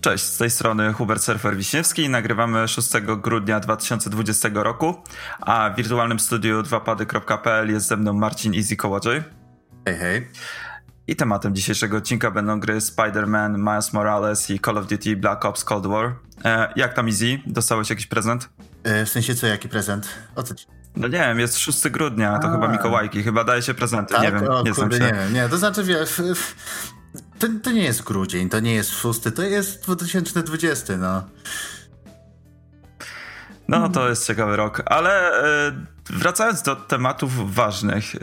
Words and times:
Cześć, 0.00 0.24
z 0.24 0.36
tej 0.36 0.50
strony 0.50 0.92
Hubert 0.92 1.22
Surfer 1.22 1.56
Wiśniewski. 1.56 2.08
Nagrywamy 2.08 2.68
6 2.68 2.88
grudnia 3.22 3.60
2020 3.60 4.48
roku, 4.54 5.02
a 5.40 5.70
w 5.70 5.76
wirtualnym 5.76 6.20
studiu 6.20 6.62
2pady.pl 6.62 7.70
jest 7.70 7.86
ze 7.86 7.96
mną 7.96 8.12
Marcin 8.12 8.54
Easy 8.54 8.76
Kołodziej. 8.76 9.22
Hej, 9.86 9.96
hej. 9.96 10.28
I 11.06 11.16
tematem 11.16 11.54
dzisiejszego 11.54 11.96
odcinka 11.96 12.30
będą 12.30 12.60
gry 12.60 12.78
Spider-Man, 12.78 13.58
Miles 13.58 13.92
Morales 13.92 14.50
i 14.50 14.60
Call 14.60 14.78
of 14.78 14.86
Duty 14.86 15.16
Black 15.16 15.44
Ops 15.44 15.64
Cold 15.64 15.86
War. 15.86 16.16
E, 16.44 16.72
jak 16.76 16.94
tam 16.94 17.06
Easy? 17.06 17.38
Dostałeś 17.46 17.90
jakiś 17.90 18.06
prezent? 18.06 18.48
E, 18.84 19.04
w 19.04 19.08
sensie 19.08 19.34
co, 19.34 19.46
jaki 19.46 19.68
prezent? 19.68 20.08
O 20.36 20.42
co 20.42 20.54
ci? 20.54 20.66
No 20.96 21.08
nie 21.08 21.18
wiem, 21.18 21.40
jest 21.40 21.58
6 21.58 21.88
grudnia, 21.88 22.38
to 22.38 22.48
A. 22.48 22.52
chyba 22.52 22.68
Mikołajki, 22.68 23.22
chyba 23.22 23.44
daje 23.44 23.62
się 23.62 23.74
prezenty, 23.74 24.14
tak? 24.14 24.22
nie 24.22 24.32
wiem, 24.32 24.50
o, 24.50 24.62
nie 24.62 24.72
kurde, 24.72 24.98
Nie, 24.98 25.32
nie, 25.32 25.48
to 25.48 25.58
znaczy 25.58 25.84
wiesz, 25.84 26.22
to, 27.38 27.46
to 27.62 27.70
nie 27.70 27.84
jest 27.84 28.02
grudzień, 28.02 28.48
to 28.48 28.60
nie 28.60 28.74
jest 28.74 28.90
szósty, 28.90 29.32
to 29.32 29.42
jest 29.42 29.82
2020, 29.82 30.96
no. 30.96 31.22
No, 33.68 33.88
to 33.88 34.08
jest 34.08 34.26
ciekawy 34.26 34.56
rok, 34.56 34.82
ale 34.86 35.42
e, 35.68 35.72
wracając 36.10 36.62
do 36.62 36.76
tematów 36.76 37.54
ważnych. 37.54 38.14
E, 38.14 38.18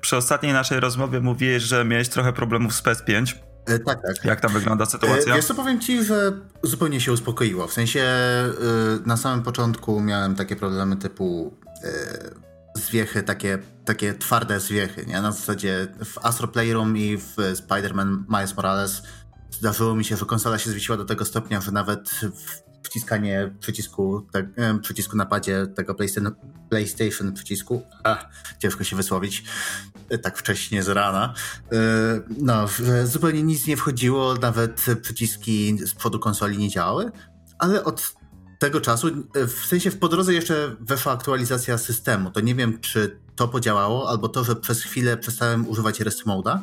przy 0.00 0.16
ostatniej 0.16 0.52
naszej 0.52 0.80
rozmowie 0.80 1.20
mówiłeś, 1.20 1.62
że 1.62 1.84
miałeś 1.84 2.08
trochę 2.08 2.32
problemów 2.32 2.74
z 2.74 2.82
PS5. 2.82 3.34
E, 3.66 3.78
tak, 3.78 4.02
tak. 4.02 4.24
Jak 4.24 4.40
tam 4.40 4.52
wygląda 4.52 4.86
sytuacja? 4.86 5.32
E, 5.32 5.36
wiesz 5.36 5.44
co, 5.44 5.54
powiem 5.54 5.80
ci, 5.80 6.04
że 6.04 6.32
zupełnie 6.62 7.00
się 7.00 7.12
uspokoiło. 7.12 7.66
W 7.66 7.72
sensie 7.72 8.04
na 9.06 9.16
samym 9.16 9.42
początku 9.42 10.00
miałem 10.00 10.34
takie 10.34 10.56
problemy 10.56 10.96
typu 10.96 11.56
zwiechy, 12.74 13.22
takie, 13.22 13.58
takie 13.84 14.14
twarde 14.14 14.60
zwiechy, 14.60 15.06
nie? 15.06 15.22
Na 15.22 15.32
zasadzie 15.32 15.88
w 16.04 16.18
Astro 16.26 16.48
Playroom 16.48 16.96
i 16.96 17.16
w 17.16 17.36
Spider-Man 17.36 18.22
Miles 18.28 18.56
Morales 18.56 19.02
zdarzyło 19.50 19.94
mi 19.94 20.04
się, 20.04 20.16
że 20.16 20.24
konsola 20.24 20.58
się 20.58 20.70
zwiesiła 20.70 20.98
do 20.98 21.04
tego 21.04 21.24
stopnia, 21.24 21.60
że 21.60 21.72
nawet 21.72 22.10
wciskanie 22.82 23.54
przycisku, 23.60 24.26
tak, 24.32 24.46
przycisku 24.82 25.16
na 25.16 25.26
padzie 25.26 25.66
tego 25.66 25.94
PlayStation, 25.94 26.34
PlayStation 26.70 27.32
przycisku, 27.32 27.82
ciężko 28.58 28.84
się 28.84 28.96
wysłowić, 28.96 29.44
e, 30.08 30.18
tak 30.18 30.38
wcześnie 30.38 30.82
z 30.82 30.88
rana, 30.88 31.34
e, 31.72 31.76
no, 32.38 32.66
zupełnie 33.04 33.42
nic 33.42 33.66
nie 33.66 33.76
wchodziło, 33.76 34.34
nawet 34.34 34.86
przyciski 35.02 35.78
z 35.86 35.94
przodu 35.94 36.18
konsoli 36.18 36.58
nie 36.58 36.68
działały, 36.68 37.12
ale 37.58 37.84
od 37.84 38.14
tego 38.64 38.80
czasu, 38.80 39.08
w 39.34 39.66
sensie 39.66 39.90
w 39.90 39.98
po 39.98 40.08
drodze 40.08 40.34
jeszcze 40.34 40.76
weszła 40.80 41.12
aktualizacja 41.12 41.78
systemu. 41.78 42.30
To 42.30 42.40
nie 42.40 42.54
wiem, 42.54 42.80
czy 42.80 43.20
to 43.36 43.48
podziałało, 43.48 44.10
albo 44.10 44.28
to, 44.28 44.44
że 44.44 44.56
przez 44.56 44.82
chwilę 44.82 45.16
przestałem 45.16 45.68
używać 45.68 46.00
rest 46.00 46.26
mode'a, 46.26 46.58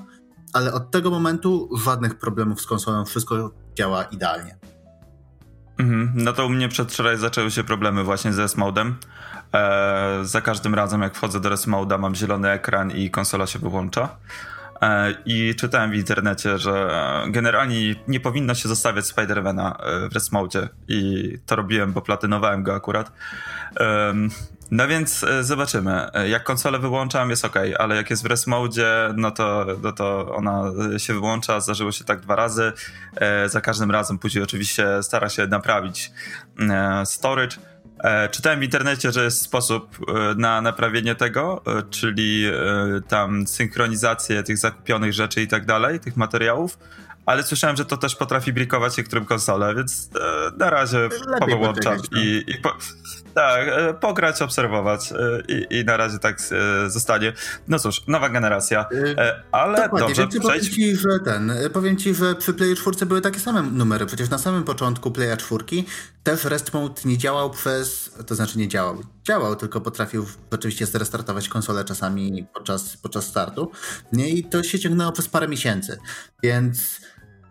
ale 0.53 0.73
od 0.73 0.91
tego 0.91 1.11
momentu 1.11 1.69
żadnych 1.85 2.15
problemów 2.15 2.61
z 2.61 2.65
konsolą, 2.65 3.05
wszystko 3.05 3.51
działa 3.75 4.03
idealnie. 4.03 4.57
Mhm. 5.77 6.11
No 6.15 6.33
to 6.33 6.45
u 6.45 6.49
mnie 6.49 6.69
przedwczoraj 6.69 7.17
zaczęły 7.17 7.51
się 7.51 7.63
problemy 7.63 8.03
właśnie 8.03 8.33
z 8.33 8.39
rest. 8.39 8.57
Eee, 9.53 10.25
za 10.25 10.41
każdym 10.41 10.75
razem 10.75 11.01
jak 11.01 11.15
wchodzę 11.15 11.39
do 11.39 11.49
rest 11.49 11.67
mode'a 11.67 11.99
mam 11.99 12.15
zielony 12.15 12.49
ekran 12.49 12.91
i 12.91 13.09
konsola 13.09 13.47
się 13.47 13.59
wyłącza. 13.59 14.17
E, 14.81 15.13
I 15.25 15.55
czytałem 15.55 15.91
w 15.91 15.95
internecie, 15.95 16.57
że 16.57 16.91
generalnie 17.27 17.95
nie 18.07 18.19
powinno 18.19 18.55
się 18.55 18.69
zostawiać 18.69 19.05
Spidermana 19.05 19.77
e, 19.77 20.09
w 20.09 20.13
rest 20.13 20.31
i 20.87 21.31
to 21.45 21.55
robiłem, 21.55 21.93
bo 21.93 22.01
platynowałem 22.01 22.63
go 22.63 22.75
akurat. 22.75 23.11
No 24.71 24.87
więc 24.87 25.23
e, 25.23 25.43
zobaczymy. 25.43 26.09
Jak 26.29 26.43
konsolę 26.43 26.79
wyłączam, 26.79 27.29
jest 27.29 27.45
ok, 27.45 27.55
ale 27.79 27.95
jak 27.95 28.09
jest 28.09 28.23
w 28.23 28.25
rest 28.25 28.47
no 29.15 29.31
to, 29.31 29.65
no 29.81 29.91
to 29.91 30.35
ona 30.35 30.63
się 30.97 31.13
wyłącza. 31.13 31.59
Zdarzyło 31.59 31.91
się 31.91 32.03
tak 32.03 32.19
dwa 32.19 32.35
razy. 32.35 32.71
Za 33.45 33.61
każdym 33.61 33.91
razem 33.91 34.19
później 34.19 34.43
oczywiście 34.43 35.03
stara 35.03 35.29
się 35.29 35.47
naprawić 35.47 36.11
storage 37.05 37.57
czytałem 38.31 38.59
w 38.59 38.63
internecie, 38.63 39.11
że 39.11 39.23
jest 39.23 39.41
sposób 39.41 39.97
e, 40.07 40.35
na 40.35 40.61
naprawienie 40.61 41.15
tego, 41.15 41.61
e, 41.67 41.83
czyli 41.89 42.45
tam 43.07 43.47
synchronizację 43.47 44.43
tych 44.43 44.57
zakupionych 44.57 45.13
rzeczy 45.13 45.41
i 45.41 45.47
tak 45.47 45.65
dalej, 45.65 45.99
tych 45.99 46.17
materiałów, 46.17 46.77
ale 47.25 47.43
słyszałem, 47.43 47.75
że 47.75 47.85
to 47.85 47.97
też 47.97 48.15
potrafi 48.15 48.53
brikować 48.53 48.97
niektórym 48.97 49.25
konsole, 49.25 49.75
więc 49.75 50.09
na 50.57 50.69
razie 50.69 50.97
Lepiej 50.97 51.39
powyłączam 51.39 51.97
i, 52.15 52.43
i 52.47 52.57
po, 52.57 52.77
tak, 53.33 53.67
e, 53.67 53.93
pograć, 53.93 54.41
obserwować 54.41 55.11
e, 55.11 55.41
i, 55.47 55.79
i 55.79 55.85
na 55.85 55.97
razie 55.97 56.19
tak 56.19 56.37
e, 56.85 56.89
zostanie. 56.89 57.33
No 57.67 57.79
cóż, 57.79 58.01
nowa 58.07 58.29
generacja, 58.29 58.85
ale 59.51 59.81
Dokładnie, 59.83 60.07
dobrze, 60.07 60.21
więc 60.21 60.45
powiem 60.45 60.61
ci, 60.61 60.95
że 60.95 61.19
ten, 61.25 61.53
powiem 61.73 61.97
ci, 61.97 62.15
że 62.15 62.35
przy 62.35 62.53
Player 62.53 62.77
4 62.77 63.05
były 63.05 63.21
takie 63.21 63.39
same 63.39 63.61
numery, 63.61 64.05
przecież 64.05 64.29
na 64.29 64.37
samym 64.37 64.63
początku 64.63 65.11
Player 65.11 65.37
4 65.37 65.63
też 66.23 66.43
Rest 66.43 66.73
Mode 66.73 67.01
nie 67.05 67.17
działał 67.17 67.49
przez, 67.49 68.11
to 68.27 68.35
znaczy 68.35 68.57
nie 68.57 68.67
działał, 68.67 68.97
działał, 69.23 69.55
tylko 69.55 69.81
potrafił 69.81 70.25
oczywiście 70.51 70.85
zrestartować 70.85 71.49
konsolę 71.49 71.85
czasami 71.85 72.47
podczas, 72.53 72.97
podczas 72.97 73.25
startu, 73.25 73.71
nie, 74.13 74.29
i 74.29 74.43
to 74.43 74.63
się 74.63 74.79
ciągnęło 74.79 75.11
przez 75.11 75.27
parę 75.27 75.47
miesięcy, 75.47 75.97
więc 76.43 77.01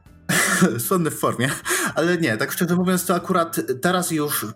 słonny 0.87 1.11
w 1.11 1.19
formie, 1.19 1.51
ale 1.95 2.19
nie, 2.19 2.37
tak 2.37 2.53
szczerze 2.53 2.77
mówiąc, 2.77 3.07
to 3.07 3.15
akurat 3.15 3.61
teraz 3.81 4.11
już 4.11 4.47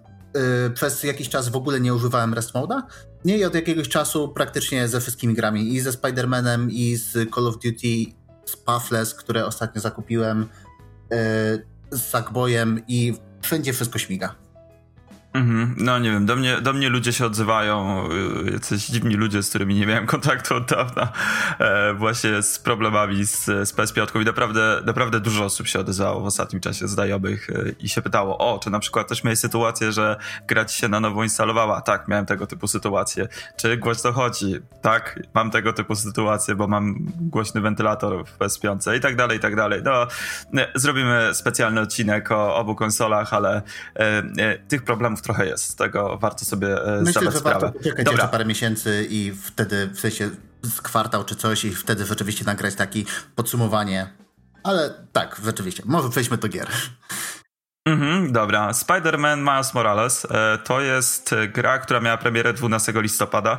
Y, 0.66 0.70
przez 0.70 1.02
jakiś 1.02 1.28
czas 1.28 1.48
w 1.48 1.56
ogóle 1.56 1.80
nie 1.80 1.94
używałem 1.94 2.34
Rest 2.34 2.52
Mode'a. 2.52 2.82
Nie, 3.24 3.38
i 3.38 3.44
od 3.44 3.54
jakiegoś 3.54 3.88
czasu 3.88 4.28
praktycznie 4.28 4.88
ze 4.88 5.00
wszystkimi 5.00 5.34
grami, 5.34 5.74
i 5.74 5.80
ze 5.80 5.90
Spider-Manem, 5.90 6.68
i 6.70 6.96
z 6.96 7.34
Call 7.34 7.46
of 7.46 7.54
Duty, 7.54 8.12
z 8.44 8.56
Pathless, 8.56 9.14
które 9.14 9.46
ostatnio 9.46 9.80
zakupiłem, 9.80 10.42
y, 10.42 10.46
z 11.90 12.02
Sackboyem 12.02 12.80
i 12.88 13.14
wszędzie 13.44 13.72
wszystko 13.72 13.98
śmiga. 13.98 14.34
Mhm. 15.34 15.74
No 15.78 15.98
nie 15.98 16.10
wiem, 16.10 16.26
do 16.26 16.36
mnie, 16.36 16.60
do 16.60 16.72
mnie 16.72 16.88
ludzie 16.88 17.12
się 17.12 17.26
odzywają, 17.26 18.08
y, 18.46 18.50
jacyś 18.52 18.86
dziwni 18.86 19.14
ludzie, 19.14 19.42
z 19.42 19.48
którymi 19.48 19.74
nie 19.74 19.86
miałem 19.86 20.06
kontaktu 20.16 20.54
od 20.54 20.64
dawna, 20.64 21.12
e, 21.58 21.94
właśnie 21.94 22.42
z 22.42 22.58
problemami 22.58 23.24
z, 23.24 23.44
z 23.44 23.74
PS5 23.74 24.22
i 24.22 24.24
naprawdę, 24.24 24.82
naprawdę 24.84 25.20
dużo 25.20 25.44
osób 25.44 25.66
się 25.66 25.80
odezwało 25.80 26.20
w 26.20 26.26
ostatnim 26.26 26.60
czasie 26.60 26.88
znajomych 26.88 27.50
e, 27.50 27.70
i 27.80 27.88
się 27.88 28.02
pytało, 28.02 28.38
o, 28.38 28.58
czy 28.58 28.70
na 28.70 28.78
przykład 28.78 29.08
też 29.08 29.24
miałeś 29.24 29.38
sytuację, 29.38 29.92
że 29.92 30.16
gra 30.46 30.64
ci 30.64 30.78
się 30.80 30.88
na 30.88 31.00
nowo 31.00 31.22
instalowała? 31.22 31.80
Tak, 31.80 32.08
miałem 32.08 32.26
tego 32.26 32.46
typu 32.46 32.68
sytuację. 32.68 33.28
Czy 33.56 33.76
głośno 33.76 34.12
chodzi? 34.12 34.54
Tak, 34.82 35.22
mam 35.34 35.50
tego 35.50 35.72
typu 35.72 35.94
sytuację, 35.94 36.54
bo 36.54 36.66
mam 36.66 36.94
głośny 37.20 37.60
wentylator 37.60 38.24
w 38.26 38.38
PS5 38.38 38.96
i 38.96 39.00
tak 39.00 39.16
dalej, 39.16 39.38
i 39.38 39.40
tak 39.40 39.56
dalej. 39.56 39.82
No, 39.84 40.06
zrobimy 40.74 41.30
specjalny 41.32 41.80
odcinek 41.80 42.30
o 42.30 42.56
obu 42.56 42.74
konsolach, 42.74 43.32
ale 43.32 43.62
e, 43.96 44.22
e 44.38 44.58
tych 44.58 44.82
problemów 44.82 45.23
trochę 45.24 45.46
jest. 45.46 45.64
Z 45.64 45.74
tego 45.74 46.18
warto 46.18 46.44
sobie 46.44 46.84
e, 46.84 47.00
Myślę, 47.00 47.12
zdawać 47.12 47.32
że 47.34 47.40
sprawę. 47.40 47.60
warto 47.60 47.78
poczekać 47.78 48.06
jeszcze 48.10 48.28
parę 48.28 48.44
miesięcy 48.44 49.06
i 49.10 49.32
wtedy, 49.42 49.86
w 49.94 50.00
sensie 50.00 50.30
z 50.62 50.80
kwartał 50.80 51.24
czy 51.24 51.34
coś 51.36 51.64
i 51.64 51.74
wtedy 51.74 52.06
rzeczywiście 52.06 52.44
nagrać 52.44 52.74
takie 52.74 53.02
podsumowanie. 53.34 54.10
Ale 54.62 54.90
tak, 55.12 55.40
rzeczywiście. 55.44 55.82
Może 55.86 56.08
przejdźmy 56.10 56.36
do 56.38 56.48
gier. 56.48 56.68
Mhm, 57.88 58.32
dobra. 58.32 58.70
Spider-Man 58.72 59.38
Miles 59.38 59.74
Morales 59.74 60.24
e, 60.30 60.58
to 60.64 60.80
jest 60.80 61.34
gra, 61.54 61.78
która 61.78 62.00
miała 62.00 62.16
premierę 62.16 62.52
12 62.52 62.92
listopada 62.96 63.58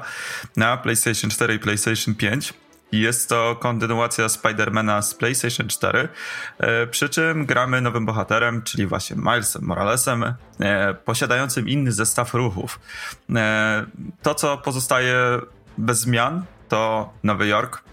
na 0.56 0.78
PlayStation 0.78 1.30
4 1.30 1.56
i 1.56 1.60
PlayStation 1.60 2.16
5. 2.16 2.54
Jest 3.00 3.30
to 3.30 3.56
kontynuacja 3.60 4.30
Spidermana 4.30 5.02
z 5.02 5.14
PlayStation 5.14 5.68
4, 5.68 6.10
e, 6.58 6.88
przy 6.88 7.10
czym 7.10 7.46
gramy 7.46 7.82
nowym 7.82 8.06
bohaterem, 8.06 8.62
czyli 8.62 8.88
właśnie 8.88 9.16
Milesem 9.16 9.64
Moralesem, 9.64 10.34
e, 10.60 10.94
posiadającym 10.94 11.70
inny 11.70 11.92
zestaw 11.92 12.34
ruchów. 12.34 12.80
E, 13.36 13.86
to, 14.22 14.36
co 14.36 14.58
pozostaje 14.58 15.18
bez 15.78 16.00
zmian, 16.00 16.46
to 16.70 17.14
Nowy 17.24 17.48
Jork, 17.48 17.84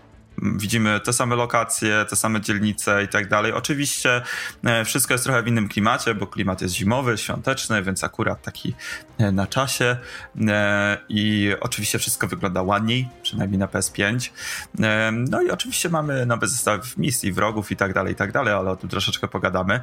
widzimy 0.43 1.00
te 1.00 1.12
same 1.12 1.37
lokacje, 1.37 2.05
te 2.09 2.17
same 2.17 2.41
dzielnice 2.41 3.05
i 3.05 3.09
tak 3.09 3.29
dalej. 3.29 3.53
Oczywiście 3.53 4.23
e, 4.65 4.85
wszystko 4.85 5.15
jest 5.15 5.25
trochę 5.25 5.43
w 5.43 5.49
innym 5.49 5.69
klimacie, 5.69 6.15
bo 6.15 6.27
klimat 6.27 6.62
jest 6.62 6.75
zimowy, 6.75 7.19
świąteczny, 7.19 7.83
więc 7.83 8.05
akurat 8.05 8.43
taki 8.43 8.75
e, 9.19 9.33
na 9.33 9.47
czasie 9.47 9.97
e, 10.49 10.99
i 11.09 11.50
oczywiście 11.61 11.99
wszystko 11.99 12.27
wygląda 12.27 12.62
ładniej, 12.62 13.09
przynajmniej 13.23 13.59
na 13.59 13.67
PS5. 13.67 14.31
No 15.12 15.43
i 15.43 15.50
oczywiście 15.50 15.89
mamy 15.89 16.27
nowy 16.27 16.49
zestaw 16.49 16.97
misji, 16.97 17.33
wrogów 17.33 17.71
i 17.71 17.77
tak 17.77 17.93
dalej, 17.93 18.12
i 18.12 18.17
tak 18.17 18.33
dalej, 18.33 18.55
ale 18.55 18.71
o 18.71 18.77
tym 18.77 18.89
troszeczkę 18.89 19.29
pogadamy. 19.29 19.81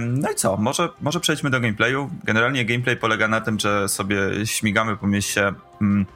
No 0.00 0.30
i 0.30 0.34
co, 0.34 0.56
może, 0.56 0.88
może 1.00 1.20
przejdźmy 1.20 1.50
do 1.50 1.60
gameplayu. 1.60 2.10
Generalnie 2.24 2.64
gameplay 2.64 2.96
polega 2.96 3.28
na 3.28 3.40
tym, 3.40 3.60
że 3.60 3.88
sobie 3.88 4.46
śmigamy 4.46 4.96
po 4.96 5.06
mieście 5.06 5.52
mm, 5.80 6.06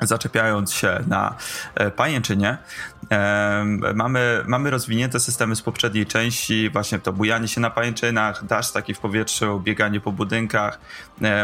zaczepiając 0.00 0.72
się 0.72 1.00
na 1.06 1.34
e, 1.74 1.90
pajęczynie. 1.90 2.58
Mamy, 3.94 4.44
mamy 4.46 4.70
rozwinięte 4.70 5.20
systemy 5.20 5.56
z 5.56 5.62
poprzedniej 5.62 6.06
części, 6.06 6.70
właśnie 6.70 6.98
to 6.98 7.12
bujanie 7.12 7.48
się 7.48 7.60
na 7.60 7.70
pajęczynach, 7.70 8.44
dasz 8.44 8.72
taki 8.72 8.94
w 8.94 8.98
powietrzu, 8.98 9.60
bieganie 9.60 10.00
po 10.00 10.12
budynkach. 10.12 10.78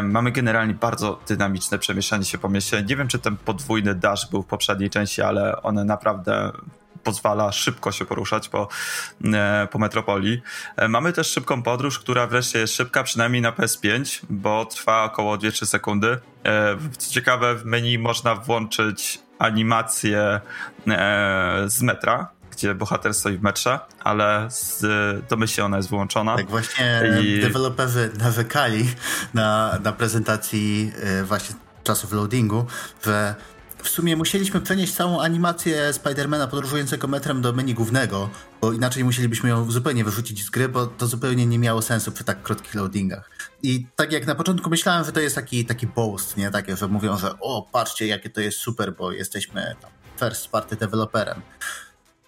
Mamy 0.03 0.33
generalnie 0.33 0.75
bardzo 0.75 1.21
dynamiczne 1.29 1.79
przemieszczanie 1.79 2.25
się 2.25 2.39
po 2.39 2.49
mieście. 2.49 2.83
Nie 2.83 2.97
wiem, 2.97 3.09
czy 3.09 3.19
ten 3.19 3.37
podwójny 3.37 3.95
dash 3.95 4.31
był 4.31 4.43
w 4.43 4.47
poprzedniej 4.47 4.91
części, 4.91 5.23
ale 5.23 5.62
one 5.62 5.85
naprawdę 5.85 6.53
pozwala 7.05 7.53
szybko 7.53 7.93
się 7.93 8.05
poruszać 8.05 8.49
po, 8.49 8.69
po 9.71 9.79
metropolii. 9.79 10.43
Mamy 10.89 11.12
też 11.12 11.31
szybką 11.31 11.62
podróż, 11.62 11.99
która 11.99 12.27
wreszcie 12.27 12.59
jest 12.59 12.75
szybka, 12.75 13.03
przynajmniej 13.03 13.43
na 13.43 13.53
PS5, 13.53 14.25
bo 14.31 14.65
trwa 14.65 15.05
około 15.05 15.37
2-3 15.37 15.67
sekundy. 15.67 16.19
Co 16.99 17.12
ciekawe, 17.12 17.55
w 17.55 17.65
menu 17.65 17.99
można 17.99 18.35
włączyć 18.35 19.19
animację 19.39 20.41
z 21.67 21.83
metra, 21.83 22.29
gdzie 22.51 22.75
bohater 22.75 23.15
stoi 23.15 23.39
w 23.39 23.43
metrze, 23.43 23.79
ale 24.05 24.47
z 24.51 24.83
domyślnie 25.29 25.65
ona 25.65 25.77
jest 25.77 25.91
wyłączona. 25.91 26.37
Tak 26.37 26.51
właśnie 26.51 27.03
I... 27.23 27.41
deweloperzy 27.41 28.11
nawykali 28.19 28.89
na, 29.35 29.79
na 29.83 29.93
prezentacji 29.93 30.93
e, 31.03 31.25
właśnie 31.25 31.56
czasów 31.85 32.12
loadingu, 32.12 32.67
że 33.05 33.35
w 33.84 33.88
sumie 33.88 34.16
musieliśmy 34.16 34.60
przenieść 34.60 34.94
całą 34.94 35.20
animację 35.20 35.92
Spidermana 35.92 36.46
podróżującego 36.46 37.08
metrem 37.08 37.42
do 37.42 37.52
menu 37.52 37.75
głównego, 37.75 38.31
bo 38.60 38.72
inaczej 38.72 39.04
musielibyśmy 39.04 39.48
ją 39.48 39.70
zupełnie 39.70 40.04
wyrzucić 40.04 40.44
z 40.44 40.50
gry, 40.50 40.69
bo 40.69 40.86
to 40.86 41.06
zupełnie 41.06 41.46
nie 41.46 41.58
miało 41.58 41.82
sensu 41.82 42.12
przy 42.12 42.25
tak 42.25 42.42
krótkich 42.42 42.75
loadingach. 42.75 43.31
I 43.62 43.86
tak 43.96 44.12
jak 44.12 44.26
na 44.26 44.34
początku 44.34 44.70
myślałem, 44.70 45.04
że 45.04 45.12
to 45.12 45.20
jest 45.20 45.34
taki, 45.34 45.64
taki 45.64 45.86
boast, 45.86 46.36
nie? 46.36 46.50
Takie, 46.50 46.76
że 46.76 46.88
mówią, 46.88 47.19
że 47.19 47.34
o, 47.40 47.69
patrzcie, 47.72 48.06
jakie 48.06 48.31
to 48.31 48.40
jest 48.40 48.58
super, 48.58 48.96
bo 48.96 49.12
jesteśmy 49.12 49.76
tam 49.81 49.90
first 50.19 50.48
party 50.48 50.76
developerem 50.76 51.42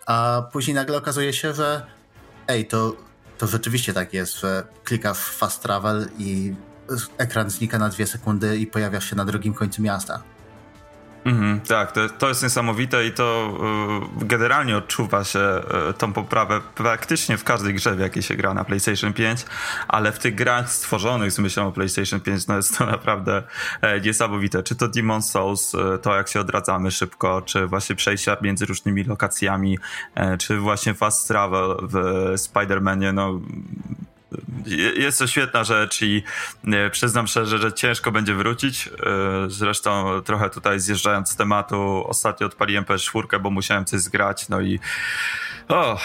a 0.06 0.42
później 0.52 0.74
nagle 0.74 0.96
okazuje 0.96 1.32
się, 1.32 1.54
że 1.54 1.86
ej, 2.48 2.66
to, 2.66 2.96
to 3.38 3.46
rzeczywiście 3.46 3.92
tak 3.92 4.14
jest, 4.14 4.40
że 4.40 4.66
klikasz 4.84 5.18
fast 5.18 5.62
travel 5.62 6.08
i 6.18 6.54
ekran 7.18 7.50
znika 7.50 7.78
na 7.78 7.88
dwie 7.88 8.06
sekundy 8.06 8.56
i 8.56 8.66
pojawiasz 8.66 9.10
się 9.10 9.16
na 9.16 9.24
drugim 9.24 9.54
końcu 9.54 9.82
miasta. 9.82 10.22
Mhm, 11.26 11.60
tak, 11.60 11.92
to, 11.92 12.08
to 12.08 12.28
jest 12.28 12.42
niesamowite 12.42 13.06
i 13.06 13.12
to 13.12 13.52
y, 14.22 14.24
generalnie 14.24 14.76
odczuwa 14.76 15.24
się 15.24 15.60
y, 15.90 15.94
tą 15.94 16.12
poprawę 16.12 16.60
praktycznie 16.74 17.38
w 17.38 17.44
każdej 17.44 17.74
grze, 17.74 17.94
w 17.94 18.00
jakiej 18.00 18.22
się 18.22 18.34
gra 18.34 18.54
na 18.54 18.64
PlayStation 18.64 19.12
5, 19.12 19.44
ale 19.88 20.12
w 20.12 20.18
tych 20.18 20.34
grach 20.34 20.72
stworzonych 20.72 21.32
z 21.32 21.38
myślą 21.38 21.66
o 21.66 21.72
PlayStation 21.72 22.20
5 22.20 22.46
no 22.46 22.56
jest 22.56 22.78
to 22.78 22.86
naprawdę 22.86 23.42
e, 23.80 24.00
niesamowite. 24.00 24.62
Czy 24.62 24.76
to 24.76 24.88
Demon 24.88 25.22
Souls, 25.22 25.74
e, 25.74 25.98
to 25.98 26.16
jak 26.16 26.28
się 26.28 26.40
odradzamy 26.40 26.90
szybko, 26.90 27.42
czy 27.42 27.66
właśnie 27.66 27.96
przejścia 27.96 28.36
między 28.42 28.66
różnymi 28.66 29.04
lokacjami, 29.04 29.78
e, 30.14 30.38
czy 30.38 30.58
właśnie 30.58 30.94
fast 30.94 31.28
travel 31.28 31.76
w 31.82 31.94
Spider-Manie, 32.36 33.14
no 33.14 33.40
jest 34.96 35.18
to 35.18 35.26
świetna 35.26 35.64
rzecz 35.64 36.02
i 36.02 36.22
przyznam 36.90 37.26
szczerze, 37.26 37.58
że 37.58 37.72
ciężko 37.72 38.12
będzie 38.12 38.34
wrócić. 38.34 38.88
E, 38.88 38.90
zresztą 39.48 40.22
trochę 40.22 40.50
tutaj 40.50 40.80
zjeżdżając 40.80 41.30
z 41.30 41.36
tematu, 41.36 42.04
ostatnio 42.08 42.46
odpaliłem 42.46 42.84
PS4, 42.84 43.40
bo 43.40 43.50
musiałem 43.50 43.84
coś 43.84 44.00
zgrać, 44.00 44.48
no 44.48 44.60
i 44.60 44.80
o, 45.68 45.98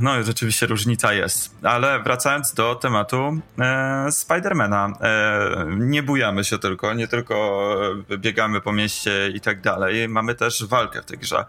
no 0.00 0.22
rzeczywiście 0.22 0.66
różnica 0.66 1.12
jest. 1.12 1.54
Ale 1.62 2.02
wracając 2.02 2.54
do 2.54 2.74
tematu 2.74 3.38
e, 3.58 4.12
Spidermana, 4.12 4.92
e, 5.00 5.66
nie 5.78 6.02
bujamy 6.02 6.44
się 6.44 6.58
tylko, 6.58 6.94
nie 6.94 7.08
tylko 7.08 7.76
biegamy 8.18 8.60
po 8.60 8.72
mieście 8.72 9.28
i 9.34 9.40
tak 9.40 9.60
dalej, 9.60 10.08
mamy 10.08 10.34
też 10.34 10.64
walkę 10.64 11.02
w 11.02 11.04
tej 11.04 11.18
grze 11.18 11.44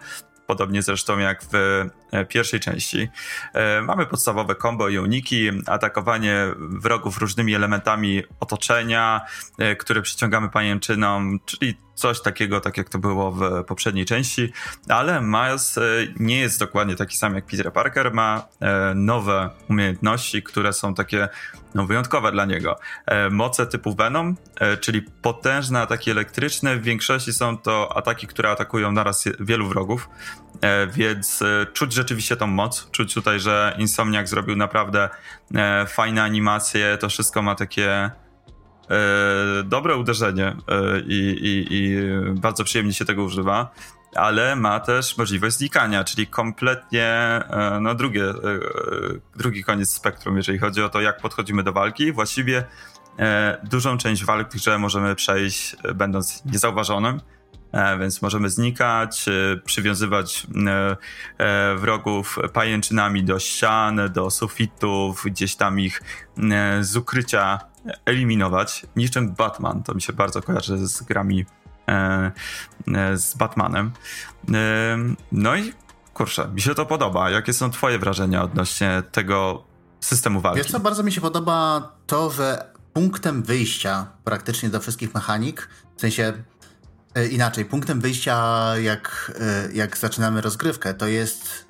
podobnie 0.53 0.81
zresztą 0.81 1.19
jak 1.19 1.43
w 1.51 1.55
e, 2.11 2.25
pierwszej 2.25 2.59
części. 2.59 3.09
E, 3.53 3.81
mamy 3.81 4.05
podstawowe 4.05 4.55
combo 4.55 4.89
i 4.89 4.97
uniki, 4.97 5.49
atakowanie 5.67 6.45
wrogów 6.57 7.17
różnymi 7.17 7.55
elementami 7.55 8.23
otoczenia, 8.39 9.21
e, 9.57 9.75
które 9.75 10.01
przyciągamy 10.01 10.49
pajęczyną, 10.49 11.39
czyli 11.45 11.77
coś 11.95 12.21
takiego, 12.21 12.61
tak 12.61 12.77
jak 12.77 12.89
to 12.89 12.99
było 12.99 13.31
w 13.31 13.63
poprzedniej 13.67 14.05
części, 14.05 14.53
ale 14.89 15.21
Miles 15.21 15.79
nie 16.19 16.39
jest 16.39 16.59
dokładnie 16.59 16.95
taki 16.95 17.17
sam 17.17 17.35
jak 17.35 17.45
Peter 17.45 17.73
Parker, 17.73 18.13
ma 18.13 18.47
nowe 18.95 19.49
umiejętności, 19.69 20.43
które 20.43 20.73
są 20.73 20.93
takie 20.93 21.29
no, 21.75 21.85
wyjątkowe 21.85 22.31
dla 22.31 22.45
niego. 22.45 22.79
Moce 23.31 23.67
typu 23.67 23.95
Venom, 23.95 24.37
czyli 24.81 25.01
potężne 25.01 25.81
ataki 25.81 26.11
elektryczne, 26.11 26.77
w 26.77 26.83
większości 26.83 27.33
są 27.33 27.57
to 27.57 27.97
ataki, 27.97 28.27
które 28.27 28.49
atakują 28.49 28.91
naraz 28.91 29.23
wielu 29.39 29.67
wrogów, 29.67 30.09
więc 30.93 31.43
czuć 31.73 31.93
rzeczywiście 31.93 32.35
tą 32.35 32.47
moc, 32.47 32.91
czuć 32.91 33.13
tutaj, 33.13 33.39
że 33.39 33.75
Insomniac 33.77 34.29
zrobił 34.29 34.55
naprawdę 34.55 35.09
fajne 35.87 36.23
animacje, 36.23 36.97
to 36.97 37.09
wszystko 37.09 37.41
ma 37.41 37.55
takie 37.55 37.89
e, 37.91 38.11
dobre 39.63 39.95
uderzenie 39.95 40.47
e, 40.47 40.55
i, 40.99 41.37
i, 41.41 41.67
i, 41.69 41.97
bardzo 42.33 42.63
przyjemnie 42.63 42.93
się 42.93 43.05
tego 43.05 43.23
używa, 43.23 43.71
ale 44.15 44.55
ma 44.55 44.79
też 44.79 45.17
możliwość 45.17 45.57
znikania, 45.57 46.03
czyli 46.03 46.27
kompletnie 46.27 47.05
e, 47.05 47.79
no, 47.81 47.95
drugie, 47.95 48.29
e, 48.29 48.33
drugi 49.35 49.63
koniec 49.63 49.93
spektrum, 49.93 50.37
jeżeli 50.37 50.59
chodzi 50.59 50.83
o 50.83 50.89
to, 50.89 51.01
jak 51.01 51.21
podchodzimy 51.21 51.63
do 51.63 51.73
walki. 51.73 52.11
Właściwie 52.11 52.63
e, 53.19 53.57
dużą 53.63 53.97
część 53.97 54.25
walk 54.25 54.53
w 54.53 54.79
możemy 54.79 55.15
przejść 55.15 55.75
będąc 55.95 56.45
niezauważonym, 56.45 57.21
więc 57.99 58.21
możemy 58.21 58.49
znikać, 58.49 59.25
przywiązywać 59.65 60.47
wrogów 61.75 62.39
pajęczynami 62.53 63.23
do 63.23 63.39
ścian, 63.39 64.01
do 64.13 64.29
sufitów, 64.29 65.23
gdzieś 65.25 65.55
tam 65.55 65.79
ich 65.79 66.01
z 66.81 66.95
ukrycia 66.95 67.59
eliminować. 68.05 68.85
Niczym 68.95 69.33
Batman, 69.33 69.83
to 69.83 69.93
mi 69.93 70.01
się 70.01 70.13
bardzo 70.13 70.41
kojarzy 70.41 70.87
z 70.87 71.01
grami 71.03 71.45
z 73.15 73.35
Batmanem. 73.35 73.91
E, 74.53 74.97
no 75.31 75.55
i 75.55 75.73
kurczę, 76.13 76.47
mi 76.53 76.61
się 76.61 76.75
to 76.75 76.85
podoba. 76.85 77.29
Jakie 77.29 77.53
są 77.53 77.71
twoje 77.71 77.99
wrażenia 77.99 78.43
odnośnie 78.43 79.03
tego 79.11 79.63
systemu 79.99 80.41
walki? 80.41 80.57
Wiesz 80.57 80.71
co, 80.71 80.79
bardzo 80.79 81.03
mi 81.03 81.11
się 81.11 81.21
podoba 81.21 81.89
to, 82.07 82.29
że 82.29 82.73
punktem 82.93 83.43
wyjścia 83.43 84.07
praktycznie 84.23 84.69
do 84.69 84.79
wszystkich 84.79 85.13
mechanik, 85.13 85.69
w 85.97 86.01
sensie 86.01 86.33
inaczej, 87.31 87.65
punktem 87.65 88.01
wyjścia 88.01 88.63
jak, 88.77 89.31
jak 89.73 89.97
zaczynamy 89.97 90.41
rozgrywkę, 90.41 90.93
to 90.93 91.07
jest 91.07 91.65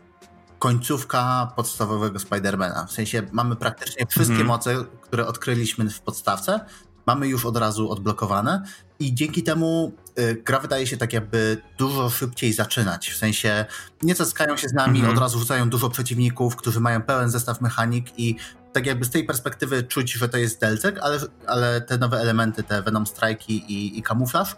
końcówka 0.59 1.51
podstawowego 1.55 2.19
Spidermana. 2.19 2.85
W 2.85 2.91
sensie 2.91 3.23
mamy 3.31 3.55
praktycznie 3.55 4.07
wszystkie 4.07 4.35
mm 4.35 4.47
moce, 4.47 4.75
które 5.01 5.27
odkryliśmy 5.27 5.89
w 5.89 6.01
podstawce, 6.01 6.59
mamy 7.05 7.27
już 7.27 7.45
od 7.45 7.57
razu 7.57 7.91
odblokowane 7.91 8.63
i 9.03 9.13
dzięki 9.13 9.43
temu 9.43 9.91
y, 10.19 10.43
gra 10.45 10.59
wydaje 10.59 10.87
się 10.87 10.97
tak 10.97 11.13
jakby 11.13 11.61
dużo 11.77 12.09
szybciej 12.09 12.53
zaczynać. 12.53 13.09
W 13.09 13.17
sensie 13.17 13.65
nie 14.03 14.15
zaskają 14.15 14.57
się 14.57 14.69
z 14.69 14.73
nami, 14.73 15.03
-hmm. 15.03 15.11
od 15.11 15.17
razu 15.17 15.39
rzucają 15.39 15.69
dużo 15.69 15.89
przeciwników, 15.89 16.55
którzy 16.55 16.79
mają 16.79 17.01
pełen 17.01 17.29
zestaw 17.29 17.61
mechanik 17.61 18.19
i 18.19 18.35
tak 18.73 18.85
jakby 18.85 19.05
z 19.05 19.09
tej 19.09 19.23
perspektywy 19.23 19.83
czuć, 19.83 20.11
że 20.11 20.29
to 20.29 20.37
jest 20.37 20.61
delcek, 20.61 20.99
ale, 21.01 21.19
ale 21.47 21.81
te 21.81 21.97
nowe 21.97 22.19
elementy, 22.19 22.63
te 22.63 22.81
Venom 22.81 23.03
Strike'i 23.03 23.51
i, 23.51 23.99
i 23.99 24.03
kamuflaż 24.03 24.55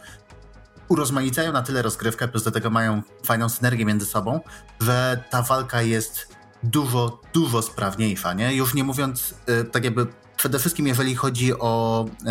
urozmaicają 0.88 1.52
na 1.52 1.62
tyle 1.62 1.82
rozgrywkę, 1.82 2.28
plus 2.28 2.44
do 2.44 2.52
tego 2.52 2.70
mają 2.70 3.02
fajną 3.24 3.50
synergię 3.50 3.86
między 3.86 4.06
sobą, 4.06 4.40
że 4.80 5.24
ta 5.30 5.42
walka 5.42 5.82
jest 5.82 6.36
dużo, 6.64 7.22
dużo 7.34 7.62
sprawniejsza, 7.62 8.34
nie? 8.34 8.56
Już 8.56 8.74
nie 8.74 8.84
mówiąc 8.84 9.36
y, 9.50 9.64
tak 9.64 9.84
jakby 9.84 10.08
przede 10.46 10.60
wszystkim 10.60 10.88
jeżeli 10.88 11.16
chodzi 11.16 11.60
o 11.60 12.06
y, 12.06 12.26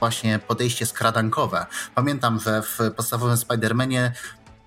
właśnie 0.00 0.38
podejście 0.38 0.86
skradankowe. 0.86 1.66
Pamiętam, 1.94 2.40
że 2.40 2.62
w 2.62 2.78
podstawowym 2.96 3.36
Spider-Manie 3.36 4.10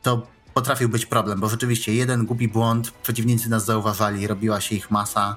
to 0.02 0.28
potrafił 0.54 0.90
być 0.90 1.06
problem, 1.06 1.40
bo 1.40 1.50
rzeczywiście 1.50 1.94
jeden 1.94 2.26
głupi 2.26 2.48
błąd, 2.48 2.92
przeciwnicy 2.92 3.50
nas 3.50 3.66
zauważali, 3.66 4.28
robiła 4.28 4.62
się 4.62 4.76
ich 4.76 4.92
masa 4.92 5.36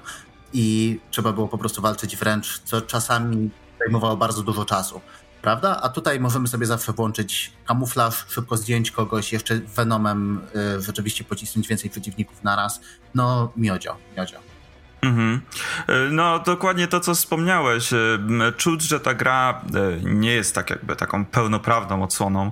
i 0.53 0.99
trzeba 1.11 1.33
było 1.33 1.47
po 1.47 1.57
prostu 1.57 1.81
walczyć 1.81 2.17
wręcz, 2.17 2.61
co 2.63 2.81
czasami 2.81 3.49
zajmowało 3.79 4.17
bardzo 4.17 4.43
dużo 4.43 4.65
czasu 4.65 5.01
prawda? 5.41 5.79
A 5.81 5.89
tutaj 5.89 6.19
możemy 6.19 6.47
sobie 6.47 6.65
zawsze 6.65 6.93
włączyć 6.93 7.53
kamuflaż, 7.65 8.25
szybko 8.29 8.57
zdjąć 8.57 8.91
kogoś, 8.91 9.33
jeszcze 9.33 9.55
Venomem 9.59 10.41
y, 10.77 10.81
rzeczywiście 10.81 11.23
pocisnąć 11.23 11.67
więcej 11.67 11.89
przeciwników 11.89 12.43
naraz. 12.43 12.81
No, 13.15 13.51
miodzio, 13.55 13.97
miodzio. 14.17 14.56
Mhm. 15.01 15.41
Y, 15.89 16.11
no, 16.11 16.39
dokładnie 16.39 16.87
to, 16.87 16.99
co 16.99 17.15
wspomniałeś. 17.15 17.93
Y, 17.93 18.19
czuć, 18.57 18.81
że 18.81 18.99
ta 18.99 19.13
gra 19.13 19.61
y, 19.75 20.01
nie 20.03 20.31
jest 20.31 20.55
tak 20.55 20.69
jakby 20.69 20.95
taką 20.95 21.25
pełnoprawną 21.25 22.03
odsłoną. 22.03 22.51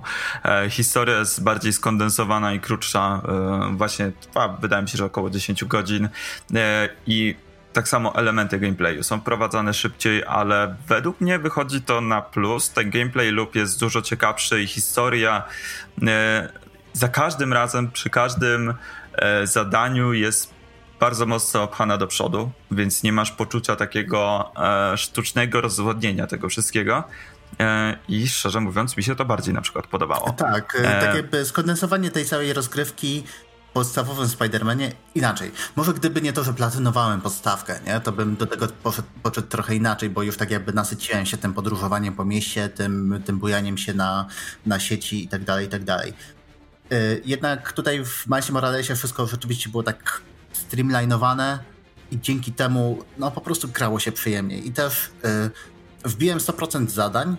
Historia 0.70 1.18
jest 1.18 1.42
bardziej 1.42 1.72
skondensowana 1.72 2.52
i 2.52 2.60
krótsza. 2.60 3.22
Właśnie 3.72 4.12
trwa, 4.20 4.48
wydaje 4.48 4.82
mi 4.82 4.88
się, 4.88 4.98
że 4.98 5.04
około 5.04 5.30
10 5.30 5.64
godzin. 5.64 6.08
I 7.06 7.34
tak 7.76 7.88
samo 7.88 8.14
elementy 8.14 8.58
gameplayu 8.58 9.02
są 9.02 9.20
wprowadzane 9.20 9.74
szybciej, 9.74 10.24
ale 10.24 10.76
według 10.88 11.20
mnie 11.20 11.38
wychodzi 11.38 11.82
to 11.82 12.00
na 12.00 12.22
plus. 12.22 12.70
Ten 12.70 12.90
gameplay 12.90 13.30
loop 13.30 13.54
jest 13.54 13.80
dużo 13.80 14.02
ciekawszy 14.02 14.62
i 14.62 14.66
historia 14.66 15.42
e, 16.06 16.48
za 16.92 17.08
każdym 17.08 17.52
razem, 17.52 17.90
przy 17.90 18.10
każdym 18.10 18.74
e, 19.12 19.46
zadaniu 19.46 20.12
jest 20.12 20.55
bardzo 21.00 21.26
mocno 21.26 21.62
opchana 21.62 21.96
do 21.96 22.06
przodu, 22.06 22.50
więc 22.70 23.02
nie 23.02 23.12
masz 23.12 23.30
poczucia 23.30 23.76
takiego 23.76 24.52
e, 24.92 24.96
sztucznego 24.96 25.60
rozwodnienia 25.60 26.26
tego 26.26 26.48
wszystkiego. 26.48 27.04
I 28.08 28.28
szczerze 28.28 28.60
mówiąc, 28.60 28.96
mi 28.96 29.02
się 29.02 29.16
to 29.16 29.24
bardziej 29.24 29.54
na 29.54 29.60
przykład 29.60 29.86
podobało. 29.86 30.30
Tak, 30.30 30.82
tak 30.82 31.14
jakby 31.14 31.44
skondensowanie 31.44 32.10
tej 32.10 32.24
całej 32.24 32.52
rozgrywki 32.52 33.24
podstawowym 33.76 34.26
Spider-Manie 34.26 34.90
inaczej. 35.14 35.50
Może 35.76 35.94
gdyby 35.94 36.22
nie 36.22 36.32
to, 36.32 36.44
że 36.44 36.52
platynowałem 36.52 37.20
podstawkę, 37.20 37.80
nie, 37.86 38.00
to 38.00 38.12
bym 38.12 38.36
do 38.36 38.46
tego 38.46 38.68
poszedł, 38.82 39.08
poszedł 39.22 39.48
trochę 39.48 39.74
inaczej, 39.74 40.10
bo 40.10 40.22
już 40.22 40.36
tak 40.36 40.50
jakby 40.50 40.72
nasyciłem 40.72 41.26
się 41.26 41.36
tym 41.36 41.54
podróżowaniem 41.54 42.14
po 42.14 42.24
mieście, 42.24 42.68
tym, 42.68 43.22
tym 43.24 43.38
bujaniem 43.38 43.78
się 43.78 43.94
na, 43.94 44.26
na 44.66 44.80
sieci 44.80 45.24
i 45.24 45.28
tak 45.28 45.44
dalej, 45.44 45.66
i 45.66 45.68
tak 45.68 45.84
dalej. 45.84 46.12
Y, 46.92 47.22
jednak 47.24 47.72
tutaj 47.72 48.04
w 48.04 48.26
Milesie 48.26 48.52
Moralesie 48.52 48.96
wszystko 48.96 49.26
rzeczywiście 49.26 49.70
było 49.70 49.82
tak 49.82 50.20
streamlinowane 50.56 51.58
i 52.10 52.20
dzięki 52.20 52.52
temu 52.52 52.98
no 53.18 53.30
po 53.30 53.40
prostu 53.40 53.68
grało 53.68 54.00
się 54.00 54.12
przyjemnie. 54.12 54.58
I 54.58 54.72
też 54.72 55.10
y, 56.04 56.08
wbiłem 56.08 56.38
100% 56.38 56.88
zadań, 56.88 57.36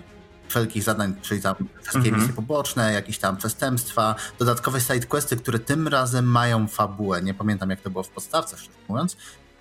wszelkich 0.47 0.83
zadań, 0.83 1.15
czyli 1.21 1.41
tam 1.41 1.55
wszystkie 1.81 1.97
mm 1.97 2.11
-hmm. 2.11 2.17
misje 2.17 2.33
poboczne, 2.33 2.93
jakieś 2.93 3.17
tam 3.17 3.37
przestępstwa, 3.37 4.15
dodatkowe 4.39 4.81
sidequesty, 4.81 5.37
które 5.37 5.59
tym 5.59 5.87
razem 5.87 6.25
mają 6.25 6.67
fabułę. 6.67 7.21
Nie 7.21 7.33
pamiętam 7.33 7.69
jak 7.69 7.81
to 7.81 7.89
było 7.89 8.03
w 8.03 8.09
podstawce, 8.09 8.57
szczerze 8.57 8.77
mówiąc. 8.87 9.17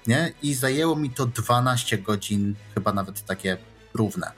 Nie? 0.06 0.32
I 0.42 0.54
zajęło 0.54 0.96
mi 0.96 1.10
to 1.10 1.26
12 1.26 1.98
godzin, 1.98 2.54
chyba 2.74 2.92
nawet 2.92 3.24
takie 3.24 3.56
równe. 3.94 4.32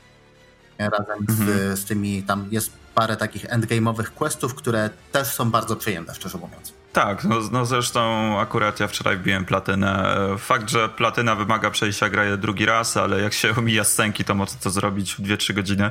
Razem 0.78 1.18
mm 1.18 1.26
-hmm. 1.26 1.36
z, 1.36 1.40
mhm. 1.40 1.76
z 1.76 1.84
tymi, 1.84 2.22
tam 2.22 2.48
jest 2.50 2.70
parę 2.94 3.16
takich 3.16 3.44
endgame'owych 3.44 4.04
questów, 4.04 4.54
które 4.54 4.90
też 5.12 5.28
są 5.28 5.50
bardzo 5.50 5.76
przyjemne, 5.76 6.14
szczerze 6.14 6.38
mówiąc. 6.38 6.72
Tak, 6.92 7.24
no, 7.24 7.36
no 7.52 7.66
zresztą 7.66 8.00
akurat 8.40 8.80
ja 8.80 8.88
wczoraj 8.88 9.16
wbiłem 9.16 9.44
platynę. 9.44 10.16
Fakt, 10.38 10.70
że 10.70 10.88
platyna 10.88 11.34
wymaga 11.34 11.70
przejścia 11.70 12.08
gry 12.08 12.38
drugi 12.38 12.66
raz, 12.66 12.96
ale 12.96 13.20
jak 13.20 13.32
się 13.32 13.54
omija 13.58 13.84
scenki, 13.84 14.24
to 14.24 14.34
można 14.34 14.60
to 14.60 14.70
zrobić 14.70 15.14
w 15.14 15.22
2-3 15.22 15.54
godziny, 15.54 15.90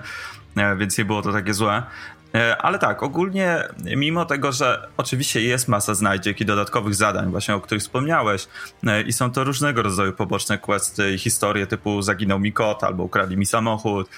e, 0.58 0.75
więc 0.75 0.98
nie 0.98 1.06
było 1.06 1.22
to 1.22 1.34
takie 1.34 1.54
złe. 1.54 1.84
E, 2.36 2.58
ale 2.58 2.80
tak, 2.80 3.04
ogólnie, 3.04 3.63
mimo 3.96 4.25
tego, 4.25 4.51
że 4.51 4.88
oczywiście 4.98 5.42
jest 5.42 5.68
masa 5.68 5.94
znajdziek 5.94 6.42
i 6.42 6.46
dodatkowych 6.46 6.96
zadań, 6.96 7.32
właśnie 7.32 7.56
o 7.56 7.62
których 7.62 7.84
wspomniałeś, 7.84 8.48
e, 8.88 9.01
i 9.01 9.13
są 9.13 9.32
to 9.32 9.44
różnego 9.44 9.82
rodzaju 9.82 10.13
poboczne 10.13 10.58
questy 10.58 11.13
i 11.13 11.18
historie 11.18 11.68
typu 11.68 12.01
zaginął 12.01 12.39
mi 12.39 12.54
kot, 12.54 12.84
albo 12.84 13.04
ukradli 13.04 13.38
mi 13.38 13.46
samochód, 13.46 14.10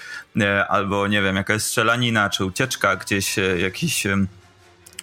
albo 0.68 1.06
nie 1.06 1.22
wiem, 1.22 1.36
jakaś 1.36 1.62
strzelanina, 1.62 2.30
czy 2.30 2.44
ucieczka 2.44 2.96
gdzieś, 2.96 3.36
jakiś 3.58 4.06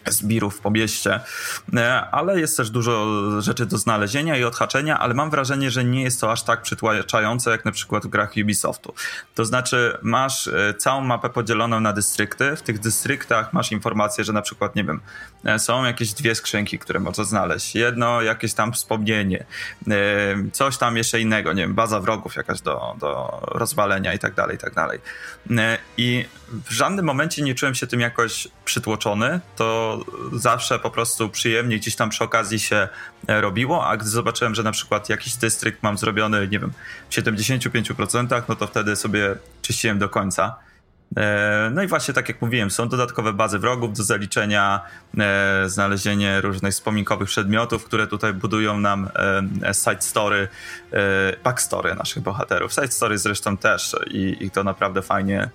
zbirów 0.10 0.60
po 0.60 0.72
mieście, 0.72 1.20
e, 1.76 2.02
ale 2.12 2.40
jest 2.40 2.58
też 2.58 2.70
dużo 2.70 3.06
rzeczy 3.42 3.66
do 3.66 3.78
znalezienia 3.78 4.38
i 4.38 4.44
odhaczenia, 4.44 5.00
ale 5.00 5.14
mam 5.14 5.30
wrażenie, 5.30 5.72
że 5.72 5.84
nie 5.86 6.04
jest 6.04 6.22
to 6.22 6.32
aż 6.32 6.44
tak 6.44 6.62
przytłaczające 6.62 7.52
jak 7.52 7.66
na 7.66 7.72
przykład 7.72 8.06
w 8.06 8.08
grach 8.08 8.32
Ubisoftu. 8.44 8.94
To 9.36 9.46
znaczy 9.46 9.98
masz 10.02 10.48
e, 10.48 10.74
całą 10.78 11.02
mapę 11.02 11.30
podzieloną 11.30 11.80
na 11.80 11.94
dystrykty, 11.94 12.56
w 12.56 12.62
tych 12.62 12.80
dystryktach 12.80 13.54
masz 13.54 13.72
informację, 13.72 14.24
że 14.24 14.34
na 14.34 14.42
przykład, 14.42 14.76
nie 14.76 14.84
wiem, 14.84 15.02
e, 15.46 15.60
są 15.60 15.86
jakieś 15.86 16.14
dwie 16.14 16.36
skrzynki, 16.36 16.80
które 16.80 17.00
można 17.00 17.24
znaleźć. 17.24 17.76
Jedno 17.76 18.22
jakieś 18.22 18.54
tam 18.54 18.74
wspomnienie, 18.74 19.46
coś 20.52 20.78
tam 20.78 20.98
jeszcze 20.98 21.22
innego, 21.22 21.54
nie 21.54 21.62
wiem, 21.62 21.74
baza 21.74 22.00
wrogów 22.00 22.36
jakaś 22.36 22.62
do, 22.62 22.96
do 23.00 23.42
rozwalenia 23.48 24.14
i 24.14 24.20
tak 24.20 24.34
dalej, 24.34 24.56
i 24.56 24.60
tak 24.60 24.74
dalej. 24.74 25.00
I 25.98 26.26
w 26.52 26.72
żadnym 26.72 27.06
momencie 27.06 27.42
nie 27.42 27.56
czułem 27.56 27.76
się 27.76 27.88
tym 27.88 28.00
jakoś 28.00 28.48
przytłoczony, 28.66 29.40
to 29.56 29.97
zawsze 30.34 30.80
po 30.80 30.90
prostu 30.90 31.30
przyjemnie 31.30 31.78
gdzieś 31.78 31.96
tam 31.96 32.10
przy 32.10 32.24
okazji 32.24 32.60
się 32.60 32.88
e, 33.28 33.42
robiło, 33.42 33.88
a 33.88 33.98
gdy 33.98 34.10
zobaczyłem, 34.10 34.56
że 34.56 34.64
na 34.64 34.72
przykład 34.72 35.10
jakiś 35.10 35.36
dystrykt 35.36 35.84
mam 35.84 35.98
zrobiony, 35.98 36.48
nie 36.48 36.60
wiem, 36.60 36.72
w 37.10 37.14
75%, 37.14 38.42
no 38.50 38.56
to 38.56 38.68
wtedy 38.68 38.96
sobie 38.96 39.36
czyściłem 39.62 40.00
do 40.00 40.10
końca. 40.10 40.56
E, 41.18 41.72
no 41.74 41.84
i 41.84 41.88
właśnie 41.88 42.14
tak 42.14 42.30
jak 42.30 42.42
mówiłem, 42.42 42.72
są 42.72 42.90
dodatkowe 42.90 43.34
bazy 43.34 43.60
wrogów 43.60 43.98
do 43.98 44.04
zaliczenia, 44.04 44.82
e, 45.18 45.64
znalezienie 45.70 46.42
różnych 46.42 46.74
wspominkowych 46.74 47.28
przedmiotów, 47.28 47.86
które 47.86 48.08
tutaj 48.08 48.34
budują 48.34 48.80
nam 48.80 49.10
side 49.84 50.02
story, 50.02 50.48
backstory 51.44 51.96
naszych 51.96 52.24
bohaterów. 52.24 52.74
Side 52.74 52.92
story 52.92 53.18
zresztą 53.18 53.58
też 53.58 53.96
i, 54.12 54.38
i 54.40 54.52
to 54.52 54.64
naprawdę 54.64 55.02
fajnie, 55.02 55.50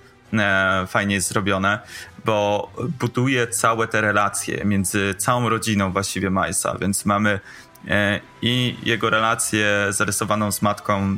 fajnie 0.88 1.14
jest 1.14 1.28
zrobione 1.28 1.78
bo 2.24 2.72
buduje 3.00 3.46
całe 3.46 3.88
te 3.88 4.00
relacje 4.00 4.64
między 4.64 5.14
całą 5.18 5.48
rodziną 5.48 5.92
właściwie 5.92 6.30
Majsa, 6.30 6.78
więc 6.80 7.04
mamy 7.04 7.40
e, 7.88 8.20
i 8.42 8.76
jego 8.82 9.10
relację 9.10 9.66
zarysowaną 9.90 10.52
z 10.52 10.62
matką 10.62 11.16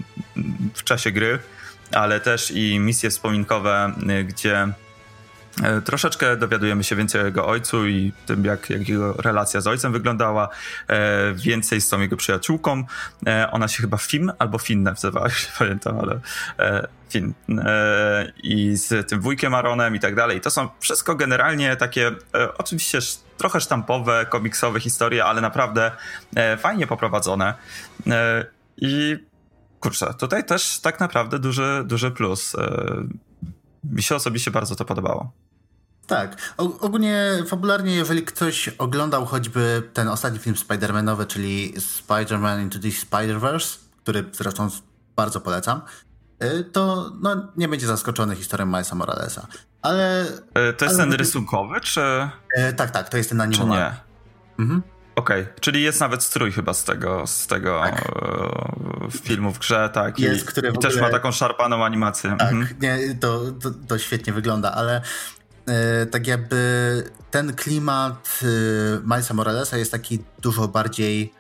w 0.75 0.85
czasie 0.85 1.13
gry, 1.13 1.39
ale 1.93 2.21
też 2.21 2.51
i 2.51 2.79
misje 2.79 3.11
wspominkowe, 3.11 3.93
e, 4.09 4.25
gdzie 4.25 4.69
E, 4.69 4.84
troszeczkę 5.85 6.37
dowiadujemy 6.37 6.85
się 6.85 6.97
więcej 6.97 7.21
o 7.21 7.25
jego 7.25 7.47
ojcu 7.47 7.87
i 7.87 8.13
tym, 8.27 8.45
jak, 8.45 8.71
jak 8.71 8.89
jego 8.89 9.13
relacja 9.13 9.61
z 9.61 9.67
ojcem 9.67 9.93
wyglądała. 9.93 10.49
E, 10.89 11.33
więcej 11.35 11.81
z 11.81 11.89
tą 11.89 12.01
jego 12.01 12.17
przyjaciółką. 12.17 12.85
E, 13.27 13.51
ona 13.51 13.69
się 13.69 13.83
chyba 13.83 13.97
Fim 13.97 14.33
albo 14.39 14.59
Finne 14.59 14.91
nazywała, 14.91 15.27
już 15.35 15.47
pamiętam, 15.59 15.99
ale 16.01 16.21
Fin. 17.11 17.35
I 18.43 18.77
z 18.77 19.09
tym 19.09 19.21
wujkiem 19.21 19.55
Aaronem 19.55 19.97
i 19.97 20.01
tak 20.01 20.15
dalej. 20.15 20.41
To 20.41 20.51
są 20.51 20.69
wszystko 20.81 21.15
generalnie 21.15 21.77
takie, 21.77 22.13
oczywiście 22.59 22.99
trochę 23.39 23.61
sztampowe, 23.61 24.27
komiksowe 24.29 24.81
historie, 24.81 25.25
ale 25.25 25.41
naprawdę 25.41 25.91
fajnie 26.59 26.87
poprowadzone. 26.87 27.55
I 28.77 29.17
kurczę, 29.81 30.15
tutaj 30.19 30.45
też 30.45 30.81
tak 30.81 31.01
naprawdę 31.01 31.39
duży, 31.39 31.83
duży 31.87 32.11
plus. 32.11 32.57
Mi 33.85 34.03
się 34.03 34.15
osobiście 34.15 34.51
bardzo 34.51 34.77
to 34.77 34.85
podobało. 34.85 35.44
Tak. 36.07 36.55
O, 36.57 36.81
ogólnie 36.81 37.29
fabularnie, 37.47 37.95
jeżeli 37.95 38.23
ktoś 38.23 38.69
oglądał 38.69 39.27
choćby 39.27 39.83
ten 39.93 40.09
ostatni 40.09 40.39
film 40.39 40.57
Spider-Manowy, 40.57 41.27
czyli 41.27 41.75
Spider-Man 41.79 42.63
Into 42.63 42.79
the 42.79 42.89
Spider-Verse, 42.89 43.79
który 44.03 44.25
zresztą 44.33 44.69
bardzo 45.17 45.41
polecam, 45.41 45.83
y, 46.43 46.65
to 46.65 47.13
no, 47.21 47.49
nie 47.57 47.69
będzie 47.69 47.87
zaskoczony 47.87 48.37
historią 48.37 48.67
Milesa 48.67 48.95
Moralesa. 48.95 49.47
Ale. 49.83 50.27
E, 50.55 50.73
to 50.73 50.85
jest 50.85 51.01
ale... 51.01 51.05
ten 51.05 51.13
rysunkowy, 51.13 51.81
czy. 51.81 52.01
E, 52.57 52.73
tak, 52.73 52.91
tak, 52.91 53.09
to 53.09 53.17
jest 53.17 53.29
ten 53.29 53.41
animowany. 53.41 53.75
Czy 53.75 53.97
nie? 54.59 54.65
Mhm. 54.65 54.83
Okej, 55.17 55.43
okay. 55.43 55.55
czyli 55.61 55.83
jest 55.83 56.01
nawet 56.01 56.23
strój 56.23 56.53
chyba 56.53 56.75
z 56.75 56.85
tego, 56.85 57.27
z 57.27 57.47
tego 57.47 57.81
tak. 57.85 58.03
E, 58.03 59.11
filmu 59.11 59.53
w 59.53 59.59
grze, 59.59 59.91
tak. 59.93 60.19
Jest, 60.19 60.45
I, 60.45 60.47
który 60.47 60.69
i 60.69 60.71
ogóle... 60.71 60.91
też 60.91 61.01
ma 61.01 61.11
taką 61.11 61.33
szarpaną 61.33 61.85
animację. 61.85 62.37
Tak, 62.39 62.53
mhm. 62.53 62.81
nie, 62.81 63.15
to, 63.21 63.41
to, 63.63 63.71
to, 63.89 63.99
świetnie 63.99 64.33
wygląda, 64.33 64.73
ale 64.73 65.01
tak 66.11 66.27
jakby 66.27 67.05
ten 67.31 67.55
klimat 67.55 68.41
e, 68.43 68.47
Milesa 69.03 69.35
Moralesa 69.35 69.77
jest 69.77 69.93
taki 69.93 70.19
dużo 70.43 70.69
bardziej 70.69 71.33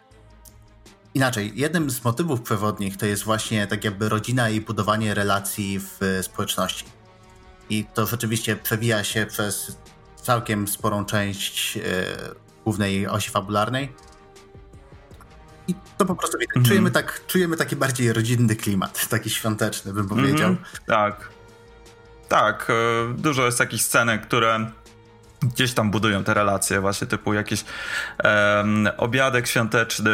inaczej. 1.14 1.52
Jednym 1.54 1.90
z 1.90 2.04
motywów 2.04 2.42
przewodnich 2.42 2.96
to 2.96 3.06
jest 3.06 3.24
właśnie 3.24 3.66
tak 3.66 3.84
jakby 3.84 4.08
rodzina 4.08 4.50
i 4.50 4.60
budowanie 4.60 5.14
relacji 5.14 5.80
w 5.80 6.18
społeczności. 6.22 6.84
I 7.70 7.84
to 7.94 8.06
rzeczywiście 8.06 8.56
przewija 8.56 9.04
się 9.04 9.26
przez 9.26 9.76
całkiem 10.22 10.68
sporą 10.68 11.04
część 11.04 11.76
e, 11.76 11.80
głównej 12.64 13.06
osi 13.06 13.30
fabularnej. 13.30 13.92
I 15.68 15.74
to 15.98 16.06
po 16.06 16.14
prostu 16.14 16.38
widać. 16.38 16.56
Mm 16.56 16.64
-hmm. 16.64 16.68
Czujemy, 16.68 16.90
tak, 16.90 17.26
czujemy 17.26 17.56
taki 17.56 17.76
bardziej 17.76 18.12
rodzinny 18.12 18.56
klimat, 18.56 19.08
taki 19.08 19.30
świąteczny, 19.30 19.92
bym 19.92 20.08
powiedział. 20.08 20.48
Mm 20.48 20.56
-hmm. 20.56 20.78
Tak. 20.86 21.30
Tak, 22.28 22.70
e, 22.70 23.14
dużo 23.14 23.46
jest 23.46 23.58
takich 23.58 23.82
scenek, 23.82 24.22
które 24.22 24.70
gdzieś 25.42 25.74
tam 25.74 25.90
budują 25.90 26.24
te 26.24 26.34
relacje, 26.34 26.80
właśnie 26.80 27.06
typu 27.06 27.34
jakiś 27.34 27.64
um, 28.24 28.88
obiadek 28.96 29.46
świąteczny 29.46 30.10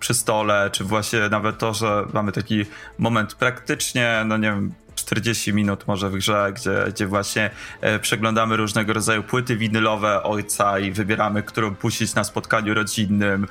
przy 0.00 0.14
stole, 0.14 0.70
czy 0.72 0.84
właśnie 0.84 1.28
nawet 1.30 1.58
to, 1.58 1.74
że 1.74 2.04
mamy 2.12 2.32
taki 2.32 2.64
moment 2.98 3.34
praktycznie, 3.34 4.22
no 4.26 4.36
nie 4.36 4.48
wiem, 4.48 4.74
40 4.94 5.52
minut 5.52 5.86
może 5.86 6.10
w 6.10 6.12
grze, 6.12 6.52
gdzie, 6.54 6.84
gdzie 6.88 7.06
właśnie 7.06 7.50
e, 7.80 7.98
przeglądamy 7.98 8.56
różnego 8.56 8.92
rodzaju 8.92 9.22
płyty 9.22 9.56
winylowe 9.56 10.22
ojca 10.22 10.78
i 10.78 10.92
wybieramy, 10.92 11.42
którą 11.42 11.74
puścić 11.74 12.14
na 12.14 12.24
spotkaniu 12.24 12.74
rodzinnym, 12.74 13.46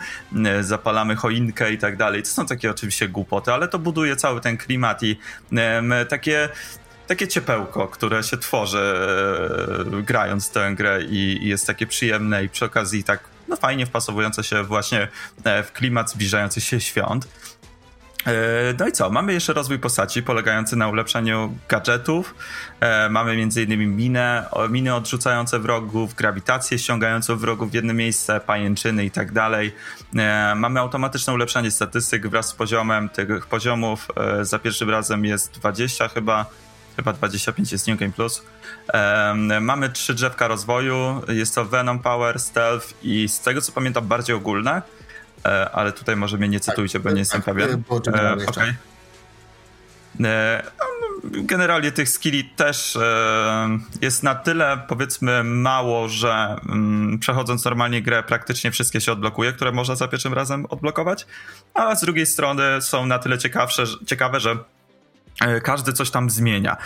e, 0.45 0.63
zapalamy 0.63 1.15
choinkę 1.15 1.73
i 1.73 1.77
tak 1.77 1.97
dalej. 1.97 2.23
To 2.23 2.29
są 2.29 2.45
takie 2.45 2.71
oczywiście 2.71 3.07
głupoty, 3.07 3.53
ale 3.53 3.67
to 3.67 3.79
buduje 3.79 4.15
cały 4.15 4.41
ten 4.41 4.57
klimat 4.57 5.03
i 5.03 5.19
e, 5.53 6.05
takie 6.05 6.49
takie 7.11 7.27
ciepełko, 7.27 7.87
które 7.87 8.23
się 8.23 8.37
tworzy 8.37 8.93
e, 9.97 10.01
grając 10.01 10.49
tę 10.49 10.73
grę 10.75 11.03
i, 11.03 11.43
i, 11.43 11.47
jest 11.47 11.67
takie 11.67 11.87
przyjemne 11.87 12.43
i 12.43 12.49
przy 12.49 12.65
okazji 12.65 13.03
tak 13.03 13.19
no 13.47 13.55
fajnie 13.55 13.85
wpasowujące 13.85 14.43
się 14.43 14.63
właśnie 14.63 15.07
e, 15.43 15.63
w 15.63 15.71
klimat 15.71 16.11
zbliżających 16.11 16.63
się 16.63 16.81
świąt. 16.81 17.27
E, 18.27 18.31
no 18.79 18.87
i 18.87 18.91
co? 18.91 19.09
Mamy 19.09 19.33
jeszcze 19.33 19.53
rozwój 19.53 19.79
postaci 19.79 20.23
polegający 20.23 20.75
na 20.75 20.87
ulepszaniu 20.87 21.57
gadżetów. 21.69 22.35
E, 22.79 23.09
mamy 23.09 23.31
m.in. 23.31 23.95
minę, 23.95 24.45
miny 24.69 24.95
odrzucające 24.95 25.59
wrogów, 25.59 26.13
grawitację 26.13 26.79
ściągającą 26.79 27.35
wrogów 27.37 27.71
w 27.71 27.73
jedno 27.73 27.93
miejsce, 27.93 28.39
pajęczyny 28.39 29.05
i 29.05 29.11
tak 29.11 29.31
dalej. 29.31 29.75
E, 30.15 30.53
mamy 30.55 30.79
automatyczne 30.79 31.33
ulepszanie 31.33 31.71
statystyk 31.71 32.27
wraz 32.27 32.47
z 32.47 32.53
poziomem 32.53 33.09
tych 33.09 33.47
poziomów. 33.47 34.07
Za 34.41 34.59
pierwszym 34.59 34.89
razem 34.89 35.25
jest 35.25 35.51
20 35.51 36.07
chyba 36.07 36.45
chyba 36.95 37.13
25 37.13 37.71
jest 37.71 37.87
New 37.87 37.99
Game 37.99 38.11
Plus. 38.11 38.43
Mamy 39.61 39.89
trzy 39.89 40.13
drzewka 40.13 40.47
rozwoju, 40.47 41.21
jest 41.27 41.55
to 41.55 41.65
Venom 41.65 41.99
Power, 41.99 42.39
Stealth 42.39 42.93
i 43.03 43.29
z 43.29 43.39
tego 43.39 43.61
co 43.61 43.71
pamiętam 43.71 44.07
bardziej 44.07 44.35
ogólne, 44.35 44.81
e, 45.45 45.69
ale 45.71 45.91
tutaj 45.91 46.15
może 46.15 46.37
mnie 46.37 46.49
nie 46.49 46.59
cytujcie, 46.59 46.99
tak, 46.99 47.01
bo 47.01 47.11
nie 47.11 47.19
jestem 47.19 47.41
tak, 47.41 47.55
pewien. 47.55 47.83
E, 48.07 48.35
okay. 48.47 48.75
E, 50.23 50.63
no, 50.79 51.29
generalnie 51.43 51.91
tych 51.91 52.09
skilli 52.09 52.43
też 52.43 52.97
jest 54.01 54.23
na 54.23 54.35
tyle, 54.35 54.81
powiedzmy, 54.87 55.43
mało, 55.43 56.09
że 56.09 56.55
mm, 56.69 57.19
przechodząc 57.19 57.65
normalnie 57.65 58.01
grę, 58.01 58.23
praktycznie 58.23 58.71
wszystkie 58.71 59.01
się 59.01 59.11
odblokuje, 59.11 59.53
które 59.53 59.71
można 59.71 59.95
za 59.95 60.07
pierwszym 60.07 60.33
razem 60.33 60.65
odblokować, 60.65 61.27
a 61.73 61.95
z 61.95 62.01
drugiej 62.01 62.25
strony 62.25 62.81
są 62.81 63.05
na 63.05 63.19
tyle 63.19 63.37
ciekawsze, 63.37 63.83
ciekawe, 64.05 64.39
że 64.39 64.57
E, 64.57 64.80
każdy 65.63 65.93
coś 65.93 66.11
tam 66.11 66.29
zmienia. 66.29 66.77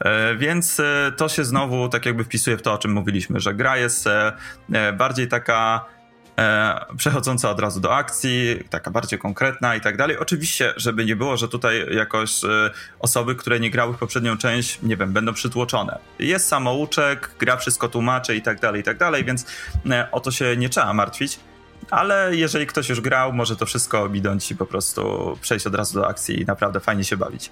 E, 0.00 0.36
więc 0.36 0.80
e, 0.80 1.12
to 1.16 1.28
się 1.28 1.44
znowu 1.44 1.88
tak 1.88 2.06
jakby 2.06 2.24
wpisuje 2.24 2.56
w 2.56 2.62
to, 2.62 2.72
o 2.72 2.78
czym 2.78 2.92
mówiliśmy, 2.92 3.40
że 3.40 3.54
gra 3.54 3.76
jest 3.76 4.08
bardziej 4.98 5.28
taka 5.28 5.84
przechodząca 6.96 7.50
od 7.50 7.60
razu 7.60 7.80
do 7.80 7.94
akcji, 7.94 8.64
taka 8.70 8.90
bardziej 8.90 9.18
konkretna 9.18 9.76
i 9.76 9.80
tak 9.80 9.96
dalej. 9.96 10.18
Oczywiście, 10.18 10.74
żeby 10.76 11.04
nie 11.04 11.16
było, 11.16 11.36
że 11.36 11.48
tutaj 11.48 11.94
jakoś 11.94 12.40
osoby, 12.98 13.34
które 13.34 13.60
nie 13.60 13.70
grały 13.70 13.94
w 13.94 13.98
poprzednią 13.98 14.36
część, 14.36 14.82
nie 14.82 14.96
wiem, 14.96 15.12
będą 15.12 15.34
przytłoczone. 15.34 15.98
Jest 16.18 16.48
samouczek, 16.48 17.30
gra 17.38 17.56
wszystko 17.56 17.88
tłumaczy 17.88 18.36
i 18.36 18.42
tak 18.42 18.60
dalej, 18.60 18.80
i 18.80 18.84
tak 18.84 18.98
dalej, 18.98 19.24
więc 19.24 19.46
o 20.12 20.20
to 20.20 20.30
się 20.30 20.56
nie 20.56 20.68
trzeba 20.68 20.92
martwić 20.92 21.38
ale 21.90 22.36
jeżeli 22.36 22.66
ktoś 22.66 22.88
już 22.88 23.00
grał, 23.00 23.32
może 23.32 23.56
to 23.56 23.66
wszystko 23.66 24.02
ominąć 24.02 24.50
i 24.50 24.56
po 24.56 24.66
prostu 24.66 25.32
przejść 25.40 25.66
od 25.66 25.74
razu 25.74 26.00
do 26.00 26.08
akcji 26.08 26.40
i 26.42 26.46
naprawdę 26.46 26.80
fajnie 26.80 27.04
się 27.04 27.16
bawić. 27.16 27.50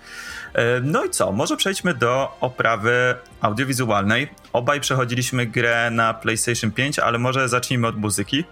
E, 0.54 0.80
no 0.80 1.04
i 1.04 1.10
co? 1.10 1.32
Może 1.32 1.56
przejdźmy 1.56 1.94
do 1.94 2.36
oprawy 2.40 3.14
audiowizualnej. 3.40 4.28
Obaj 4.52 4.80
przechodziliśmy 4.80 5.46
grę 5.46 5.90
na 5.90 6.14
PlayStation 6.14 6.70
5, 6.70 6.98
ale 6.98 7.18
może 7.18 7.48
zacznijmy 7.48 7.86
od 7.86 7.96
muzyki. 7.96 8.44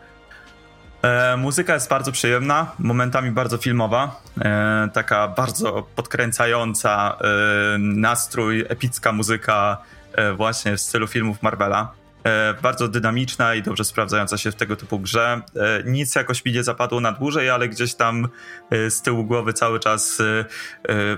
E, 1.03 1.37
muzyka 1.37 1.75
jest 1.75 1.89
bardzo 1.89 2.13
przyjemna, 2.13 2.73
momentami 2.79 3.31
bardzo 3.31 3.59
filmowa, 3.59 4.21
e, 4.41 4.89
taka 4.93 5.29
bardzo 5.29 5.87
podkręcająca 5.97 7.17
e, 7.21 7.79
nastrój, 7.79 8.65
epicka 8.69 9.13
muzyka 9.13 9.79
e, 10.13 10.33
właśnie 10.33 10.77
w 10.77 10.81
stylu 10.81 11.07
filmów 11.07 11.43
Marvela. 11.43 12.02
E, 12.25 12.55
bardzo 12.63 12.89
dynamiczna 12.89 13.55
i 13.55 13.63
dobrze 13.63 13.85
sprawdzająca 13.85 14.39
się 14.39 14.51
w 14.51 14.55
tego 14.55 14.77
typu 14.77 14.99
grze. 14.99 15.41
E, 15.57 15.83
nic 15.85 16.15
jakoś 16.15 16.45
mi 16.45 16.53
nie 16.53 16.65
zapadło 16.65 17.01
na 17.01 17.13
dłużej, 17.13 17.51
ale 17.51 17.69
gdzieś 17.69 17.95
tam 17.95 18.29
e, 18.71 18.91
z 18.91 19.03
tyłu 19.03 19.25
głowy 19.25 19.53
cały 19.53 19.81
czas 19.81 20.23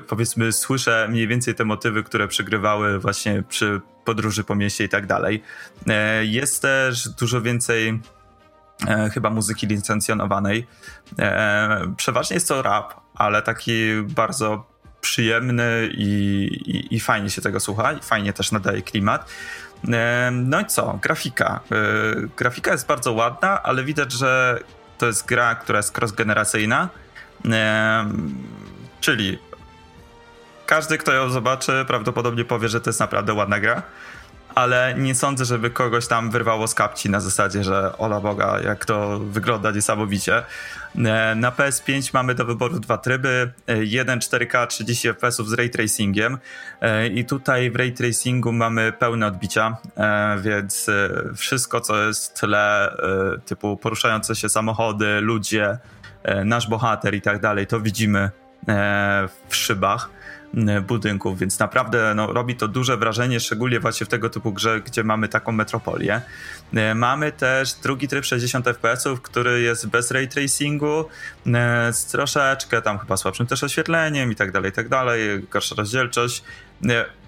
powiedzmy 0.09 0.53
słyszę 0.53 1.07
mniej 1.11 1.29
więcej 1.29 1.55
te 1.55 1.65
motywy, 1.65 2.03
które 2.03 2.29
przygrywały 2.29 2.99
właśnie 2.99 3.43
przy 3.49 3.81
podróży 4.05 4.45
po 4.45 4.55
mieście 4.55 4.85
i 4.85 4.89
tak 4.89 5.07
dalej. 5.07 5.43
Jest 6.23 6.63
też 6.63 7.09
dużo 7.09 7.43
więcej 7.43 8.01
chyba 9.15 9.31
muzyki 9.31 9.67
licencjonowanej. 9.67 10.67
Przeważnie 11.97 12.35
jest 12.35 12.49
to 12.49 12.63
rap, 12.63 13.01
ale 13.15 13.43
taki 13.43 13.73
bardzo 14.03 14.75
przyjemny 15.01 15.89
i, 15.93 16.49
i, 16.67 16.95
i, 16.95 17.01
fajnie 17.01 17.31
się 17.31 17.43
tego 17.43 17.61
słucha 17.61 17.93
i 17.93 18.01
fajnie 18.01 18.33
też 18.33 18.53
nadaje 18.53 18.83
klimat. 18.83 19.31
No 20.33 20.61
i 20.61 20.67
co? 20.67 20.99
Grafika. 21.03 21.61
E, 21.73 21.77
grafika 22.37 22.73
jest 22.73 22.87
bardzo 22.87 23.13
ładna, 23.13 23.63
ale 23.63 23.85
widać, 23.85 24.13
że 24.13 24.59
to 24.99 25.07
jest 25.07 25.27
gra, 25.27 25.55
która 25.55 25.77
jest 25.77 25.99
cross-generacyjna. 25.99 26.89
Czyli 29.01 29.39
każdy, 30.67 30.99
kto 30.99 31.13
ją 31.13 31.31
zobaczy, 31.31 31.85
prawdopodobnie 31.87 32.45
powie, 32.45 32.69
że 32.69 32.81
to 32.81 32.91
jest 32.91 33.01
naprawdę 33.01 33.35
ładna 33.35 33.61
gra 33.61 33.83
ale 34.55 34.95
nie 34.99 35.15
sądzę, 35.15 35.45
żeby 35.45 35.71
kogoś 35.71 36.07
tam 36.07 36.31
wyrwało 36.31 36.67
z 36.67 36.75
kapci 36.75 37.11
na 37.11 37.21
zasadzie, 37.21 37.65
że 37.65 37.99
ola 37.99 38.21
Boga, 38.21 38.61
jak 38.65 38.85
to 38.85 39.19
wygląda 39.19 39.71
niesamowicie. 39.71 40.43
E, 40.97 41.35
na 41.35 41.51
PS5 41.51 42.11
mamy 42.15 42.35
do 42.35 42.45
wyboru 42.45 42.81
dwa 42.81 42.99
tryby, 42.99 43.53
e, 43.69 43.85
jeden 43.85 44.19
4K 44.19 44.67
30 44.67 45.09
fps 45.09 45.37
z 45.37 45.53
ray 45.53 45.71
tracingiem 45.71 46.39
e, 46.81 47.07
i 47.07 47.25
tutaj 47.25 47.71
w 47.71 47.77
ray 47.77 47.93
tracingu 47.93 48.53
mamy 48.53 48.93
pełne 48.93 49.27
odbicia, 49.27 49.77
więc 50.39 50.91
wszystko 51.37 51.81
co 51.81 52.03
jest 52.03 52.31
w 52.37 52.41
tle, 52.41 52.97
typu 53.47 53.77
poruszające 53.77 54.37
się 54.37 54.49
samochody, 54.49 55.21
ludzie, 55.21 55.79
nasz 56.45 56.69
bohater 56.69 57.15
i 57.15 57.21
tak 57.21 57.41
dalej, 57.41 57.67
to 57.67 57.81
widzimy 57.81 58.31
w 59.49 59.57
szybach. 59.57 60.11
E, 60.57 60.81
budynków, 60.81 61.39
więc 61.39 61.59
naprawdę 61.59 62.15
no, 62.15 62.33
robi 62.33 62.57
to 62.57 62.69
duże 62.69 62.97
wrażenie, 62.97 63.41
szczególnie 63.41 63.81
właśnie 63.81 64.07
w 64.07 64.09
tego 64.09 64.31
typu 64.31 64.53
grze, 64.53 64.81
gdzie 64.81 65.05
mamy 65.05 65.29
taką 65.29 65.53
metropolię. 65.53 66.21
E, 66.75 66.95
mamy 66.95 67.33
też 67.33 67.73
drugi 67.73 68.09
tryb 68.09 68.25
60 68.25 68.67
fps, 68.67 69.05
który 69.23 69.61
jest 69.61 69.87
bez 69.87 70.11
ray 70.11 70.29
tracingu, 70.29 71.05
e, 71.47 71.93
z 71.93 72.05
troszeczkę 72.05 72.83
tam 72.83 72.99
chyba 72.99 73.17
słabszym 73.17 73.47
też 73.47 73.65
oświetleniem 73.65 74.33
i 74.33 74.35
tak 74.35 74.53
dalej, 74.53 74.71
i 74.71 74.75
tak 74.75 74.89
dalej, 74.89 75.21
gorsza 75.51 75.75
rozdzielczość. 75.75 76.45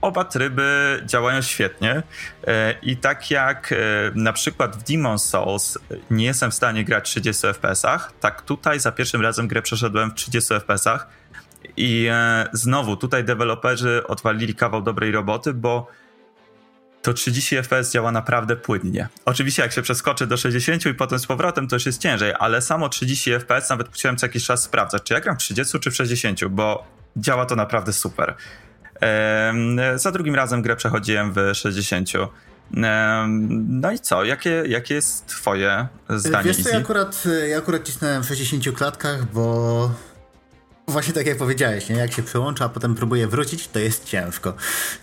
Oba 0.01 0.25
tryby 0.25 1.01
działają 1.07 1.43
świetnie 1.43 2.03
i 2.83 2.97
tak 2.97 3.31
jak 3.31 3.75
na 4.15 4.33
przykład 4.33 4.77
w 4.77 4.83
Demon 4.83 5.19
Souls 5.19 5.79
nie 6.11 6.25
jestem 6.25 6.51
w 6.51 6.55
stanie 6.55 6.85
grać 6.85 7.09
w 7.09 7.11
30 7.11 7.47
fps, 7.47 7.83
tak 8.21 8.43
tutaj 8.43 8.81
za 8.81 8.93
pierwszym 8.93 9.23
razem 9.23 9.49
grę 9.49 9.63
przeszedłem 9.63 10.11
w 10.11 10.15
30 10.15 10.55
fps 10.55 10.89
i 11.77 12.09
e, 12.11 12.49
znowu 12.53 12.97
tutaj 12.97 13.25
deweloperzy 13.25 14.07
odwalili 14.07 14.55
kawał 14.55 14.83
dobrej 14.83 15.13
roboty, 15.13 15.55
bo 15.55 15.87
to 17.03 17.13
30 17.13 17.57
fps 17.57 17.93
działa 17.93 18.13
naprawdę 18.13 18.57
płynnie. 18.57 19.09
Oczywiście 19.25 19.63
jak 19.63 19.73
się 19.73 19.83
przeskoczy 19.83 20.27
do 20.27 20.37
60 20.37 20.87
i 20.87 20.95
potem 20.95 21.19
z 21.19 21.27
powrotem, 21.27 21.69
to 21.69 21.77
już 21.77 21.87
jest 21.87 22.01
ciężej, 22.01 22.33
ale 22.39 22.63
samo 22.63 22.89
30 22.89 23.31
fps 23.33 23.71
nawet 23.71 23.89
chciałem 23.93 24.17
co 24.17 24.27
jakiś 24.27 24.45
czas 24.45 24.63
sprawdzać, 24.63 25.03
czy 25.03 25.15
ja 25.15 25.21
gram 25.21 25.37
w 25.37 25.39
30 25.39 25.81
czy 25.81 25.91
w 25.91 25.97
60, 25.97 26.45
bo 26.45 26.87
działa 27.17 27.47
to 27.47 27.57
naprawdę 27.57 27.93
super. 27.93 28.35
Ehm, 29.01 29.79
za 29.95 30.13
drugim 30.13 30.35
razem 30.35 30.63
grę 30.63 30.77
przechodziłem 30.77 31.33
w 31.33 31.55
60. 31.55 32.11
No 33.69 33.93
i 33.93 33.99
co? 33.99 34.25
Jakie, 34.25 34.63
jakie 34.69 34.95
jest 34.95 35.27
twoje 35.27 35.89
zdanie? 36.09 36.45
Wiesz 36.45 36.63
co, 36.63 36.69
ja 36.69 36.79
akurat, 36.79 37.25
ja 37.49 37.59
akurat 37.59 37.83
cisnąłem 37.85 38.23
w 38.23 38.27
60 38.27 38.77
klatkach, 38.77 39.33
bo 39.33 39.91
Właśnie 40.89 41.13
tak 41.13 41.27
jak 41.27 41.39
powiedziałeś, 41.39 41.89
nie? 41.89 41.97
jak 41.97 42.13
się 42.13 42.23
przełącza, 42.23 42.65
a 42.65 42.69
potem 42.69 42.95
próbuje 42.95 43.27
wrócić, 43.27 43.69
to 43.69 43.79
jest 43.79 44.05
ciężko. 44.05 44.55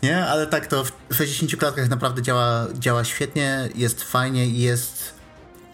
Nie? 0.03 0.25
Ale 0.25 0.47
tak 0.47 0.67
to 0.67 0.83
w 0.83 1.15
60 1.15 1.55
klatkach 1.55 1.89
naprawdę 1.89 2.21
działa, 2.21 2.67
działa 2.73 3.03
świetnie, 3.03 3.69
jest 3.75 4.03
fajnie 4.03 4.45
i 4.45 4.59
jest. 4.59 5.13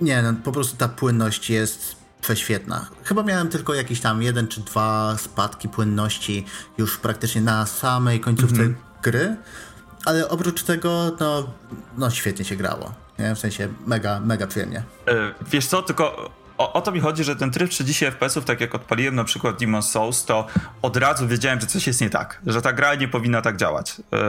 Nie, 0.01 0.21
no, 0.21 0.33
po 0.43 0.51
prostu 0.51 0.77
ta 0.77 0.87
płynność 0.87 1.49
jest 1.49 1.95
prześwietna. 2.21 2.85
Chyba 3.03 3.23
miałem 3.23 3.49
tylko 3.49 3.73
jakieś 3.73 4.01
tam 4.01 4.21
jeden 4.21 4.47
czy 4.47 4.61
dwa 4.61 5.17
spadki 5.17 5.69
płynności 5.69 6.45
już 6.77 6.97
praktycznie 6.97 7.41
na 7.41 7.65
samej 7.65 8.19
końcówce 8.19 8.61
mm 8.61 8.73
-hmm. 8.73 9.03
gry, 9.03 9.35
ale 10.05 10.29
oprócz 10.29 10.63
tego, 10.63 11.11
no, 11.19 11.53
no 11.97 12.09
świetnie 12.09 12.45
się 12.45 12.55
grało. 12.55 12.93
Nie? 13.19 13.35
W 13.35 13.39
sensie 13.39 13.67
mega, 13.85 14.19
mega 14.19 14.47
przyjemnie. 14.47 14.83
Yy, 15.07 15.33
wiesz 15.51 15.67
co, 15.67 15.81
tylko 15.81 16.31
o, 16.59 16.73
o, 16.73 16.81
to 16.81 16.91
mi 16.91 16.99
chodzi, 16.99 17.23
że 17.23 17.35
ten 17.35 17.51
tryb 17.51 17.69
30 17.69 18.05
FPS-ów, 18.05 18.45
tak 18.45 18.61
jak 18.61 18.75
odpaliłem 18.75 19.15
na 19.15 19.23
przykład 19.23 19.61
Demon's 19.61 19.81
Souls, 19.81 20.25
to 20.25 20.47
od 20.81 20.97
razu 20.97 21.27
wiedziałem, 21.27 21.61
że 21.61 21.67
coś 21.67 21.87
jest 21.87 22.01
nie 22.01 22.09
tak, 22.09 22.41
że 22.45 22.61
ta 22.61 22.73
gra 22.73 22.95
nie 22.95 23.07
powinna 23.07 23.41
tak 23.41 23.57
działać. 23.57 23.95
E, 24.13 24.21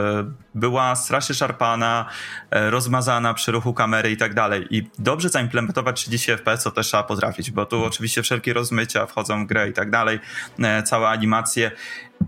była 0.55 0.95
strasznie 0.95 1.35
szarpana, 1.35 2.05
e, 2.51 2.69
rozmazana 2.69 3.33
przy 3.33 3.51
ruchu 3.51 3.73
kamery 3.73 4.11
i 4.11 4.17
tak 4.17 4.33
dalej. 4.33 4.67
I 4.69 4.89
dobrze 4.99 5.29
zaimplementować 5.29 5.95
30 5.95 6.31
FPS 6.31 6.63
to 6.63 6.71
też 6.71 6.87
trzeba 6.87 7.03
potrafić, 7.03 7.51
bo 7.51 7.65
tu 7.65 7.85
oczywiście 7.85 8.23
wszelkie 8.23 8.53
rozmycia 8.53 9.05
wchodzą 9.05 9.45
w 9.45 9.47
grę 9.47 9.69
i 9.69 9.73
tak 9.73 9.91
dalej, 9.91 10.19
e, 10.59 10.83
całe 10.83 11.09
animacje. 11.09 11.71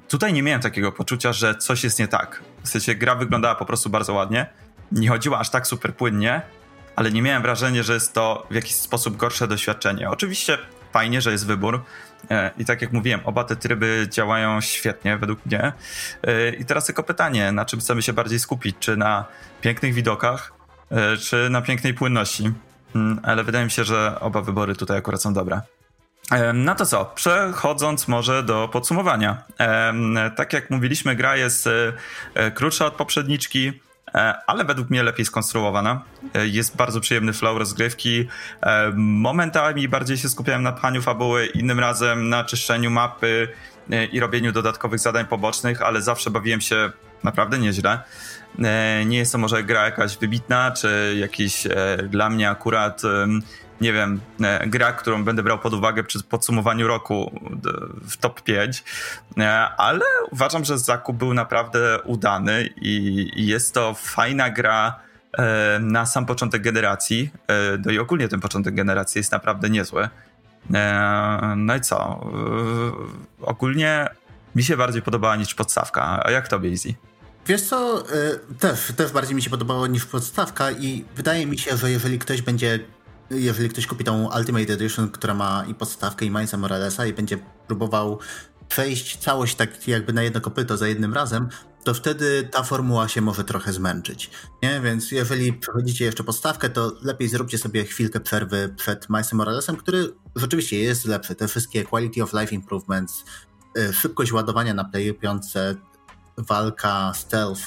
Tutaj 0.08 0.34
nie 0.34 0.44
miałem 0.44 0.62
takiego 0.62 0.92
poczucia, 0.92 1.34
że 1.34 1.56
coś 1.56 1.84
jest 1.84 2.00
nie 2.00 2.08
tak. 2.08 2.44
W 2.64 2.70
sensie 2.70 2.96
gra 2.96 3.16
wyglądała 3.16 3.56
po 3.56 3.66
prostu 3.66 3.90
bardzo 3.90 4.14
ładnie, 4.14 4.46
nie 4.92 5.10
chodziła 5.10 5.40
aż 5.40 5.50
tak 5.50 5.68
super 5.68 5.96
płynnie, 5.96 6.42
ale 6.96 7.12
nie 7.12 7.22
miałem 7.22 7.42
wrażenia, 7.42 7.84
że 7.84 7.94
jest 7.94 8.14
to 8.14 8.48
w 8.52 8.56
jakiś 8.56 8.76
sposób 8.76 9.18
gorsze 9.18 9.48
doświadczenie. 9.48 10.10
Oczywiście 10.10 10.58
fajnie, 10.94 11.22
że 11.22 11.32
jest 11.32 11.48
wybór. 11.48 11.84
E, 12.32 12.52
I 12.58 12.66
tak 12.66 12.82
jak 12.82 12.94
mówiłem, 12.94 13.20
oba 13.24 13.44
te 13.44 13.56
tryby 13.56 14.08
działają 14.10 14.62
świetnie 14.62 15.18
według 15.18 15.46
mnie. 15.46 15.74
E, 16.24 16.50
I 16.50 16.66
teraz 16.66 16.86
tylko 16.86 17.04
pytanie, 17.04 17.52
na 17.52 17.66
czym 17.66 17.80
chcemy 17.80 18.02
się 18.02 18.14
bardziej 18.14 18.40
skupić? 18.40 18.76
Czy 18.80 18.98
na 18.98 19.26
pięknych 19.62 19.94
widokach, 19.94 20.54
e, 20.92 21.18
czy 21.18 21.50
na 21.50 21.62
pięknej 21.62 21.94
płynności? 21.94 22.52
Mm, 22.96 23.20
ale 23.24 23.44
wydaje 23.44 23.66
mi 23.66 23.72
się, 23.72 23.84
że 23.84 24.20
oba 24.20 24.42
wybory 24.42 24.76
tutaj 24.76 24.98
akurat 24.98 25.22
są 25.22 25.34
dobre. 25.34 25.62
No 26.54 26.76
to 26.76 26.86
co, 26.86 27.06
przechodząc 27.06 28.08
może 28.08 28.44
do 28.44 28.68
podsumowania. 28.68 29.44
Tak 30.36 30.54
jak 30.54 30.70
mówiliśmy, 30.70 31.16
gra 31.16 31.36
jest 31.36 31.70
krótsza 32.54 32.86
od 32.86 32.94
poprzedniczki, 32.94 33.82
ale 34.48 34.66
według 34.66 34.90
mnie 34.90 35.04
lepiej 35.04 35.26
skonstruowana. 35.26 36.02
E, 36.34 36.48
jest 36.48 36.76
bardzo 36.76 37.00
przyjemny 37.00 37.34
flow 37.34 37.58
rozgrywki. 37.58 38.28
E, 38.62 38.92
momentami 38.96 39.88
bardziej 39.88 40.18
się 40.18 40.30
skupiałem 40.30 40.64
na 40.64 40.72
pchaniu 40.72 41.02
fabuły, 41.02 41.46
innym 41.46 41.80
razem 41.80 42.30
na 42.30 42.44
czyszczeniu 42.44 42.90
mapy 42.90 43.48
i 44.12 44.20
robieniu 44.20 44.52
dodatkowych 44.52 45.00
zadań 45.00 45.26
pobocznych, 45.26 45.82
ale 45.82 46.02
zawsze 46.02 46.30
bawiłem 46.30 46.62
się 46.62 46.92
naprawdę 47.24 47.60
nieźle. 47.60 48.00
E, 48.64 49.06
nie 49.06 49.18
jest 49.18 49.32
to 49.32 49.38
może 49.38 49.64
gra 49.64 49.86
jakaś 49.86 50.18
wybitna, 50.18 50.72
czy 50.72 51.16
jakiś 51.20 51.66
e, 51.66 51.98
dla 52.10 52.30
mnie 52.30 52.50
akurat, 52.50 53.02
nie 53.84 53.94
wiem, 53.94 54.20
e, 54.44 54.68
gra, 54.68 54.94
którą 54.94 55.24
będę 55.24 55.44
brał 55.44 55.60
pod 55.60 55.74
uwagę 55.74 56.04
przy 56.04 56.24
podsumowaniu 56.24 56.88
roku 56.88 57.40
w 58.08 58.18
top 58.18 58.42
5, 58.42 58.84
ale 59.78 60.06
uważam, 60.32 60.66
że 60.66 60.78
zakup 60.78 61.18
był 61.18 61.34
naprawdę 61.34 62.02
udany 62.02 62.70
i 62.76 63.32
jest 63.48 63.74
to 63.74 63.94
fajna 63.94 64.50
gra 64.50 65.00
na 65.80 66.06
sam 66.06 66.26
początek 66.26 66.62
generacji. 66.62 67.30
No 67.86 67.92
i 67.92 68.00
ogólnie 68.00 68.28
ten 68.28 68.40
początek 68.40 68.76
generacji 68.76 69.20
jest 69.20 69.32
naprawdę 69.32 69.70
niezły. 69.70 70.10
No 71.56 71.76
i 71.76 71.82
co? 71.82 72.26
Ogólnie 73.42 74.10
mi 74.56 74.64
się 74.64 74.78
bardziej 74.78 75.02
podobała 75.02 75.36
niż 75.36 75.56
podstawka. 75.56 76.20
A 76.24 76.32
jak 76.32 76.48
tobie, 76.48 76.70
Easy? 76.70 76.94
Wiesz 77.48 77.62
co, 77.62 78.04
też, 78.60 78.94
też 78.98 79.12
bardziej 79.12 79.36
mi 79.36 79.42
się 79.42 79.50
podobało 79.50 79.88
niż 79.88 80.06
podstawka 80.06 80.72
i 80.72 81.06
wydaje 81.16 81.46
mi 81.46 81.58
się, 81.58 81.78
że 81.78 81.92
jeżeli 81.92 82.20
ktoś 82.20 82.42
będzie, 82.42 82.80
jeżeli 83.34 83.70
ktoś 83.70 83.88
kupi 83.88 84.04
tą 84.04 84.30
Ultimate 84.38 84.74
Edition, 84.74 85.10
która 85.10 85.34
ma 85.34 85.66
i 85.68 85.76
podstawkę 85.76 86.26
i 86.26 86.30
Milesa 86.30 86.58
Moralesa 86.58 87.06
i 87.06 87.14
będzie 87.14 87.38
próbował 87.68 88.20
przejść 88.68 89.18
całość 89.18 89.56
tak 89.56 89.88
jakby 89.88 90.14
na 90.14 90.24
jedno 90.24 90.42
kopyto 90.42 90.78
za 90.78 90.88
jednym 90.88 91.14
razem, 91.14 91.50
to 91.84 91.94
wtedy 91.94 92.50
ta 92.52 92.64
formuła 92.64 93.08
się 93.08 93.22
może 93.22 93.44
trochę 93.44 93.74
zmęczyć. 93.74 94.30
Nie? 94.64 94.82
Więc 94.82 95.12
jeżeli 95.12 95.54
przechodzicie 95.54 96.06
jeszcze 96.06 96.24
podstawkę, 96.24 96.70
to 96.70 96.92
lepiej 97.02 97.28
zróbcie 97.28 97.58
sobie 97.58 97.86
chwilkę 97.86 98.20
przerwy 98.20 98.74
przed 98.78 99.10
Milesem 99.10 99.38
Moralesem, 99.38 99.76
który 99.76 100.14
rzeczywiście 100.36 100.80
jest 100.80 101.06
lepszy. 101.06 101.36
Te 101.36 101.48
wszystkie 101.48 101.84
quality 101.84 102.24
of 102.24 102.34
life 102.34 102.56
improvements, 102.56 103.24
y, 103.78 103.94
szybkość 103.94 104.32
ładowania 104.32 104.74
na 104.74 104.84
Playu 104.84 105.14
5, 105.14 105.44
walka, 106.38 107.14
stealth. 107.16 107.62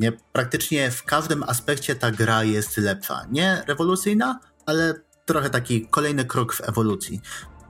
Nie, 0.00 0.12
praktycznie 0.32 0.90
w 0.90 1.04
każdym 1.04 1.42
aspekcie 1.42 1.94
ta 1.94 2.10
gra 2.10 2.44
jest 2.44 2.76
lepsza. 2.76 3.26
Nie 3.30 3.62
rewolucyjna, 3.66 4.40
ale 4.66 4.94
trochę 5.24 5.50
taki 5.50 5.86
kolejny 5.88 6.24
krok 6.24 6.54
w 6.54 6.68
ewolucji. 6.68 7.20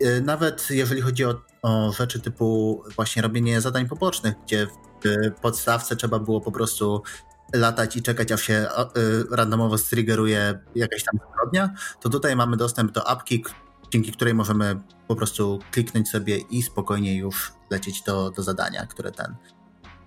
Y, 0.03 0.23
nawet 0.23 0.71
jeżeli 0.71 1.01
chodzi 1.01 1.25
o, 1.25 1.43
o 1.63 1.93
rzeczy 1.93 2.21
typu 2.21 2.83
właśnie 2.97 3.23
robienie 3.23 3.61
zadań 3.61 3.89
pobocznych, 3.89 4.35
gdzie 4.47 4.67
w 4.67 5.41
podstawce 5.41 5.97
trzeba 5.97 6.19
było 6.19 6.41
po 6.41 6.53
prostu 6.53 7.03
latać 7.55 7.97
i 7.97 8.03
czekać, 8.03 8.33
aż 8.33 8.43
się 8.43 8.67
y, 8.97 9.37
randomowo 9.37 9.79
striggeruje 9.79 10.59
jakaś 10.75 11.05
tam 11.05 11.19
zbrodnia, 11.31 11.75
to 12.01 12.09
tutaj 12.09 12.37
mamy 12.37 12.57
dostęp 12.57 12.93
do 12.93 13.09
apki, 13.09 13.45
dzięki 13.91 14.13
której 14.13 14.35
możemy 14.35 14.81
po 15.09 15.17
prostu 15.17 15.59
kliknąć 15.71 16.09
sobie 16.09 16.39
i 16.39 16.63
spokojnie 16.63 17.17
już 17.17 17.53
lecieć 17.71 18.03
do, 18.03 18.31
do 18.31 18.43
zadania, 18.43 18.87
które 18.87 19.13
ten 19.13 19.37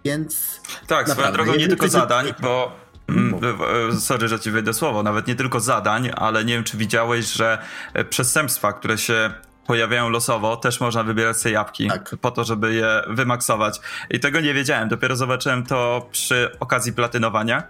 więc. 0.06 0.62
Tak, 0.88 1.10
swoją 1.10 1.32
drogą 1.32 1.56
nie 1.56 1.68
tylko 1.68 1.88
zadań, 1.88 2.34
bo. 2.42 2.87
Mm, 3.10 4.00
sorry, 4.00 4.28
że 4.28 4.40
ci 4.40 4.52
wejdę 4.52 4.74
słowo, 4.74 5.04
nawet 5.04 5.28
nie 5.28 5.36
tylko 5.36 5.60
zadań, 5.60 6.10
ale 6.16 6.46
nie 6.46 6.54
wiem, 6.54 6.64
czy 6.64 6.78
widziałeś, 6.78 7.34
że 7.34 7.58
e, 7.94 8.06
przestępstwa, 8.06 8.74
które 8.74 8.98
się 8.98 9.32
pojawiają 9.68 10.10
losowo, 10.10 10.58
też 10.58 10.80
można 10.80 11.04
wybierać 11.04 11.38
sobie 11.38 11.54
jabłki 11.54 11.88
tak. 11.88 12.16
po 12.22 12.32
to, 12.32 12.44
żeby 12.44 12.74
je 12.74 13.02
wymaksować. 13.08 13.80
I 14.10 14.20
tego 14.20 14.40
nie 14.40 14.54
wiedziałem, 14.54 14.90
dopiero 14.90 15.16
zobaczyłem 15.16 15.66
to 15.66 16.10
przy 16.12 16.52
okazji 16.60 16.94
platynowania. 16.94 17.64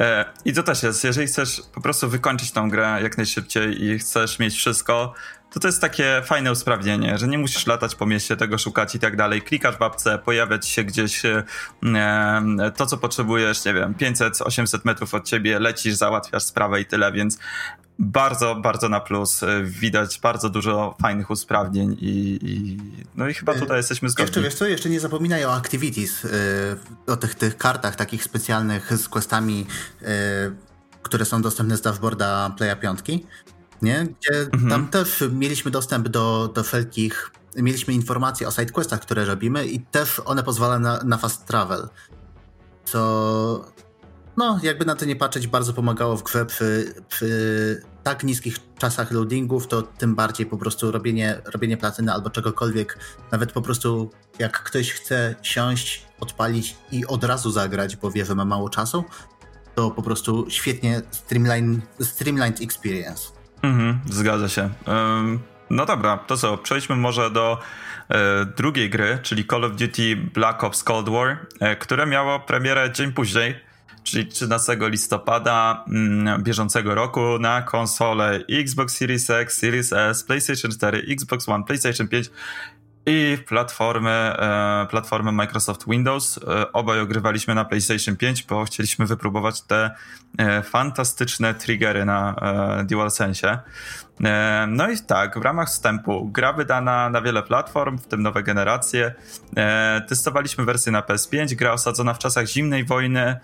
E, 0.00 0.24
I 0.44 0.52
to 0.52 0.62
też 0.62 0.82
jest, 0.82 1.04
jeżeli 1.04 1.26
chcesz 1.26 1.62
po 1.74 1.80
prostu 1.80 2.08
wykończyć 2.08 2.52
tą 2.52 2.70
grę 2.70 2.98
jak 3.02 3.16
najszybciej 3.16 3.84
i 3.84 3.98
chcesz 3.98 4.38
mieć 4.38 4.54
wszystko, 4.54 5.14
to 5.54 5.60
to 5.60 5.68
jest 5.68 5.80
takie 5.80 6.22
fajne 6.24 6.52
usprawnienie, 6.52 7.18
że 7.18 7.28
nie 7.28 7.38
musisz 7.38 7.66
latać 7.66 7.94
po 7.94 8.06
mieście, 8.06 8.36
tego 8.36 8.58
szukać 8.58 8.94
i 8.94 8.98
tak 8.98 9.16
dalej. 9.16 9.42
Klikasz 9.42 9.76
w 9.76 9.82
apce, 9.82 10.18
pojawia 10.18 10.58
ci 10.58 10.70
się 10.70 10.84
gdzieś 10.84 11.22
e, 11.24 11.42
to, 12.76 12.86
co 12.86 12.98
potrzebujesz, 12.98 13.64
nie 13.64 13.74
wiem, 13.74 13.94
500-800 13.94 14.80
metrów 14.84 15.14
od 15.14 15.28
ciebie, 15.28 15.58
lecisz, 15.58 15.94
załatwiasz 15.94 16.42
sprawę 16.42 16.80
i 16.80 16.86
tyle, 16.86 17.12
więc 17.12 17.38
bardzo, 17.98 18.54
bardzo 18.54 18.88
na 18.88 19.00
plus. 19.00 19.42
E, 19.42 19.62
widać 19.64 20.20
bardzo 20.20 20.50
dużo 20.50 20.96
fajnych 21.02 21.30
usprawnień 21.30 21.96
i, 22.00 22.38
i 22.42 22.78
no 23.16 23.28
i 23.28 23.34
chyba 23.34 23.52
e, 23.52 23.58
tutaj 23.58 23.76
jesteśmy 23.76 24.08
zgodni. 24.08 24.26
Jeszcze, 24.26 24.40
wiesz 24.42 24.54
co, 24.54 24.66
jeszcze 24.66 24.90
nie 24.90 25.00
zapominaj 25.00 25.44
o 25.44 25.54
activities, 25.54 26.26
o 27.06 27.16
tych, 27.16 27.34
tych 27.34 27.56
kartach 27.56 27.96
takich 27.96 28.24
specjalnych 28.24 28.92
z 28.98 29.08
questami, 29.08 29.66
które 31.02 31.24
są 31.24 31.42
dostępne 31.42 31.76
z 31.76 31.80
dashboarda 31.80 32.50
Playa 32.58 32.76
5 32.76 33.00
nie? 33.84 34.06
Gdzie 34.20 34.40
mhm. 34.40 34.70
tam 34.70 34.88
też 34.88 35.24
mieliśmy 35.32 35.70
dostęp 35.70 36.08
do, 36.08 36.52
do 36.54 36.64
wszelkich, 36.64 37.30
mieliśmy 37.56 37.94
informacje 37.94 38.48
o 38.48 38.50
sidequestach, 38.50 39.00
które 39.00 39.24
robimy 39.24 39.66
i 39.66 39.80
też 39.80 40.20
one 40.24 40.42
pozwalają 40.42 40.80
na, 40.80 40.98
na 41.04 41.16
fast 41.16 41.46
travel, 41.46 41.88
co 42.84 43.74
no, 44.36 44.60
jakby 44.62 44.84
na 44.84 44.94
to 44.94 45.04
nie 45.04 45.16
patrzeć, 45.16 45.46
bardzo 45.46 45.72
pomagało 45.72 46.16
w 46.16 46.22
grze 46.22 46.46
przy, 46.46 46.94
przy 47.08 47.82
tak 48.02 48.24
niskich 48.24 48.56
czasach 48.78 49.10
loadingów, 49.10 49.66
to 49.66 49.82
tym 49.82 50.14
bardziej 50.14 50.46
po 50.46 50.56
prostu 50.56 50.92
robienie, 50.92 51.40
robienie 51.52 51.76
platyny 51.76 52.12
albo 52.12 52.30
czegokolwiek, 52.30 52.98
nawet 53.32 53.52
po 53.52 53.62
prostu 53.62 54.10
jak 54.38 54.62
ktoś 54.62 54.92
chce 54.92 55.34
siąść, 55.42 56.06
odpalić 56.20 56.76
i 56.92 57.06
od 57.06 57.24
razu 57.24 57.50
zagrać, 57.50 57.96
bo 57.96 58.10
wie, 58.10 58.24
że 58.24 58.34
ma 58.34 58.44
mało 58.44 58.68
czasu, 58.68 59.04
to 59.74 59.90
po 59.90 60.02
prostu 60.02 60.46
świetnie 60.48 61.02
streamline, 61.10 61.80
streamlined 62.00 62.60
experience. 62.60 63.32
Mhm, 63.62 64.00
zgadza 64.10 64.48
się. 64.48 64.70
Um, 64.86 65.40
no 65.70 65.86
dobra, 65.86 66.18
to 66.18 66.36
co, 66.36 66.58
przejdźmy 66.58 66.96
może 66.96 67.30
do 67.30 67.58
e, 68.08 68.46
drugiej 68.56 68.90
gry, 68.90 69.18
czyli 69.22 69.46
Call 69.46 69.64
of 69.64 69.72
Duty 69.72 70.16
Black 70.16 70.64
Ops 70.64 70.84
Cold 70.84 71.08
War, 71.08 71.46
e, 71.60 71.76
które 71.76 72.06
miało 72.06 72.40
premierę 72.40 72.92
dzień 72.92 73.12
później, 73.12 73.60
czyli 74.04 74.26
13 74.26 74.76
listopada 74.80 75.84
mm, 75.88 76.42
bieżącego 76.42 76.94
roku 76.94 77.38
na 77.38 77.62
konsole 77.62 78.44
Xbox 78.48 78.96
Series 78.96 79.30
X, 79.30 79.58
Series 79.58 79.92
S, 79.92 80.24
PlayStation 80.24 80.70
4, 80.70 81.06
Xbox 81.16 81.48
One, 81.48 81.64
PlayStation 81.64 82.08
5 82.08 82.30
i 83.06 83.38
platformy, 83.48 84.10
e, 84.10 84.86
platformy 84.90 85.32
Microsoft 85.32 85.88
Windows. 85.88 86.38
E, 86.38 86.72
obaj 86.72 87.00
ogrywaliśmy 87.00 87.54
na 87.54 87.64
PlayStation 87.64 88.16
5, 88.16 88.42
bo 88.42 88.64
chcieliśmy 88.64 89.06
wypróbować 89.06 89.62
te 89.62 89.90
e, 90.38 90.62
fantastyczne 90.62 91.54
triggery 91.54 92.04
na 92.04 92.36
DualSense. 92.84 93.58
No 94.68 94.90
i 94.90 94.98
tak, 94.98 95.38
w 95.38 95.42
ramach 95.42 95.68
wstępu 95.68 96.28
gra 96.32 96.52
wydana 96.52 97.10
na 97.10 97.22
wiele 97.22 97.42
platform, 97.42 97.98
w 97.98 98.06
tym 98.06 98.22
nowe 98.22 98.42
generacje. 98.42 99.14
Testowaliśmy 100.08 100.64
wersję 100.64 100.92
na 100.92 101.00
PS5, 101.00 101.54
gra 101.54 101.72
osadzona 101.72 102.14
w 102.14 102.18
czasach 102.18 102.46
zimnej 102.46 102.84
wojny. 102.84 103.36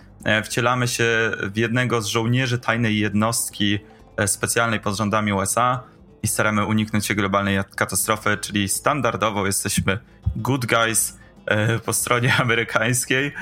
Wcielamy 0.44 0.88
się 0.88 1.30
w 1.42 1.56
jednego 1.56 2.02
z 2.02 2.06
żołnierzy 2.06 2.58
tajnej 2.58 2.98
jednostki 2.98 3.78
specjalnej 4.26 4.80
pod 4.80 4.96
rządami 4.96 5.32
USA 5.32 5.82
i 6.22 6.28
staramy 6.28 6.64
uniknąć 6.64 7.06
się 7.06 7.14
globalnej 7.14 7.58
katastrofy, 7.76 8.36
czyli 8.36 8.68
standardowo 8.68 9.46
jesteśmy 9.46 9.98
good 10.36 10.66
guys 10.66 11.18
e, 11.46 11.78
po 11.78 11.92
stronie 11.92 12.34
amerykańskiej. 12.42 13.32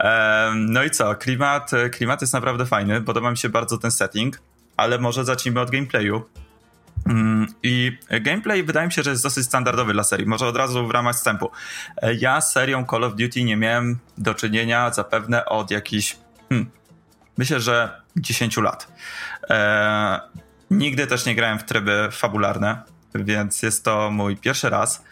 E, 0.00 0.52
no 0.56 0.84
i 0.84 0.90
co, 0.90 1.14
klimat, 1.14 1.70
klimat 1.92 2.20
jest 2.20 2.32
naprawdę 2.32 2.66
fajny, 2.66 3.02
podoba 3.02 3.30
mi 3.30 3.38
się 3.38 3.48
bardzo 3.48 3.78
ten 3.78 3.90
setting, 3.90 4.40
ale 4.76 4.98
może 4.98 5.24
zacznijmy 5.24 5.60
od 5.60 5.70
gameplayu. 5.70 6.24
Mm, 7.06 7.46
I 7.62 7.98
gameplay 8.20 8.62
wydaje 8.62 8.86
mi 8.86 8.92
się, 8.92 9.02
że 9.02 9.10
jest 9.10 9.22
dosyć 9.22 9.46
standardowy 9.46 9.92
dla 9.92 10.04
serii. 10.04 10.26
Może 10.26 10.46
od 10.46 10.56
razu 10.56 10.86
w 10.86 10.90
ramach 10.90 11.16
wstępu. 11.16 11.50
E, 11.96 12.14
ja 12.14 12.40
serią 12.40 12.86
Call 12.90 13.04
of 13.04 13.14
Duty 13.16 13.44
nie 13.44 13.56
miałem 13.56 13.98
do 14.18 14.34
czynienia 14.34 14.90
zapewne 14.90 15.44
od 15.44 15.70
jakichś, 15.70 16.16
hmm, 16.48 16.70
myślę, 17.38 17.60
że 17.60 18.02
10 18.16 18.56
lat. 18.56 18.92
Nigdy 20.70 21.06
też 21.06 21.26
nie 21.26 21.34
grałem 21.34 21.58
w 21.58 21.64
tryby 21.64 22.08
fabularne, 22.12 22.82
więc 23.14 23.62
jest 23.62 23.84
to 23.84 24.10
mój 24.10 24.36
pierwszy 24.36 24.70
raz. 24.70 25.02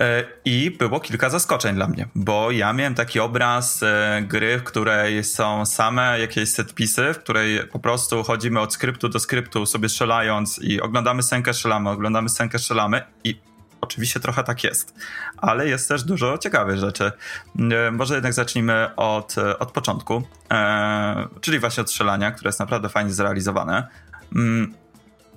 E, 0.00 0.24
I 0.44 0.70
było 0.70 1.00
kilka 1.00 1.30
zaskoczeń 1.30 1.74
dla 1.74 1.88
mnie, 1.88 2.08
bo 2.14 2.50
ja 2.50 2.72
miałem 2.72 2.94
taki 2.94 3.20
obraz 3.20 3.82
e, 3.82 4.22
gry, 4.28 4.58
w 4.58 4.64
której 4.64 5.24
są 5.24 5.66
same 5.66 6.20
jakieś 6.20 6.48
setpisy, 6.48 7.14
w 7.14 7.18
której 7.18 7.66
po 7.66 7.78
prostu 7.78 8.22
chodzimy 8.22 8.60
od 8.60 8.74
skryptu 8.74 9.08
do 9.08 9.20
skryptu, 9.20 9.66
sobie 9.66 9.88
strzelając 9.88 10.58
i 10.58 10.80
oglądamy 10.80 11.22
scenkę, 11.22 11.54
strzelamy, 11.54 11.90
oglądamy 11.90 12.28
scenkę, 12.28 12.58
strzelamy 12.58 13.02
i 13.24 13.40
oczywiście 13.80 14.20
trochę 14.20 14.44
tak 14.44 14.64
jest, 14.64 14.94
ale 15.36 15.68
jest 15.68 15.88
też 15.88 16.02
dużo 16.04 16.38
ciekawych 16.38 16.78
rzeczy. 16.78 17.12
E, 17.86 17.90
może 17.90 18.14
jednak 18.14 18.32
zacznijmy 18.32 18.96
od, 18.96 19.34
od 19.58 19.72
początku, 19.72 20.22
czyli 21.40 21.58
właśnie 21.58 21.80
od 21.80 21.90
strzelania, 21.90 22.30
które 22.30 22.48
jest 22.48 22.60
naprawdę 22.60 22.88
fajnie 22.88 23.12
zrealizowane. 23.12 23.88
Mm, 24.36 24.74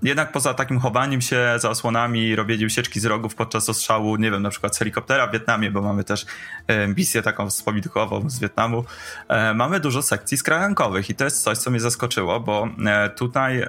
jednak 0.03 0.31
poza 0.31 0.53
takim 0.53 0.79
chowaniem 0.79 1.21
się 1.21 1.53
za 1.57 1.69
osłonami, 1.69 2.35
robieniem 2.35 2.69
sieczki 2.69 2.99
z 2.99 3.05
rogów 3.05 3.35
podczas 3.35 3.69
ostrzału, 3.69 4.15
nie 4.15 4.31
wiem, 4.31 4.41
na 4.41 4.49
przykład 4.49 4.75
z 4.75 4.79
helikoptera 4.79 5.27
w 5.27 5.31
Wietnamie, 5.31 5.71
bo 5.71 5.81
mamy 5.81 6.03
też 6.03 6.25
e, 6.67 6.87
misję 6.87 7.21
taką 7.21 7.49
wspominkowo 7.49 8.23
z 8.29 8.39
Wietnamu, 8.39 8.85
e, 9.27 9.53
mamy 9.53 9.79
dużo 9.79 10.01
sekcji 10.01 10.37
skrajankowych 10.37 11.09
i 11.09 11.15
to 11.15 11.25
jest 11.25 11.43
coś, 11.43 11.57
co 11.57 11.71
mnie 11.71 11.79
zaskoczyło, 11.79 12.39
bo 12.39 12.69
e, 12.85 13.09
tutaj 13.09 13.67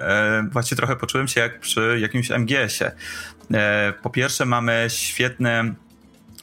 właśnie 0.51 0.77
trochę 0.77 0.95
poczułem 0.95 1.27
się 1.27 1.41
jak 1.41 1.59
przy 1.59 1.97
jakimś 1.99 2.31
MGS-ie. 2.31 2.91
Po 4.01 4.09
pierwsze 4.09 4.45
mamy 4.45 4.85
świetne 4.89 5.73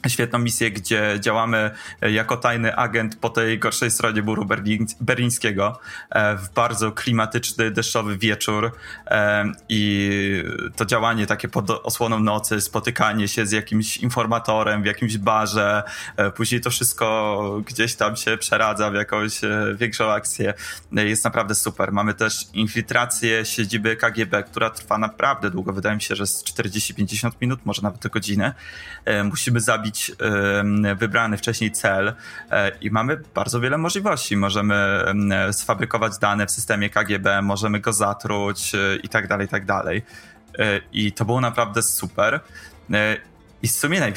świetną 0.09 0.39
misję, 0.39 0.71
gdzie 0.71 1.17
działamy 1.19 1.71
jako 2.01 2.37
tajny 2.37 2.75
agent 2.75 3.15
po 3.15 3.29
tej 3.29 3.59
gorszej 3.59 3.91
stronie 3.91 4.21
muru 4.21 4.45
berlińskiego 5.01 5.79
e, 6.09 6.37
w 6.37 6.53
bardzo 6.53 6.91
klimatyczny, 6.91 7.71
deszczowy 7.71 8.17
wieczór 8.17 8.71
e, 9.07 9.51
i 9.69 10.43
to 10.75 10.85
działanie 10.85 11.27
takie 11.27 11.47
pod 11.47 11.69
osłoną 11.69 12.19
nocy, 12.19 12.61
spotykanie 12.61 13.27
się 13.27 13.45
z 13.45 13.51
jakimś 13.51 13.97
informatorem 13.97 14.83
w 14.83 14.85
jakimś 14.85 15.17
barze, 15.17 15.83
e, 16.17 16.31
później 16.31 16.61
to 16.61 16.69
wszystko 16.69 17.61
gdzieś 17.65 17.95
tam 17.95 18.15
się 18.15 18.37
przeradza 18.37 18.91
w 18.91 18.93
jakąś 18.93 19.41
większą 19.75 20.11
akcję. 20.11 20.53
Jest 20.91 21.23
naprawdę 21.23 21.55
super. 21.55 21.91
Mamy 21.91 22.13
też 22.13 22.45
infiltrację 22.53 23.45
siedziby 23.45 23.95
KGB, 23.95 24.43
która 24.43 24.69
trwa 24.69 24.97
naprawdę 24.97 25.49
długo. 25.49 25.73
Wydaje 25.73 25.95
mi 25.95 26.01
się, 26.01 26.15
że 26.15 26.27
z 26.27 26.43
40-50 26.43 27.31
minut, 27.41 27.59
może 27.65 27.81
nawet 27.81 28.07
godzinę. 28.07 28.53
Musimy 29.23 29.59
zabić 29.59 29.92
wybrany 30.95 31.37
wcześniej 31.37 31.71
cel 31.71 32.13
e, 32.51 32.71
i 32.81 32.91
mamy 32.91 33.17
bardzo 33.35 33.59
wiele 33.59 33.77
możliwości. 33.77 34.37
Możemy 34.37 35.03
sfabrykować 35.51 36.17
dane 36.17 36.45
w 36.45 36.51
systemie 36.51 36.89
KGB, 36.89 37.41
możemy 37.41 37.79
go 37.79 37.93
zatruć 37.93 38.75
e, 38.75 38.95
i 38.95 39.09
tak 39.09 39.27
dalej, 39.27 39.45
i 39.45 39.49
tak 39.49 39.65
dalej. 39.65 40.01
E, 40.59 40.81
I 40.91 41.11
to 41.11 41.25
było 41.25 41.41
naprawdę 41.41 41.83
super. 41.83 42.39
I 43.63 43.67
w 43.67 43.71
sumie 43.71 44.11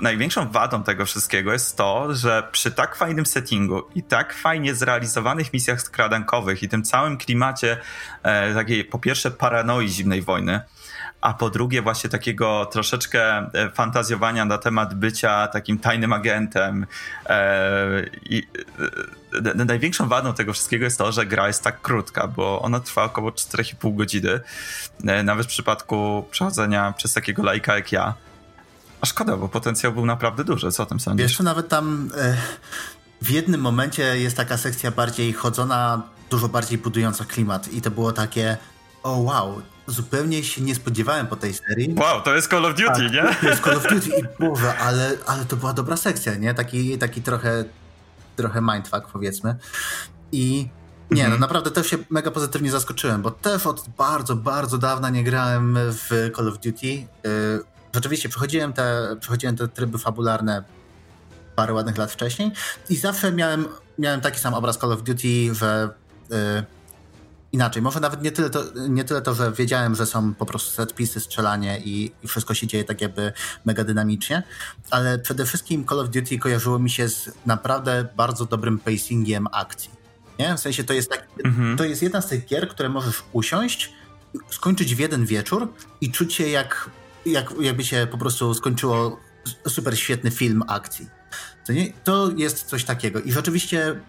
największą 0.00 0.50
wadą 0.50 0.82
tego 0.82 1.06
wszystkiego 1.06 1.52
jest 1.52 1.76
to, 1.76 2.14
że 2.14 2.48
przy 2.52 2.70
tak 2.70 2.96
fajnym 2.96 3.26
settingu 3.26 3.82
i 3.94 4.02
tak 4.02 4.34
fajnie 4.34 4.74
zrealizowanych 4.74 5.52
misjach 5.52 5.82
skradankowych 5.82 6.62
i 6.62 6.68
tym 6.68 6.82
całym 6.82 7.18
klimacie 7.18 7.76
e, 8.22 8.54
takiej 8.54 8.84
po 8.84 8.98
pierwsze 8.98 9.30
paranoi 9.30 9.88
zimnej 9.88 10.22
wojny, 10.22 10.60
a 11.22 11.34
po 11.34 11.50
drugie 11.50 11.82
właśnie 11.82 12.10
takiego 12.10 12.66
troszeczkę 12.66 13.36
e, 13.38 13.70
fantazjowania 13.74 14.44
na 14.44 14.58
temat 14.58 14.94
bycia 14.94 15.48
takim 15.48 15.78
tajnym 15.78 16.12
agentem. 16.12 16.86
E, 17.26 18.06
I 18.22 18.46
e, 19.58 19.64
największą 19.64 20.08
wadą 20.08 20.34
tego 20.34 20.52
wszystkiego 20.52 20.84
jest 20.84 20.98
to, 20.98 21.12
że 21.12 21.26
gra 21.26 21.46
jest 21.46 21.62
tak 21.62 21.80
krótka, 21.80 22.28
bo 22.28 22.62
ona 22.62 22.80
trwa 22.80 23.04
około 23.04 23.30
4,5 23.30 23.96
godziny, 23.96 24.40
nawet 25.24 25.46
w 25.46 25.48
przypadku 25.48 26.24
przechodzenia 26.30 26.94
przez 26.96 27.12
takiego 27.12 27.42
lajka 27.42 27.76
jak 27.76 27.92
ja. 27.92 28.14
A 29.00 29.06
szkoda, 29.06 29.36
bo 29.36 29.48
potencjał 29.48 29.92
był 29.92 30.06
naprawdę 30.06 30.44
duży. 30.44 30.72
Co 30.72 30.82
o 30.82 30.86
tym 30.86 31.00
sądzisz? 31.00 31.22
Jeszcze 31.22 31.42
nawet 31.42 31.68
tam 31.68 32.10
w 33.22 33.30
jednym 33.30 33.60
momencie 33.60 34.18
jest 34.18 34.36
taka 34.36 34.56
sekcja 34.56 34.90
bardziej 34.90 35.32
chodzona, 35.32 36.02
dużo 36.30 36.48
bardziej 36.48 36.78
budująca 36.78 37.24
klimat 37.24 37.72
i 37.72 37.82
to 37.82 37.90
było 37.90 38.12
takie 38.12 38.56
o 39.02 39.18
wow, 39.18 39.62
zupełnie 39.86 40.44
się 40.44 40.62
nie 40.62 40.74
spodziewałem 40.74 41.26
po 41.26 41.36
tej 41.36 41.54
serii. 41.54 41.94
Wow, 41.98 42.22
to 42.22 42.34
jest 42.34 42.50
Call 42.50 42.66
of 42.66 42.74
Duty, 42.74 42.86
tak, 42.86 43.12
nie? 43.12 43.34
To 43.40 43.48
jest 43.48 43.62
Call 43.62 43.76
of 43.76 43.82
Duty 43.82 44.08
i 44.08 44.42
Boże, 44.42 44.78
ale, 44.78 45.10
ale 45.26 45.44
to 45.44 45.56
była 45.56 45.72
dobra 45.72 45.96
sekcja, 45.96 46.34
nie? 46.34 46.54
Taki, 46.54 46.98
taki 46.98 47.22
trochę, 47.22 47.64
trochę 48.36 48.60
mindfuck 48.60 49.06
powiedzmy. 49.12 49.56
I 50.32 50.68
nie, 51.10 51.22
no 51.22 51.24
mhm. 51.24 51.40
naprawdę 51.40 51.70
też 51.70 51.86
się 51.86 51.98
mega 52.10 52.30
pozytywnie 52.30 52.70
zaskoczyłem, 52.70 53.22
bo 53.22 53.30
też 53.30 53.66
od 53.66 53.88
bardzo, 53.98 54.36
bardzo 54.36 54.78
dawna 54.78 55.10
nie 55.10 55.24
grałem 55.24 55.78
w 55.78 56.30
Call 56.36 56.48
of 56.48 56.54
Duty. 56.58 56.86
Y, 56.86 57.06
rzeczywiście 57.94 58.28
przechodziłem 58.28 58.72
te, 58.72 59.16
przechodziłem 59.20 59.56
te 59.56 59.68
tryby 59.68 59.98
fabularne 59.98 60.64
parę 61.56 61.72
ładnych 61.72 61.98
lat 61.98 62.12
wcześniej 62.12 62.50
i 62.90 62.96
zawsze 62.96 63.32
miałem, 63.32 63.66
miałem 63.98 64.20
taki 64.20 64.40
sam 64.40 64.54
obraz 64.54 64.78
Call 64.78 64.92
of 64.92 65.02
Duty, 65.02 65.54
że 65.54 65.90
y, 66.32 66.64
inaczej. 67.52 67.82
Może 67.82 68.00
nawet 68.00 68.22
nie 68.22 68.32
tyle, 68.32 68.50
to, 68.50 68.64
nie 68.88 69.04
tyle 69.04 69.22
to, 69.22 69.34
że 69.34 69.52
wiedziałem, 69.52 69.94
że 69.94 70.06
są 70.06 70.34
po 70.34 70.46
prostu 70.46 70.70
setpisy, 70.70 71.20
strzelanie 71.20 71.80
i, 71.84 72.12
i, 72.22 72.28
wszystko 72.28 72.54
się 72.54 72.66
dzieje 72.66 72.84
tak 72.84 73.00
jakby 73.00 73.32
mega 73.64 73.84
dynamicznie, 73.84 74.42
ale 74.90 75.18
przede 75.18 75.46
wszystkim 75.46 75.86
Call 75.86 76.00
of 76.00 76.10
Duty 76.10 76.38
kojarzyło 76.38 76.78
mi 76.78 76.90
się 76.90 77.08
z 77.08 77.30
naprawdę 77.46 78.08
bardzo 78.16 78.46
dobrym 78.46 78.78
pacingiem 78.78 79.46
akcji. 79.52 79.90
Nie? 80.38 80.54
W 80.54 80.60
sensie 80.60 80.84
to 80.84 80.92
jest, 80.92 81.10
tak, 81.10 81.28
mhm. 81.44 81.76
to 81.76 81.84
jest 81.84 82.02
jedna 82.02 82.20
z 82.20 82.26
tych 82.26 82.46
gier, 82.46 82.68
które 82.68 82.88
możesz 82.88 83.22
usiąść, 83.32 83.92
skończyć 84.50 84.94
w 84.94 84.98
jeden 84.98 85.26
wieczór 85.26 85.72
i 86.00 86.12
czuć 86.12 86.34
się 86.34 86.48
jak, 86.48 86.90
jak 87.26 87.54
jakby 87.60 87.84
się 87.84 88.06
po 88.10 88.18
prostu 88.18 88.54
skończyło 88.54 89.20
super 89.68 89.98
świetny 89.98 90.30
film 90.30 90.62
akcji. 90.68 91.06
To, 91.66 91.72
nie, 91.72 91.92
to 92.04 92.30
jest 92.36 92.62
coś 92.62 92.84
takiego. 92.84 93.20
I 93.20 93.32
rzeczywiście 93.32 94.00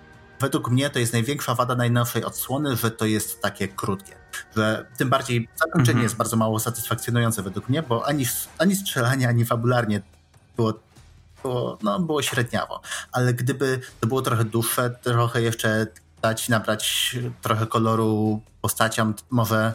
według 0.44 0.70
mnie 0.70 0.90
to 0.90 1.00
jest 1.00 1.14
największa 1.14 1.56
wada 1.56 1.76
najnowszej 1.76 2.24
odsłony, 2.24 2.76
że 2.76 2.92
to 2.92 3.06
jest 3.06 3.42
takie 3.42 3.68
krótkie. 3.68 4.16
Że 4.56 4.86
tym 4.98 5.10
bardziej 5.10 5.50
zakończenie 5.56 5.92
mhm. 5.92 6.04
jest 6.04 6.16
bardzo 6.16 6.36
mało 6.36 6.60
satysfakcjonujące 6.60 7.44
według 7.44 7.70
mnie, 7.70 7.84
bo 7.84 8.06
ani, 8.08 8.26
ani 8.58 8.76
strzelanie, 8.76 9.28
ani 9.28 9.46
fabularnie 9.46 10.02
było, 10.58 10.74
było, 11.44 11.78
no, 11.84 12.00
było 12.00 12.22
średniawo. 12.22 12.82
Ale 13.12 13.34
gdyby 13.34 13.80
to 14.00 14.08
było 14.08 14.22
trochę 14.22 14.44
dłuższe, 14.46 14.90
trochę 14.90 15.42
jeszcze 15.42 15.88
dać, 16.22 16.50
nabrać 16.50 17.16
trochę 17.42 17.68
koloru 17.68 18.42
postaciom, 18.62 19.14
może 19.30 19.74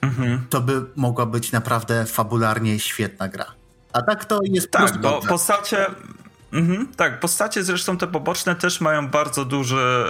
mhm. 0.00 0.46
to 0.50 0.60
by 0.60 0.82
mogła 0.96 1.26
być 1.26 1.52
naprawdę 1.52 2.06
fabularnie 2.06 2.80
świetna 2.80 3.28
gra. 3.28 3.46
A 3.92 4.02
tak 4.02 4.24
to 4.24 4.40
jest 4.44 4.70
Tak, 4.70 5.00
bo 5.00 5.10
dobrze. 5.10 5.28
postacie 5.28 5.86
Mhm, 6.52 6.88
tak, 6.96 7.20
postacie 7.20 7.64
zresztą 7.64 7.96
te 7.96 8.06
poboczne 8.06 8.54
też 8.54 8.80
mają 8.80 9.08
bardzo 9.08 9.44
duży 9.44 10.04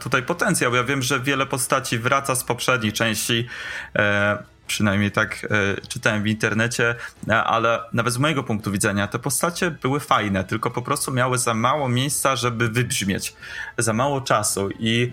tutaj 0.00 0.22
potencjał. 0.22 0.74
Ja 0.74 0.84
wiem, 0.84 1.02
że 1.02 1.20
wiele 1.20 1.46
postaci 1.46 1.98
wraca 1.98 2.34
z 2.34 2.44
poprzedniej 2.44 2.92
części. 2.92 3.48
E, 3.96 4.42
przynajmniej 4.66 5.10
tak 5.10 5.46
e, 5.50 5.86
czytałem 5.88 6.22
w 6.22 6.26
internecie, 6.26 6.94
e, 7.28 7.44
ale 7.44 7.80
nawet 7.92 8.14
z 8.14 8.18
mojego 8.18 8.42
punktu 8.42 8.72
widzenia 8.72 9.08
te 9.08 9.18
postacie 9.18 9.70
były 9.70 10.00
fajne, 10.00 10.44
tylko 10.44 10.70
po 10.70 10.82
prostu 10.82 11.12
miały 11.12 11.38
za 11.38 11.54
mało 11.54 11.88
miejsca, 11.88 12.36
żeby 12.36 12.68
wybrzmieć, 12.68 13.36
za 13.78 13.92
mało 13.92 14.20
czasu 14.20 14.68
i 14.78 15.12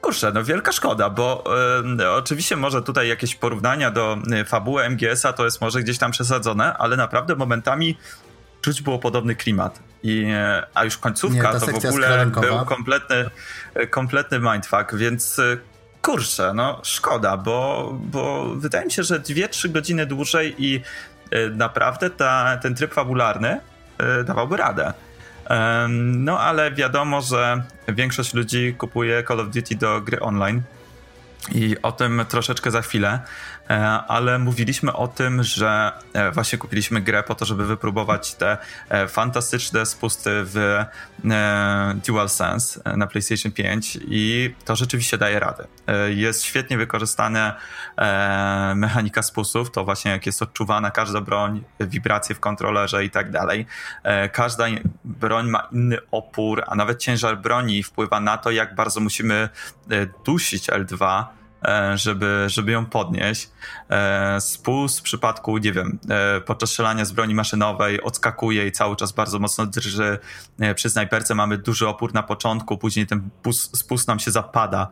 Kurczę, 0.00 0.32
no 0.34 0.44
wielka 0.44 0.72
szkoda, 0.72 1.10
bo 1.10 1.44
e, 2.00 2.10
oczywiście 2.10 2.56
może 2.56 2.82
tutaj 2.82 3.08
jakieś 3.08 3.34
porównania 3.34 3.90
do 3.90 4.18
fabuły 4.46 4.90
MGS-a 4.90 5.32
to 5.32 5.44
jest 5.44 5.60
może 5.60 5.82
gdzieś 5.82 5.98
tam 5.98 6.10
przesadzone, 6.10 6.74
ale 6.76 6.96
naprawdę 6.96 7.36
momentami 7.36 7.96
czuć 8.62 8.82
było 8.82 8.98
podobny 8.98 9.36
klimat. 9.36 9.80
I, 10.02 10.24
e, 10.34 10.66
a 10.74 10.84
już 10.84 10.98
końcówka 10.98 11.52
Nie, 11.52 11.60
to 11.60 11.66
w 11.66 11.84
ogóle 11.86 12.26
był 12.26 12.64
kompletny, 12.64 13.30
kompletny 13.90 14.38
mindfuck, 14.38 14.94
więc 14.94 15.38
e, 15.38 15.56
kurczę, 16.02 16.52
no 16.54 16.80
szkoda, 16.84 17.36
bo, 17.36 17.90
bo 18.00 18.54
wydaje 18.54 18.84
mi 18.84 18.92
się, 18.92 19.02
że 19.02 19.20
2-3 19.20 19.72
godziny 19.72 20.06
dłużej 20.06 20.54
i 20.58 20.82
e, 21.30 21.48
naprawdę 21.48 22.10
ta, 22.10 22.56
ten 22.62 22.74
tryb 22.74 22.94
fabularny 22.94 23.60
dawałby 24.24 24.56
radę. 24.56 24.92
No 25.88 26.40
ale 26.40 26.72
wiadomo, 26.72 27.20
że 27.20 27.62
większość 27.88 28.34
ludzi 28.34 28.74
kupuje 28.78 29.24
Call 29.24 29.40
of 29.40 29.50
Duty 29.50 29.76
do 29.76 30.00
gry 30.00 30.20
online 30.20 30.62
i 31.50 31.76
o 31.82 31.92
tym 31.92 32.24
troszeczkę 32.28 32.70
za 32.70 32.82
chwilę. 32.82 33.20
E, 33.70 33.74
ale 34.08 34.38
mówiliśmy 34.38 34.92
o 34.92 35.08
tym, 35.08 35.42
że 35.42 35.92
e, 36.12 36.30
właśnie 36.30 36.58
kupiliśmy 36.58 37.00
grę 37.00 37.22
po 37.22 37.34
to, 37.34 37.44
żeby 37.44 37.66
wypróbować 37.66 38.34
te 38.34 38.58
e, 38.88 39.08
fantastyczne 39.08 39.86
spusty 39.86 40.30
w 40.32 40.84
DualSense 42.06 42.96
na 42.96 43.06
PlayStation 43.06 43.52
5 43.52 43.98
i 44.08 44.54
to 44.64 44.76
rzeczywiście 44.76 45.18
daje 45.18 45.40
radę. 45.40 45.66
Jest 46.08 46.44
świetnie 46.44 46.78
wykorzystana 46.78 47.56
mechanika 48.74 49.22
spustów, 49.22 49.70
to 49.70 49.84
właśnie 49.84 50.10
jak 50.10 50.26
jest 50.26 50.42
odczuwana 50.42 50.90
każda 50.90 51.20
broń, 51.20 51.64
wibracje 51.80 52.34
w 52.34 52.40
kontrolerze 52.40 53.04
i 53.04 53.10
tak 53.10 53.30
dalej. 53.30 53.66
Każda 54.32 54.64
broń 55.04 55.48
ma 55.48 55.68
inny 55.72 55.98
opór, 56.10 56.64
a 56.66 56.74
nawet 56.74 56.98
ciężar 56.98 57.38
broni 57.38 57.82
wpływa 57.82 58.20
na 58.20 58.38
to, 58.38 58.50
jak 58.50 58.74
bardzo 58.74 59.00
musimy 59.00 59.48
dusić 60.24 60.68
L2 60.68 61.24
E, 61.32 61.41
żeby, 61.94 62.44
żeby 62.46 62.72
ją 62.72 62.86
podnieść. 62.86 63.50
E, 63.90 64.40
spust 64.40 65.00
w 65.00 65.02
przypadku, 65.02 65.58
nie 65.58 65.72
wiem, 65.72 65.98
e, 66.10 66.40
podczas 66.40 66.70
strzelania 66.70 67.04
z 67.04 67.12
broni 67.12 67.34
maszynowej 67.34 68.02
odskakuje 68.02 68.66
i 68.66 68.72
cały 68.72 68.96
czas 68.96 69.12
bardzo 69.12 69.38
mocno 69.38 69.66
drży. 69.66 70.18
Przy 70.74 70.90
snajperce 70.90 71.34
mamy 71.34 71.58
duży 71.58 71.88
opór 71.88 72.14
na 72.14 72.22
początku, 72.22 72.78
później 72.78 73.06
ten 73.06 73.28
spust 73.52 74.08
nam 74.08 74.18
się 74.18 74.30
zapada 74.30 74.88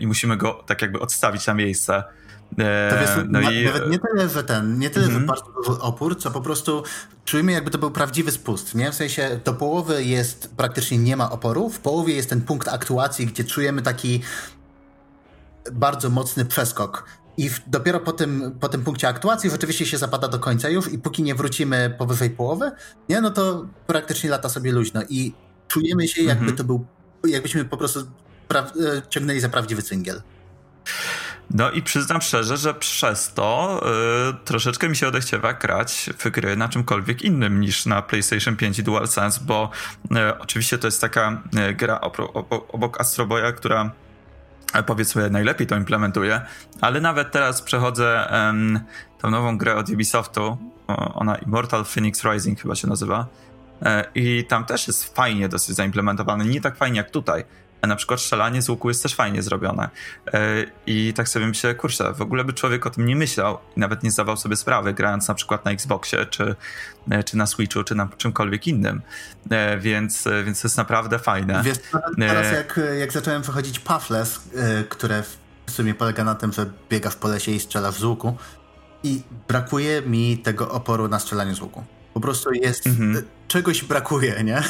i 0.00 0.06
musimy 0.06 0.36
go 0.36 0.64
tak 0.66 0.82
jakby 0.82 1.00
odstawić 1.00 1.46
na 1.46 1.54
miejsce. 1.54 2.04
To 2.90 2.96
wiesz, 3.00 3.10
no 3.28 3.40
na, 3.40 3.50
i... 3.50 3.64
Nawet 3.64 3.90
nie 3.90 3.98
tyle, 3.98 4.28
że 4.28 4.44
ten, 4.44 4.78
nie 4.78 4.90
tyle, 4.90 5.06
mm 5.06 5.16
-hmm. 5.16 5.18
że 5.18 5.22
mhm. 5.22 5.26
bardzo 5.26 5.62
duży 5.62 5.80
opór, 5.80 6.18
co 6.18 6.30
po 6.30 6.40
prostu 6.40 6.82
czujemy 7.24 7.52
jakby 7.52 7.70
to 7.70 7.78
był 7.78 7.90
prawdziwy 7.90 8.30
spust, 8.30 8.74
nie? 8.74 8.92
W 8.92 8.94
sensie 8.94 9.40
do 9.44 9.54
połowy 9.54 10.04
jest, 10.04 10.56
praktycznie 10.56 10.98
nie 10.98 11.16
ma 11.16 11.30
oporu, 11.30 11.70
w 11.70 11.80
połowie 11.80 12.14
jest 12.14 12.28
ten 12.28 12.40
punkt 12.40 12.68
aktuacji, 12.68 13.26
gdzie 13.26 13.44
czujemy 13.44 13.82
taki 13.82 14.20
bardzo 15.72 16.10
mocny 16.10 16.44
przeskok. 16.44 17.04
I 17.36 17.48
w, 17.48 17.60
dopiero 17.66 18.00
po 18.00 18.12
tym, 18.12 18.58
po 18.60 18.68
tym 18.68 18.84
punkcie 18.84 19.08
aktuacji 19.08 19.50
rzeczywiście 19.50 19.86
się 19.86 19.98
zapada 19.98 20.28
do 20.28 20.38
końca 20.38 20.68
już 20.68 20.92
i 20.92 20.98
póki 20.98 21.22
nie 21.22 21.34
wrócimy 21.34 21.94
powyżej 21.98 22.30
połowy, 22.30 22.72
nie, 23.08 23.20
no 23.20 23.30
to 23.30 23.66
praktycznie 23.86 24.30
lata 24.30 24.48
sobie 24.48 24.72
luźno 24.72 25.02
i 25.08 25.34
czujemy 25.68 26.08
się 26.08 26.22
jakby 26.22 26.40
mhm. 26.40 26.56
to 26.56 26.64
był, 26.64 26.86
jakbyśmy 27.28 27.64
po 27.64 27.76
prostu 27.76 28.00
e, 28.00 28.62
ciągnęli 29.08 29.40
za 29.40 29.48
prawdziwy 29.48 29.82
cyngiel. 29.82 30.22
No 31.50 31.70
i 31.70 31.82
przyznam 31.82 32.20
szczerze, 32.20 32.56
że 32.56 32.74
przez 32.74 33.34
to 33.34 33.80
y, 34.30 34.44
troszeczkę 34.44 34.88
mi 34.88 34.96
się 34.96 35.08
odechciewa 35.08 35.52
grać 35.52 36.10
w 36.18 36.30
gry 36.30 36.56
na 36.56 36.68
czymkolwiek 36.68 37.22
innym 37.22 37.60
niż 37.60 37.86
na 37.86 38.02
PlayStation 38.02 38.56
5 38.56 38.78
i 38.78 38.82
DualSense, 38.82 39.40
bo 39.44 39.70
y, 40.04 40.38
oczywiście 40.38 40.78
to 40.78 40.86
jest 40.86 41.00
taka 41.00 41.42
gra 41.76 42.00
obok 42.68 43.00
Astro 43.00 43.26
Boya, 43.26 43.52
która 44.74 44.82
powiedzmy 44.82 45.30
najlepiej 45.30 45.66
to 45.66 45.76
implementuje, 45.76 46.40
ale 46.80 47.00
nawet 47.00 47.30
teraz 47.30 47.62
przechodzę 47.62 48.28
tą 49.18 49.30
nową 49.30 49.58
grę 49.58 49.76
od 49.76 49.88
Ubisoftu, 49.88 50.56
ona 51.14 51.36
Immortal 51.36 51.84
Phoenix 51.84 52.24
Rising 52.24 52.60
chyba 52.60 52.74
się 52.74 52.88
nazywa. 52.88 53.26
E, 53.82 54.04
i 54.14 54.44
tam 54.44 54.64
też 54.64 54.86
jest 54.86 55.14
fajnie 55.16 55.48
dosyć 55.48 55.76
zaimplementowane, 55.76 56.44
nie 56.44 56.60
tak 56.60 56.76
fajnie 56.76 56.96
jak 56.96 57.10
tutaj, 57.10 57.44
na 57.86 57.96
przykład 57.96 58.20
strzelanie 58.20 58.62
z 58.62 58.68
łuku 58.68 58.88
jest 58.88 59.02
też 59.02 59.14
fajnie 59.14 59.42
zrobione. 59.42 59.88
E, 60.34 60.40
I 60.86 61.12
tak 61.16 61.28
sobie 61.28 61.46
myślę, 61.46 61.74
kurczę, 61.74 62.14
w 62.14 62.22
ogóle 62.22 62.44
by 62.44 62.52
człowiek 62.52 62.86
o 62.86 62.90
tym 62.90 63.06
nie 63.06 63.16
myślał 63.16 63.58
i 63.76 63.80
nawet 63.80 64.02
nie 64.02 64.10
zdawał 64.10 64.36
sobie 64.36 64.56
sprawy, 64.56 64.94
grając 64.94 65.28
na 65.28 65.34
przykład 65.34 65.64
na 65.64 65.70
Xboxie, 65.70 66.26
czy, 66.26 66.54
e, 67.10 67.24
czy 67.24 67.36
na 67.36 67.46
Switchu, 67.46 67.84
czy 67.84 67.94
na 67.94 68.08
czymkolwiek 68.16 68.66
innym. 68.66 69.02
E, 69.50 69.78
więc, 69.78 70.24
więc 70.44 70.60
to 70.60 70.68
jest 70.68 70.76
naprawdę 70.76 71.18
fajne. 71.18 71.62
Wiesz, 71.62 71.78
teraz 72.18 72.52
jak, 72.52 72.80
jak 72.98 73.12
zacząłem 73.12 73.42
przechodzić 73.42 73.78
Pathless, 73.78 74.40
które 74.88 75.22
w 75.66 75.70
sumie 75.70 75.94
polega 75.94 76.24
na 76.24 76.34
tym, 76.34 76.52
że 76.52 76.66
biegasz 76.90 77.16
po 77.16 77.28
lesie 77.28 77.52
i 77.52 77.60
strzelasz 77.60 77.94
z 77.94 78.04
łuku 78.04 78.36
i 79.02 79.22
brakuje 79.48 80.02
mi 80.02 80.38
tego 80.38 80.70
oporu 80.70 81.08
na 81.08 81.18
strzelanie 81.18 81.54
z 81.54 81.60
łuku. 81.60 81.84
Po 82.14 82.20
prostu 82.20 82.52
jest, 82.52 82.86
mhm. 82.86 83.24
czegoś 83.48 83.84
brakuje, 83.84 84.44
nie? 84.44 84.62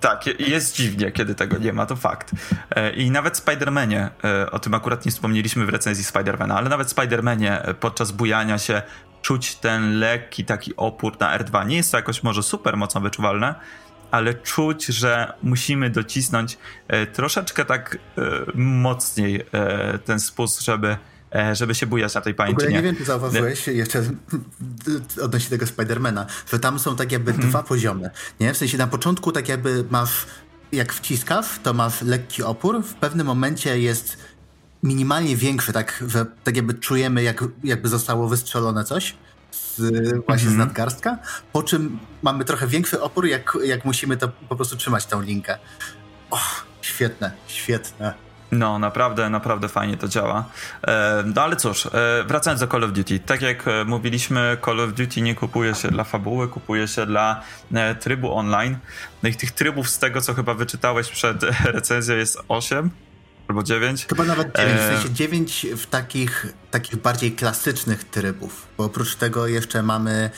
Tak, 0.00 0.40
jest 0.40 0.76
dziwnie, 0.76 1.12
kiedy 1.12 1.34
tego 1.34 1.58
nie 1.58 1.72
ma, 1.72 1.86
to 1.86 1.96
fakt. 1.96 2.30
E, 2.70 2.92
I 2.92 3.10
nawet 3.10 3.34
Spider-Manie, 3.34 4.08
e, 4.24 4.50
o 4.50 4.58
tym 4.58 4.74
akurat 4.74 5.06
nie 5.06 5.12
wspomnieliśmy 5.12 5.66
w 5.66 5.68
recenzji 5.68 6.04
Spider-Mana, 6.04 6.52
ale 6.52 6.68
nawet 6.68 6.88
Spider-Manie 6.88 7.62
e, 7.62 7.74
podczas 7.74 8.12
bujania 8.12 8.58
się 8.58 8.82
czuć 9.22 9.54
ten 9.54 9.98
lekki 9.98 10.44
taki 10.44 10.76
opór 10.76 11.20
na 11.20 11.38
R2. 11.38 11.66
Nie 11.66 11.76
jest 11.76 11.90
to 11.90 11.98
jakoś 11.98 12.22
może 12.22 12.42
super 12.42 12.76
mocno 12.76 13.00
wyczuwalne, 13.00 13.54
ale 14.10 14.34
czuć, 14.34 14.86
że 14.86 15.32
musimy 15.42 15.90
docisnąć 15.90 16.58
troszeczkę 17.12 17.64
tak 17.64 17.98
mocniej 18.54 19.46
ten 20.04 20.20
spust, 20.20 20.60
żeby 20.60 20.96
żeby 21.52 21.74
się 21.74 21.86
bujać 21.86 22.14
na 22.14 22.20
tej 22.20 22.34
pajęczynie. 22.34 22.72
nie 22.76 22.82
wiem, 22.82 22.96
czy 22.96 23.04
zauważyłeś 23.04 23.66
jeszcze 23.66 24.02
odnośnie 25.22 25.50
tego 25.50 25.66
Spidermana, 25.66 26.26
że 26.52 26.58
tam 26.58 26.78
są 26.78 26.96
tak 26.96 27.12
jakby 27.12 27.30
mhm. 27.30 27.50
dwa 27.50 27.62
poziomy, 27.62 28.10
nie? 28.40 28.54
W 28.54 28.56
sensie 28.56 28.78
na 28.78 28.86
początku 28.86 29.32
tak 29.32 29.48
jakby 29.48 29.84
masz, 29.90 30.26
jak 30.72 30.92
wciskasz, 30.92 31.46
to 31.62 31.74
masz 31.74 32.02
lekki 32.02 32.42
opór, 32.42 32.82
w 32.82 32.94
pewnym 32.94 33.26
momencie 33.26 33.80
jest 33.80 34.16
minimalnie 34.82 35.36
większy, 35.36 35.72
tak, 35.72 36.04
że 36.06 36.26
tak 36.44 36.56
jakby 36.56 36.74
czujemy, 36.74 37.22
jak, 37.22 37.44
jakby 37.64 37.88
zostało 37.88 38.28
wystrzelone 38.28 38.84
coś 38.84 39.14
z, 39.52 39.80
właśnie 40.26 40.48
z 40.48 40.52
mhm. 40.52 40.58
nadgarstka, 40.58 41.18
po 41.52 41.62
czym 41.62 41.98
mamy 42.22 42.44
trochę 42.44 42.66
większy 42.66 43.02
opór, 43.02 43.26
jak, 43.26 43.58
jak 43.64 43.84
musimy 43.84 44.16
to 44.16 44.28
po 44.28 44.56
prostu 44.56 44.76
trzymać 44.76 45.06
tą 45.06 45.22
linkę. 45.22 45.58
Och, 46.30 46.66
świetne, 46.82 47.32
świetne. 47.46 48.25
No, 48.52 48.78
naprawdę, 48.78 49.30
naprawdę 49.30 49.68
fajnie 49.68 49.96
to 49.96 50.08
działa. 50.08 50.44
E, 50.86 51.24
no 51.34 51.42
ale 51.42 51.56
cóż, 51.56 51.86
e, 51.86 51.90
wracając 52.26 52.60
do 52.60 52.66
Call 52.66 52.84
of 52.84 52.92
Duty. 52.92 53.18
Tak 53.18 53.42
jak 53.42 53.68
e, 53.68 53.84
mówiliśmy, 53.84 54.56
Call 54.64 54.80
of 54.80 54.92
Duty 54.92 55.20
nie 55.20 55.34
kupuje 55.34 55.74
się 55.74 55.88
dla 55.88 56.04
fabuły, 56.04 56.48
kupuje 56.48 56.88
się 56.88 57.06
dla 57.06 57.42
trybu 58.00 58.34
online. 58.34 58.76
No 59.22 59.28
i 59.28 59.34
tych 59.34 59.52
trybów 59.52 59.90
z 59.90 59.98
tego, 59.98 60.20
co 60.20 60.34
chyba 60.34 60.54
wyczytałeś 60.54 61.08
przed 61.08 61.42
recenzją 61.76 62.16
jest 62.16 62.38
8 62.48 62.90
albo 63.48 63.62
9. 63.62 64.06
Chyba 64.06 64.24
nawet 64.24 64.56
9, 64.56 64.80
w 64.80 64.84
sensie 64.84 65.14
9 65.14 65.66
w 65.76 65.86
takich, 65.86 66.46
takich 66.70 66.96
bardziej 66.96 67.32
klasycznych 67.32 68.04
trybów, 68.04 68.66
bo 68.78 68.84
oprócz 68.84 69.16
tego 69.16 69.46
jeszcze 69.46 69.82
mamy, 69.82 70.30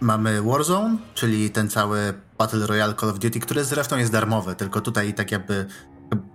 mamy 0.00 0.42
Warzone, 0.42 0.96
czyli 1.14 1.50
ten 1.50 1.70
cały 1.70 2.14
Battle 2.38 2.66
Royale 2.66 2.94
Call 2.94 3.10
of 3.10 3.18
Duty, 3.18 3.40
który 3.40 3.64
zresztą 3.64 3.96
jest 3.96 4.12
darmowy, 4.12 4.54
tylko 4.54 4.80
tutaj 4.80 5.14
tak 5.14 5.32
jakby 5.32 5.66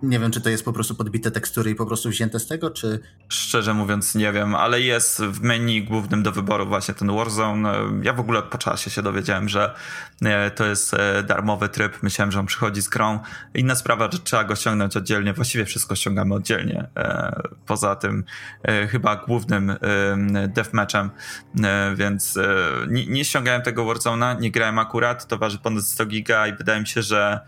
nie 0.04 0.20
wiem, 0.20 0.32
czy 0.32 0.42
to 0.42 0.50
jest 0.50 0.66
po 0.66 0.74
prostu 0.74 0.96
podbite 0.96 1.32
tekstury 1.32 1.72
i 1.72 1.76
po 1.76 1.86
prostu 1.86 2.10
wzięte 2.10 2.40
z 2.40 2.48
tego, 2.48 2.72
czy... 2.72 3.00
Szczerze 3.30 3.74
mówiąc 3.74 4.16
nie 4.16 4.32
wiem, 4.32 4.56
ale 4.56 4.82
jest 4.82 5.22
w 5.22 5.42
menu 5.42 5.84
głównym 5.84 6.24
do 6.24 6.32
wyboru 6.32 6.66
właśnie 6.66 6.94
ten 6.94 7.16
Warzone. 7.16 7.74
Ja 8.02 8.14
w 8.14 8.20
ogóle 8.20 8.44
po 8.44 8.58
czasie 8.58 8.90
się 8.90 9.02
dowiedziałem, 9.02 9.50
że 9.50 9.74
e, 10.22 10.52
to 10.52 10.66
jest 10.66 10.94
e, 10.94 11.24
darmowy 11.24 11.70
tryb. 11.70 12.04
Myślałem, 12.04 12.32
że 12.32 12.40
on 12.40 12.46
przychodzi 12.46 12.82
z 12.82 12.90
grą. 12.90 13.20
Inna 13.54 13.76
sprawa, 13.76 14.10
że 14.12 14.20
trzeba 14.20 14.44
go 14.44 14.56
ściągnąć 14.56 14.98
oddzielnie. 14.98 15.34
Właściwie 15.34 15.66
wszystko 15.66 15.96
ściągamy 15.96 16.36
oddzielnie. 16.36 16.88
E, 16.98 17.42
poza 17.66 17.96
tym 17.96 18.24
chyba 18.90 19.16
głównym 19.16 19.76
deathmatchem, 20.48 21.10
więc 21.96 22.40
nie, 22.88 23.26
ściągałem 23.26 23.62
tego 23.62 23.86
Warzone'a, 23.86 24.40
nie 24.40 24.52
grałem 24.52 24.80
akurat. 24.80 25.28
To 25.28 25.38
waży 25.38 25.58
ponad 25.58 25.84
100 25.84 26.06
giga 26.06 26.48
i 26.48 26.54
wydaje 26.54 26.82
mi 26.82 26.88
się, 26.88 27.02
że 27.02 27.40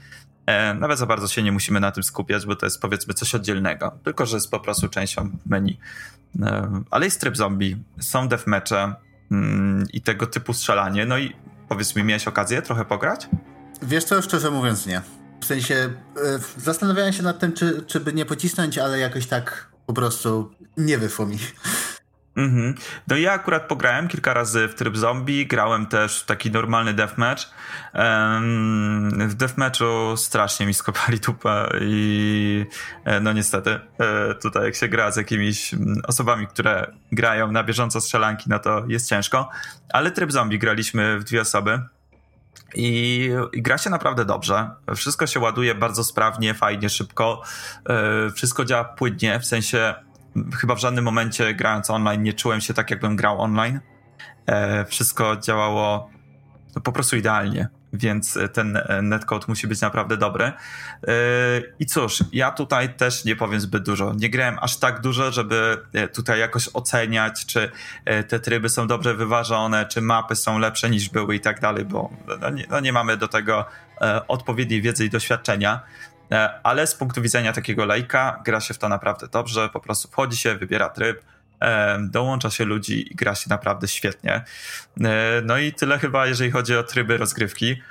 nawet 0.80 1.00
za 1.00 1.06
bardzo 1.06 1.28
się 1.28 1.44
nie 1.44 1.52
musimy 1.52 1.80
na 1.80 1.92
tym 1.92 2.04
skupiać, 2.04 2.46
bo 2.46 2.56
to 2.56 2.66
jest 2.66 2.82
powiedzmy 2.82 3.14
coś 3.14 3.36
oddzielnego, 3.36 4.00
tylko 4.04 4.26
że 4.26 4.38
jest 4.38 4.52
po 4.52 4.60
prostu 4.60 4.90
częścią 4.90 5.30
menu. 5.46 5.80
E, 6.42 6.84
ale 6.92 7.06
jest 7.06 7.22
tryb 7.22 7.38
zombie, 7.38 7.78
są 8.00 8.28
deathmatche 8.28 8.94
mm, 9.32 9.88
i 9.94 10.02
tego 10.02 10.28
typu 10.28 10.54
strzelanie. 10.54 11.06
No 11.06 11.18
i 11.18 11.36
powiedz 11.70 11.96
mi, 11.96 12.04
miałeś 12.04 12.28
okazję 12.28 12.62
trochę 12.62 12.86
pograć? 12.86 13.30
Wiesz 13.82 14.04
co, 14.04 14.22
szczerze 14.22 14.52
mówiąc 14.52 14.86
nie. 14.86 15.02
W 15.42 15.46
sensie 15.46 15.74
yy, 15.74 16.40
zastanawiałem 16.58 17.14
się 17.14 17.24
nad 17.24 17.40
tym, 17.40 17.54
czy, 17.54 17.84
czy 17.88 18.00
by 18.00 18.14
nie 18.14 18.26
pocisnąć, 18.26 18.78
ale 18.78 19.00
jakoś 19.00 19.28
tak 19.28 19.72
po 19.86 19.94
prostu 19.94 20.52
nie 20.78 20.98
wyszło 20.98 21.26
mi. 21.26 21.38
Mhm. 22.38 22.76
No 23.08 23.16
ja 23.16 23.32
akurat 23.32 23.68
pograłem 23.68 24.08
kilka 24.08 24.34
razy 24.34 24.68
w 24.68 24.76
tryb 24.76 24.98
zombie, 24.98 25.48
grałem 25.48 25.86
też 25.86 26.22
w 26.22 26.26
taki 26.26 26.52
normalny 26.52 26.94
deathmatch. 26.94 27.44
Um, 27.94 29.30
w 29.30 29.34
deathmatchu 29.34 30.18
strasznie 30.18 30.66
mi 30.66 30.74
skopali 30.74 31.20
tupę 31.20 31.70
i 31.82 32.66
e, 33.06 33.20
no 33.20 33.34
niestety 33.34 33.80
e, 34.00 34.36
tutaj 34.36 34.66
jak 34.66 34.76
się 34.76 34.88
gra 34.88 35.12
z 35.12 35.16
jakimiś 35.16 35.76
osobami, 36.08 36.48
które 36.48 36.92
grają 37.12 37.52
na 37.52 37.64
bieżąco 37.64 38.02
strzelanki, 38.02 38.50
no 38.50 38.60
to 38.60 38.84
jest 38.88 39.10
ciężko. 39.10 39.50
Ale 39.90 40.12
tryb 40.12 40.32
zombie 40.32 40.60
graliśmy 40.60 41.20
w 41.20 41.24
dwie 41.24 41.42
osoby. 41.42 41.82
I, 42.76 43.30
I, 43.54 43.62
gra 43.62 43.78
się 43.78 43.90
naprawdę 43.90 44.26
dobrze. 44.26 44.70
Wszystko 44.96 45.28
się 45.28 45.40
ładuje 45.40 45.76
bardzo 45.76 46.04
sprawnie, 46.04 46.54
fajnie, 46.54 46.90
szybko. 46.90 47.42
E, 47.90 48.32
wszystko 48.32 48.66
działa 48.66 48.84
płynnie, 48.84 49.40
w 49.40 49.46
sensie 49.46 49.96
chyba 50.60 50.76
w 50.76 50.80
żadnym 50.80 51.06
momencie 51.06 51.54
grając 51.54 51.90
online 51.90 52.24
nie 52.24 52.34
czułem 52.34 52.62
się 52.62 52.74
tak, 52.74 52.92
jakbym 52.92 53.16
grał 53.16 53.42
online. 53.42 53.80
E, 54.48 54.86
wszystko 54.86 55.38
działało 55.38 56.10
no, 56.76 56.82
po 56.82 56.92
prostu 56.92 57.18
idealnie, 57.18 57.68
więc 57.94 58.40
ten 58.54 58.80
netcode 59.02 59.46
musi 59.48 59.68
być 59.68 59.82
naprawdę 59.82 60.18
dobry. 60.18 60.46
E, 60.46 60.54
I 61.80 61.86
cóż, 61.86 62.24
ja 62.34 62.52
tutaj 62.52 62.96
też 62.96 63.26
nie 63.26 63.36
powiem 63.36 63.60
zbyt 63.60 63.84
dużo. 63.84 64.14
Nie 64.14 64.30
grałem 64.30 64.58
aż 64.62 64.78
tak 64.78 65.02
dużo, 65.02 65.32
żeby 65.32 65.78
e, 65.94 66.08
tutaj 66.08 66.40
jakoś 66.40 66.70
oceniać, 66.74 67.46
czy 67.46 67.72
te 68.28 68.40
tryby 68.40 68.70
są 68.70 68.88
dobrze 68.88 69.14
wyważone, 69.14 69.86
czy 69.86 70.02
mapy 70.02 70.36
są 70.36 70.60
lepsze 70.60 70.90
niż 70.90 71.10
były 71.10 71.36
i 71.36 71.40
tak 71.40 71.60
dalej, 71.60 71.86
bo 71.86 72.10
no 72.42 72.50
nie, 72.50 72.66
no 72.70 72.80
nie 72.80 72.94
mamy 72.94 73.18
do 73.18 73.28
tego 73.28 73.66
odpowiedniej 74.28 74.82
wiedzy 74.82 75.06
i 75.06 75.10
doświadczenia. 75.10 75.82
E, 76.32 76.60
ale 76.64 76.88
z 76.88 76.96
punktu 76.96 77.22
widzenia 77.22 77.54
takiego 77.54 77.86
lajka 77.86 78.42
gra 78.46 78.62
się 78.62 78.74
w 78.74 78.78
to 78.78 78.90
naprawdę 78.90 79.28
dobrze, 79.28 79.70
po 79.70 79.80
prostu 79.80 80.08
wchodzi 80.08 80.38
się, 80.38 80.56
wybiera 80.56 80.90
tryb, 80.90 81.22
e, 81.60 81.98
dołącza 82.02 82.50
się 82.50 82.66
ludzi 82.66 83.12
i 83.12 83.16
gra 83.16 83.36
się 83.36 83.50
naprawdę 83.50 83.88
świetnie. 83.88 84.34
E, 84.34 85.42
no 85.44 85.58
i 85.58 85.74
tyle 85.74 86.00
chyba, 86.00 86.28
jeżeli 86.28 86.52
chodzi 86.52 86.78
o 86.78 86.84
tryby 86.84 87.18
rozgrywki. 87.18 87.82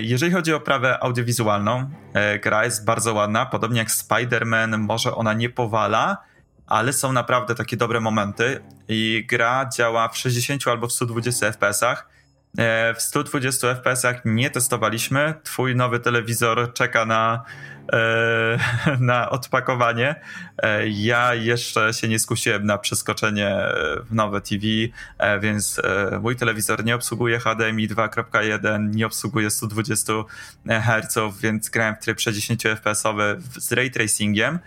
Jeżeli 0.00 0.32
chodzi 0.32 0.54
o 0.54 0.60
prawę 0.60 1.02
audiowizualną, 1.02 1.90
gra 2.42 2.64
jest 2.64 2.84
bardzo 2.84 3.14
ładna, 3.14 3.46
podobnie 3.46 3.78
jak 3.78 3.88
Spider-Man, 3.88 4.78
może 4.78 5.14
ona 5.14 5.32
nie 5.32 5.50
powala, 5.50 6.22
ale 6.66 6.92
są 6.92 7.12
naprawdę 7.12 7.54
takie 7.54 7.76
dobre 7.76 8.00
momenty 8.00 8.60
i 8.88 9.26
gra 9.28 9.68
działa 9.76 10.08
w 10.08 10.16
60 10.16 10.66
albo 10.66 10.86
w 10.86 10.92
120 10.92 11.50
FPS-ach 11.50 12.08
w 12.96 13.02
120 13.02 13.74
fps 13.74 14.06
nie 14.24 14.50
testowaliśmy. 14.50 15.34
Twój 15.42 15.76
nowy 15.76 16.00
telewizor 16.00 16.72
czeka 16.72 17.06
na, 17.06 17.44
e, 17.92 18.58
na 19.00 19.30
odpakowanie. 19.30 20.14
E, 20.58 20.88
ja 20.88 21.34
jeszcze 21.34 21.94
się 21.94 22.08
nie 22.08 22.18
skusiłem 22.18 22.66
na 22.66 22.78
przeskoczenie 22.78 23.56
w 24.10 24.14
nowe 24.14 24.40
TV, 24.40 24.64
więc 25.40 25.80
mój 26.20 26.36
telewizor 26.36 26.84
nie 26.84 26.94
obsługuje 26.94 27.38
HDMI 27.38 27.88
2.1, 27.88 28.94
nie 28.94 29.06
obsługuje 29.06 29.50
120 29.50 30.12
Hz, 30.66 31.18
więc 31.40 31.68
grałem 31.68 31.96
w 31.96 31.98
tryb 31.98 32.20
60 32.20 32.62
fps 32.62 33.02
z 33.58 33.72
ray 33.72 33.90
tracingiem. 33.90 34.58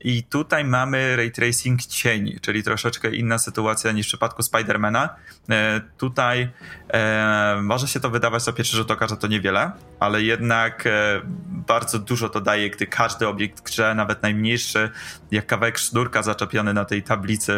I 0.00 0.22
tutaj 0.22 0.64
mamy 0.64 1.16
ray 1.16 1.30
tracing 1.30 1.82
cieni, 1.86 2.40
czyli 2.40 2.62
troszeczkę 2.62 3.16
inna 3.16 3.38
sytuacja 3.38 3.92
niż 3.92 4.06
w 4.06 4.08
przypadku 4.08 4.42
Spidermana. 4.42 5.16
E, 5.50 5.80
tutaj 5.98 6.48
e, 6.88 7.58
może 7.62 7.88
się 7.88 8.00
to 8.00 8.10
wydawać 8.10 8.46
na 8.46 8.52
pierwszy 8.52 8.76
rzut 8.76 8.90
oka, 8.90 9.08
że 9.08 9.16
to 9.16 9.26
niewiele, 9.26 9.72
ale 10.00 10.22
jednak 10.22 10.86
e, 10.86 11.20
bardzo 11.48 11.98
dużo 11.98 12.28
to 12.28 12.40
daje, 12.40 12.70
gdy 12.70 12.86
każdy 12.86 13.28
obiekt 13.28 13.60
grze, 13.60 13.94
nawet 13.94 14.22
najmniejszy, 14.22 14.90
jak 15.30 15.46
kawałek 15.46 15.78
sznurka 15.78 16.22
zaczepiony 16.22 16.74
na 16.74 16.84
tej 16.84 17.02
tablicy 17.02 17.52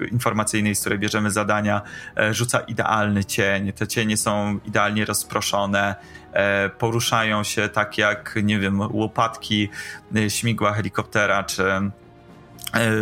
e, 0.00 0.04
informacyjnej, 0.04 0.74
z 0.74 0.80
której 0.80 0.98
bierzemy 0.98 1.30
zadania, 1.30 1.82
e, 2.16 2.34
rzuca 2.34 2.60
idealny 2.60 3.24
cień. 3.24 3.72
Te 3.72 3.86
cienie 3.86 4.16
są 4.16 4.58
idealnie 4.64 5.04
rozproszone, 5.04 5.94
poruszają 6.78 7.44
się 7.44 7.68
tak 7.68 7.98
jak, 7.98 8.34
nie 8.42 8.58
wiem, 8.58 8.80
łopatki 8.80 9.68
śmigła 10.28 10.72
helikoptera, 10.72 11.44
czy 11.44 11.64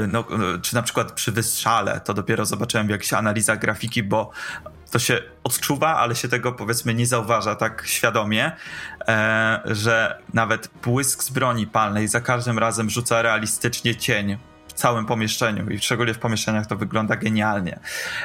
no, 0.09 0.25
czy 0.63 0.75
na 0.75 0.83
przykład 0.83 1.13
przy 1.13 1.33
wystrzale, 1.33 2.01
to 2.01 2.15
dopiero 2.15 2.47
zobaczyłem 2.47 2.87
w 2.87 2.91
jakichś 2.91 3.13
analizach 3.13 3.59
grafiki, 3.59 4.03
bo 4.03 4.31
to 4.93 4.99
się 4.99 5.23
odczuwa, 5.45 5.97
ale 5.97 6.17
się 6.17 6.29
tego 6.29 6.53
powiedzmy 6.53 6.95
nie 6.95 7.07
zauważa 7.07 7.55
tak 7.55 7.83
świadomie, 7.87 8.45
e, 8.47 8.53
że 9.65 10.19
nawet 10.35 10.71
błysk 10.83 11.23
z 11.23 11.31
broni 11.31 11.67
palnej 11.67 12.09
za 12.09 12.21
każdym 12.21 12.59
razem 12.59 12.91
rzuca 12.91 13.23
realistycznie 13.23 13.97
cień 13.97 14.39
w 14.73 14.75
całym 14.75 15.07
pomieszczeniu 15.07 15.71
i 15.71 15.79
szczególnie 15.79 16.15
w 16.15 16.19
pomieszczeniach 16.19 16.67
to 16.67 16.77
wygląda 16.77 17.17
genialnie. 17.17 17.79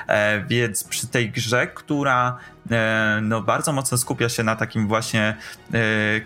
E, 0.08 0.46
więc 0.46 0.84
przy 0.84 1.08
tej 1.08 1.32
grze, 1.32 1.68
która 1.68 2.38
e, 2.72 3.20
no, 3.22 3.42
bardzo 3.42 3.74
mocno 3.74 3.98
skupia 3.98 4.30
się 4.30 4.44
na 4.44 4.56
takim 4.56 4.88
właśnie 4.88 5.36
e, 5.74 5.78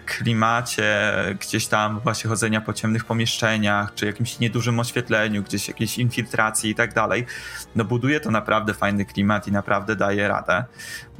klimacie 0.05 1.13
gdzieś 1.39 1.67
tam 1.67 1.99
właśnie 1.99 2.29
chodzenia 2.29 2.61
po 2.61 2.73
ciemnych 2.73 3.05
pomieszczeniach, 3.05 3.93
czy 3.93 4.05
jakimś 4.05 4.39
niedużym 4.39 4.79
oświetleniu, 4.79 5.43
gdzieś 5.43 5.67
jakiejś 5.67 5.97
infiltracji 5.97 6.71
i 6.71 6.75
tak 6.75 6.93
dalej, 6.93 7.25
no 7.75 7.85
buduje 7.85 8.19
to 8.19 8.31
naprawdę 8.31 8.73
fajny 8.73 9.05
klimat 9.05 9.47
i 9.47 9.51
naprawdę 9.51 9.95
daje 9.95 10.27
radę. 10.27 10.65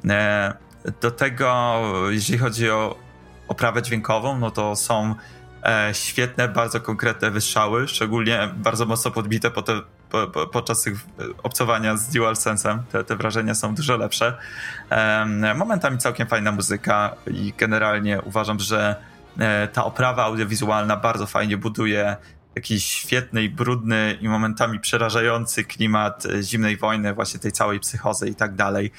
E, 0.10 0.54
do 1.02 1.12
tego, 1.12 1.82
jeżeli 2.10 2.40
chodzi 2.40 2.70
o 2.70 3.11
oprawę 3.52 3.82
dźwiękową, 3.82 4.40
no 4.40 4.52
to 4.52 4.76
są 4.76 5.16
e, 5.64 5.90
świetne, 5.94 6.48
bardzo 6.48 6.82
konkretne 6.82 7.32
wystrzały, 7.32 7.88
szczególnie 7.88 8.50
bardzo 8.56 8.86
mocno 8.86 9.12
podbite 9.12 9.52
po 9.52 9.62
te, 9.62 9.82
po, 10.10 10.28
po, 10.28 10.48
podczas 10.48 10.82
tych 10.82 11.00
obcowania 11.44 11.98
z 11.98 12.10
DualSense'em. 12.10 12.80
Te, 12.92 13.04
te 13.04 13.16
wrażenia 13.16 13.56
są 13.56 13.76
dużo 13.76 13.98
lepsze. 13.98 14.38
E, 14.90 15.54
momentami 15.56 15.98
całkiem 15.98 16.28
fajna 16.28 16.52
muzyka 16.52 17.16
i 17.28 17.54
generalnie 17.58 18.22
uważam, 18.22 18.60
że 18.60 18.96
e, 19.40 19.68
ta 19.68 19.86
oprawa 19.86 20.24
audiowizualna 20.24 20.98
bardzo 20.98 21.28
fajnie 21.28 21.58
buduje 21.58 22.18
jakiś 22.56 22.86
świetny 22.86 23.44
i 23.44 23.50
brudny 23.50 24.18
i 24.22 24.30
momentami 24.30 24.80
przerażający 24.80 25.64
klimat 25.64 26.26
e, 26.26 26.44
zimnej 26.44 26.78
wojny, 26.78 27.14
właśnie 27.14 27.40
tej 27.40 27.52
całej 27.52 27.80
psychozy 27.80 28.30
i 28.30 28.36
tak 28.36 28.56
dalej. 28.56 28.92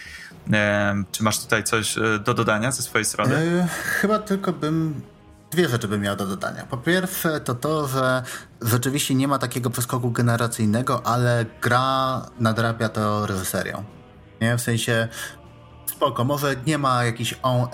Czy 1.13 1.23
masz 1.23 1.41
tutaj 1.41 1.65
coś 1.65 1.99
e, 1.99 2.19
do 2.19 2.35
dodania 2.35 2.73
ze 2.73 2.83
swojej 2.83 3.05
strony? 3.05 3.37
E, 3.37 3.69
chyba 3.69 4.19
tylko 4.19 4.53
bym 4.53 5.03
dwie 5.51 5.69
rzeczy 5.69 5.89
bym 5.89 6.01
miał 6.01 6.17
do 6.17 6.27
dodania. 6.27 6.67
Po 6.67 6.77
pierwsze 6.77 7.41
to 7.41 7.55
to, 7.55 7.89
że 7.89 8.23
rzeczywiście 8.63 9.15
nie 9.15 9.29
ma 9.29 9.39
takiego 9.39 9.71
przeskoku 9.71 10.11
generacyjnego, 10.11 11.07
ale 11.07 11.47
gra 11.63 12.23
nadrabia 12.39 12.89
to 12.89 13.27
reżyserią. 13.27 13.85
Nie? 14.41 14.57
W 14.57 14.61
sensie 14.61 15.09
spoko, 15.87 16.25
może 16.25 16.57
nie 16.67 16.79
ma 16.79 17.05
jakichś 17.05 17.35
on 17.43 17.67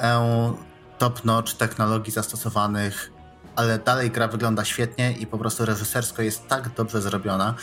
top-notch 0.99 1.55
technologii 1.55 2.12
zastosowanych, 2.12 3.12
ale 3.57 3.79
dalej 3.79 4.11
gra 4.11 4.29
wygląda 4.29 4.64
świetnie 4.64 5.12
i 5.12 5.27
po 5.27 5.39
prostu 5.39 5.64
reżysersko 5.64 6.23
jest 6.23 6.49
tak 6.49 6.75
dobrze 6.75 7.03
zrobiona, 7.03 7.55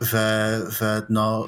że, 0.00 0.60
że 0.68 1.02
no 1.08 1.46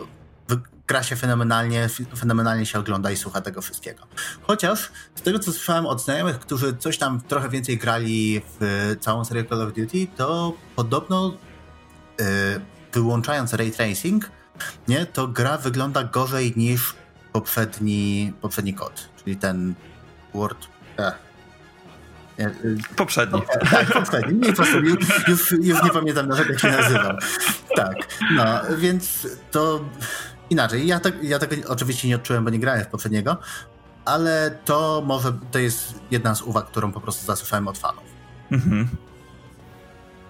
gra 0.93 1.03
się 1.03 1.17
fenomenalnie, 1.17 1.89
fenomenalnie 2.17 2.67
się 2.67 2.79
ogląda 2.79 3.11
i 3.11 3.17
słucha 3.17 3.41
tego 3.41 3.63
wszystkiego. 3.63 4.07
Chociaż 4.43 4.93
z 5.15 5.23
tego, 5.23 5.39
co 5.39 5.53
słyszałem 5.53 5.87
od 5.87 6.03
znajomych, 6.03 6.39
którzy 6.39 6.77
coś 6.77 6.99
tam 6.99 7.21
trochę 7.21 7.49
więcej 7.49 7.79
grali 7.79 8.41
w 8.61 8.97
całą 9.01 9.25
serię 9.25 9.45
Call 9.45 9.63
of 9.63 9.73
Duty, 9.73 10.07
to 10.17 10.53
podobno 10.77 11.35
yy, 12.19 12.27
wyłączając 12.93 13.55
ray 13.55 13.73
tracing, 13.73 14.31
nie, 14.89 15.07
to 15.07 15.29
gra 15.29 15.59
wygląda 15.59 16.05
gorzej 16.05 16.53
niż 16.57 16.95
poprzedni, 17.33 18.33
poprzedni 18.41 18.75
kod, 18.75 19.09
czyli 19.25 19.37
ten 19.37 19.75
Word. 20.35 20.67
Eh. 20.99 21.15
Poprzedni. 22.97 23.43
Tak, 23.71 23.93
poprzedni. 23.93 24.41
Nie, 24.41 24.53
po 24.53 24.65
już, 24.65 25.29
już, 25.29 25.51
już 25.51 25.83
nie 25.83 25.91
pamiętam 25.91 26.29
jak 26.49 26.61
się 26.61 26.71
nazywał. 26.71 27.17
Tak, 27.77 27.97
no, 28.31 28.45
więc 28.79 29.27
to 29.51 29.81
Inaczej, 30.53 30.87
ja, 30.87 31.01
te, 31.01 31.13
ja 31.23 31.39
tego 31.39 31.69
oczywiście 31.69 32.09
nie 32.09 32.17
odczułem, 32.17 32.45
bo 32.45 32.51
nie 32.51 32.59
grałem 32.59 32.85
w 32.85 32.87
poprzedniego, 32.87 33.37
ale 34.05 34.59
to 34.65 35.03
może 35.07 35.33
to 35.51 35.59
jest 35.59 35.95
jedna 36.11 36.35
z 36.35 36.43
uwag, 36.43 36.67
którą 36.67 36.93
po 36.93 37.01
prostu 37.01 37.27
zasłyszałem 37.27 37.69
od 37.69 37.79
fanów. 37.79 38.05
Mhm. 38.51 38.89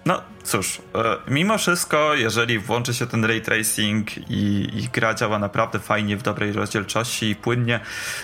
No 0.06 0.22
cóż, 0.44 0.82
e, 0.94 1.16
mimo 1.28 1.58
wszystko, 1.58 2.14
jeżeli 2.14 2.58
włączy 2.58 2.94
się 2.94 3.06
ten 3.06 3.24
ray 3.24 3.40
tracing 3.40 4.18
i, 4.18 4.68
i, 4.74 4.88
gra 4.92 5.14
działa 5.14 5.38
naprawdę 5.38 5.78
fajnie, 5.78 6.16
w 6.16 6.22
dobrej 6.22 6.52
rozdzielczości 6.52 7.30
i 7.30 7.36
płynnie, 7.36 7.80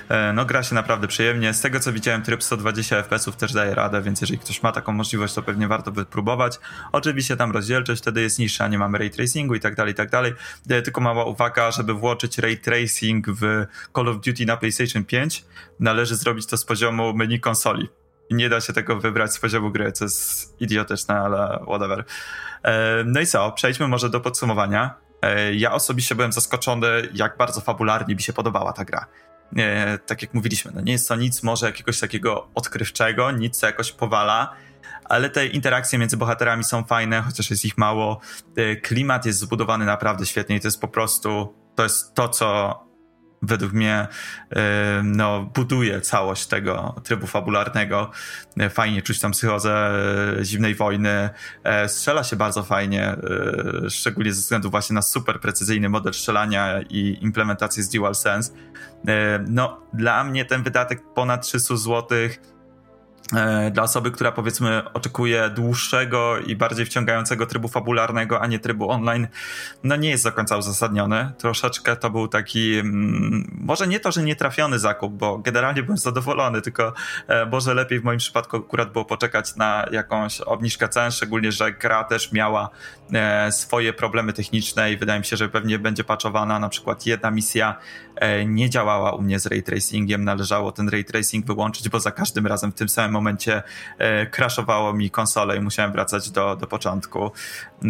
e, 0.09 0.33
no 0.33 0.45
gra 0.45 0.63
się 0.63 0.75
naprawdę 0.75 1.09
przyjemnie. 1.09 1.55
Z 1.55 1.61
tego 1.61 1.81
co 1.81 1.93
widziałem, 1.93 2.23
tryb 2.23 2.43
120 2.43 3.03
fps 3.03 3.37
też 3.37 3.53
daje 3.53 3.75
radę, 3.75 4.03
więc 4.03 4.21
jeżeli 4.21 4.39
ktoś 4.39 4.63
ma 4.63 4.73
taką 4.73 4.93
możliwość, 4.93 5.35
to 5.35 5.43
pewnie 5.43 5.69
warto 5.69 5.93
wypróbować. 5.93 6.59
Oczywiście 6.93 7.37
tam 7.37 7.53
rozdzielczość 7.53 8.03
wtedy 8.03 8.23
jest 8.23 8.39
niższa, 8.39 8.69
nie 8.69 8.79
mamy 8.79 8.99
ray 8.99 9.11
tracingu 9.11 9.55
i 9.55 9.61
tak 9.61 9.75
dalej, 9.75 9.93
i 9.93 9.97
tak 9.97 10.11
dalej. 10.11 10.33
E, 10.71 10.83
tylko 10.83 11.01
mała 11.01 11.25
uwaga, 11.25 11.71
żeby 11.71 11.95
włączyć 11.95 12.39
ray 12.39 12.57
tracing 12.57 13.27
w 13.29 13.67
Call 13.97 14.09
of 14.09 14.17
Duty 14.17 14.47
na 14.47 14.57
PlayStation 14.57 15.05
5, 15.05 15.45
należy 15.81 16.17
zrobić 16.17 16.47
to 16.47 16.57
z 16.57 16.65
poziomu 16.65 17.15
menu 17.15 17.41
konsoli 17.41 17.89
nie 18.31 18.49
da 18.49 18.61
się 18.61 18.73
tego 18.73 19.01
wybrać 19.01 19.33
z 19.33 19.39
poziomu 19.39 19.71
gry, 19.71 19.93
co 19.93 20.05
jest 20.05 20.61
idiotyczne, 20.61 21.21
ale 21.21 21.61
whatever. 21.67 22.05
E, 22.63 23.05
no 23.05 23.21
i 23.21 23.27
co, 23.27 23.53
przejdźmy 23.53 23.89
może 23.89 24.11
do 24.11 24.21
podsumowania. 24.21 24.95
E, 25.23 25.55
ja 25.55 25.73
osobiście 25.73 26.15
byłem 26.15 26.33
zaskoczony, 26.33 26.89
jak 27.15 27.37
bardzo 27.37 27.61
fabularnie 27.61 28.15
mi 28.15 28.23
się 28.23 28.33
podobała 28.33 28.73
ta 28.73 28.85
gra. 28.85 29.07
E, 29.57 29.99
tak 29.99 30.23
jak 30.23 30.35
mówiliśmy, 30.35 30.73
no 30.75 30.81
nie 30.81 30.93
jest 30.93 31.09
to 31.09 31.17
nic 31.17 31.43
może 31.43 31.67
jakiegoś 31.67 32.01
takiego 32.01 32.49
odkrywczego, 32.55 33.31
nic 33.31 33.59
co 33.59 33.67
jakoś 33.67 33.93
powala, 33.93 34.55
ale 35.05 35.31
te 35.31 35.47
interakcje 35.47 35.99
między 35.99 36.17
bohaterami 36.17 36.65
są 36.65 36.85
fajne, 36.85 37.23
chociaż 37.23 37.51
jest 37.51 37.65
ich 37.65 37.79
mało. 37.79 38.21
Klimat 38.83 39.27
jest 39.27 39.39
zbudowany 39.39 39.85
naprawdę 39.85 40.27
świetnie 40.27 40.57
i 40.57 40.61
to 40.61 40.67
jest 40.67 40.81
po 40.81 40.89
prostu, 40.89 41.55
to 41.75 41.83
jest 41.83 42.15
to, 42.15 42.29
co 42.29 42.88
według 43.43 43.73
mnie 43.73 44.07
no, 45.05 45.51
buduje 45.55 46.01
całość 46.01 46.47
tego 46.47 46.95
trybu 47.05 47.27
fabularnego. 47.27 48.11
Fajnie 48.71 49.03
czuć 49.03 49.21
tam 49.21 49.33
psychozę 49.33 49.91
e, 50.41 50.45
zimnej 50.45 50.75
wojny. 50.75 51.31
E, 51.65 51.89
strzela 51.89 52.25
się 52.25 52.37
bardzo 52.37 52.63
fajnie, 52.63 53.05
e, 53.05 53.91
szczególnie 53.91 54.33
ze 54.33 54.41
względu 54.41 54.71
właśnie 54.71 54.95
na 54.95 55.03
super 55.03 55.41
precyzyjny 55.41 55.89
model 55.89 56.15
strzelania 56.15 56.83
i 56.83 57.19
implementację 57.21 57.83
z 57.83 57.89
DualSense. 57.89 58.53
No, 59.49 59.81
dla 59.93 60.25
mnie 60.25 60.45
ten 60.45 60.63
wydatek 60.63 61.03
ponad 61.15 61.43
300 61.43 61.77
złotych 61.77 62.41
E, 62.41 62.58
dla 63.71 63.83
osoby, 63.83 64.11
która 64.11 64.33
powiedzmy 64.33 64.93
oczekuje 64.93 65.51
dłuższego 65.51 66.39
i 66.39 66.57
bardziej 66.57 66.87
wciągającego 66.87 67.47
trybu 67.47 67.69
fabularnego, 67.69 68.41
a 68.41 68.47
nie 68.47 68.59
trybu 68.59 68.91
online, 68.91 69.29
no 69.85 69.97
nie 69.97 70.11
jest 70.11 70.25
do 70.25 70.33
końca 70.33 70.57
uzasadniony. 70.57 71.33
Troszeczkę 71.39 71.97
to 71.97 72.11
był 72.11 72.29
taki, 72.29 72.79
mm, 72.79 73.51
może 73.61 73.87
nie 73.87 74.01
to, 74.01 74.13
że 74.13 74.23
nietrafiony 74.23 74.79
zakup, 74.79 75.13
bo 75.13 75.39
generalnie 75.39 75.83
byłem 75.83 75.99
zadowolony, 75.99 76.63
tylko 76.63 76.93
e, 77.29 77.47
może 77.47 77.75
lepiej 77.75 78.01
w 78.01 78.05
moim 78.05 78.19
przypadku 78.19 78.57
akurat 78.57 78.93
było 78.93 79.05
poczekać 79.05 79.57
na 79.57 79.87
jakąś 79.93 80.41
obniżkę 80.41 80.89
cen, 80.89 81.11
szczególnie, 81.11 81.53
że 81.53 81.73
gra 81.73 82.05
też 82.05 82.33
miała 82.33 82.71
e, 83.13 83.53
swoje 83.53 83.93
problemy 83.93 84.33
techniczne 84.33 84.93
i 84.93 84.97
wydaje 84.97 85.19
mi 85.19 85.27
się, 85.27 85.37
że 85.37 85.49
pewnie 85.49 85.79
będzie 85.79 86.05
patchowana. 86.05 86.59
Na 86.59 86.69
przykład 86.69 87.07
jedna 87.07 87.31
misja 87.31 87.77
nie 88.47 88.71
działała 88.71 89.13
u 89.13 89.23
mnie 89.23 89.39
z 89.39 89.47
ray 89.47 89.63
tracingiem, 89.63 90.25
należało 90.25 90.73
ten 90.73 90.89
ray 90.89 91.05
tracing 91.05 91.47
wyłączyć, 91.47 91.89
bo 91.89 92.01
za 92.01 92.11
każdym 92.11 92.47
razem 92.47 92.73
w 92.73 92.75
tym 92.75 92.89
samym 92.89 93.17
momencie 93.19 93.63
e, 93.99 94.27
crashowało 94.27 94.93
mi 94.93 95.11
konsolę 95.11 95.57
i 95.57 95.61
musiałem 95.61 95.93
wracać 95.93 96.31
do, 96.31 96.57
do 96.57 96.67
początku. 96.67 97.31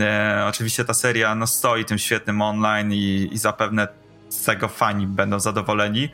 E, 0.01 0.45
oczywiście 0.49 0.85
ta 0.85 0.95
seria 0.95 1.35
no, 1.35 1.47
stoi 1.47 1.85
tym 1.85 1.99
świetnym 1.99 2.43
online 2.43 2.93
i, 2.93 3.29
i 3.33 3.39
zapewne 3.39 3.89
z 4.29 4.45
tego 4.45 4.69
fani 4.69 5.07
będą 5.07 5.41
zadowoleni. 5.41 6.09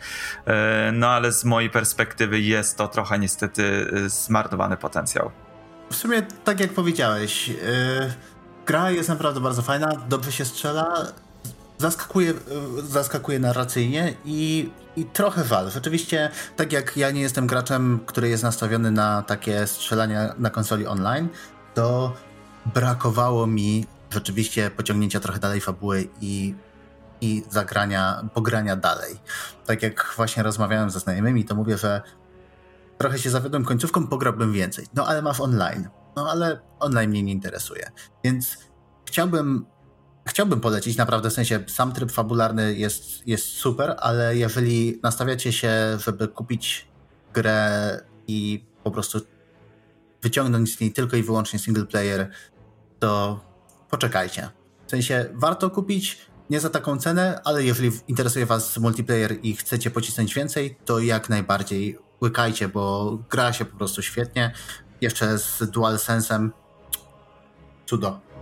E, 0.46 0.92
no 0.92 1.08
ale 1.08 1.32
z 1.32 1.44
mojej 1.44 1.70
perspektywy 1.70 2.40
jest 2.40 2.78
to 2.78 2.88
trochę 2.88 3.18
niestety 3.18 3.90
zmarnowany 4.06 4.76
potencjał. 4.76 5.30
W 5.90 5.96
sumie 5.96 6.22
tak 6.44 6.60
jak 6.60 6.72
powiedziałeś, 6.72 7.48
yy, 7.48 7.56
gra 8.66 8.90
jest 8.90 9.08
naprawdę 9.08 9.40
bardzo 9.40 9.62
fajna, 9.62 9.88
dobrze 10.08 10.32
się 10.32 10.44
strzela, 10.44 11.06
zaskakuje, 11.84 12.34
zaskakuje 12.88 13.38
narracyjnie 13.38 14.14
i, 14.24 14.70
i 14.96 15.04
trochę 15.04 15.44
wal. 15.44 15.70
Rzeczywiście, 15.70 16.30
tak 16.56 16.72
jak 16.72 16.96
ja 16.96 17.10
nie 17.10 17.20
jestem 17.20 17.46
graczem, 17.46 18.00
który 18.06 18.28
jest 18.28 18.42
nastawiony 18.42 18.90
na 18.90 19.22
takie 19.22 19.66
strzelanie 19.66 20.32
na 20.38 20.50
konsoli 20.50 20.86
online, 20.86 21.28
to 21.74 22.14
brakowało 22.74 23.46
mi 23.46 23.86
rzeczywiście 24.10 24.70
pociągnięcia 24.70 25.20
trochę 25.20 25.40
dalej 25.40 25.60
fabuły 25.60 26.08
i, 26.20 26.54
i 27.20 27.42
zagrania, 27.50 28.28
pogrania 28.34 28.76
dalej. 28.76 29.16
Tak 29.66 29.82
jak 29.82 30.12
właśnie 30.16 30.42
rozmawiałem 30.42 30.90
ze 30.90 31.00
znajomymi, 31.00 31.44
to 31.44 31.54
mówię, 31.54 31.78
że 31.78 32.02
trochę 32.98 33.18
się 33.18 33.30
zawiodłem 33.30 33.64
końcówką, 33.64 34.06
pograłbym 34.06 34.52
więcej. 34.52 34.86
No 34.94 35.06
ale 35.06 35.22
masz 35.22 35.40
online. 35.40 35.88
No 36.16 36.30
ale 36.30 36.60
online 36.80 37.10
mnie 37.10 37.22
nie 37.22 37.32
interesuje. 37.32 37.90
Więc 38.24 38.58
chciałbym 39.08 39.66
chciałbym 40.26 40.60
polecić, 40.60 40.96
naprawdę, 40.96 41.30
w 41.30 41.32
sensie 41.32 41.64
sam 41.66 41.92
tryb 41.92 42.12
fabularny 42.12 42.74
jest, 42.74 43.28
jest 43.28 43.46
super, 43.46 43.96
ale 43.98 44.36
jeżeli 44.36 45.00
nastawiacie 45.02 45.52
się, 45.52 45.98
żeby 46.04 46.28
kupić 46.28 46.88
grę 47.34 48.00
i 48.26 48.64
po 48.84 48.90
prostu 48.90 49.20
wyciągnąć 50.22 50.76
z 50.76 50.80
niej 50.80 50.92
tylko 50.92 51.16
i 51.16 51.22
wyłącznie 51.22 51.58
single 51.58 51.86
player, 51.86 52.30
to 52.98 53.40
poczekajcie. 53.90 54.50
W 54.86 54.90
sensie 54.90 55.26
warto 55.34 55.70
kupić, 55.70 56.18
nie 56.50 56.60
za 56.60 56.70
taką 56.70 56.98
cenę, 56.98 57.40
ale 57.44 57.64
jeżeli 57.64 57.90
interesuje 58.08 58.46
Was 58.46 58.78
multiplayer 58.78 59.36
i 59.42 59.56
chcecie 59.56 59.90
pocisnąć 59.90 60.34
więcej, 60.34 60.78
to 60.84 60.98
jak 60.98 61.28
najbardziej 61.28 61.98
łykajcie, 62.22 62.68
bo 62.68 63.18
gra 63.30 63.52
się 63.52 63.64
po 63.64 63.76
prostu 63.76 64.02
świetnie. 64.02 64.52
Jeszcze 65.00 65.38
z 65.38 65.62
DualSense'em 65.62 66.50
cudo. 67.86 68.33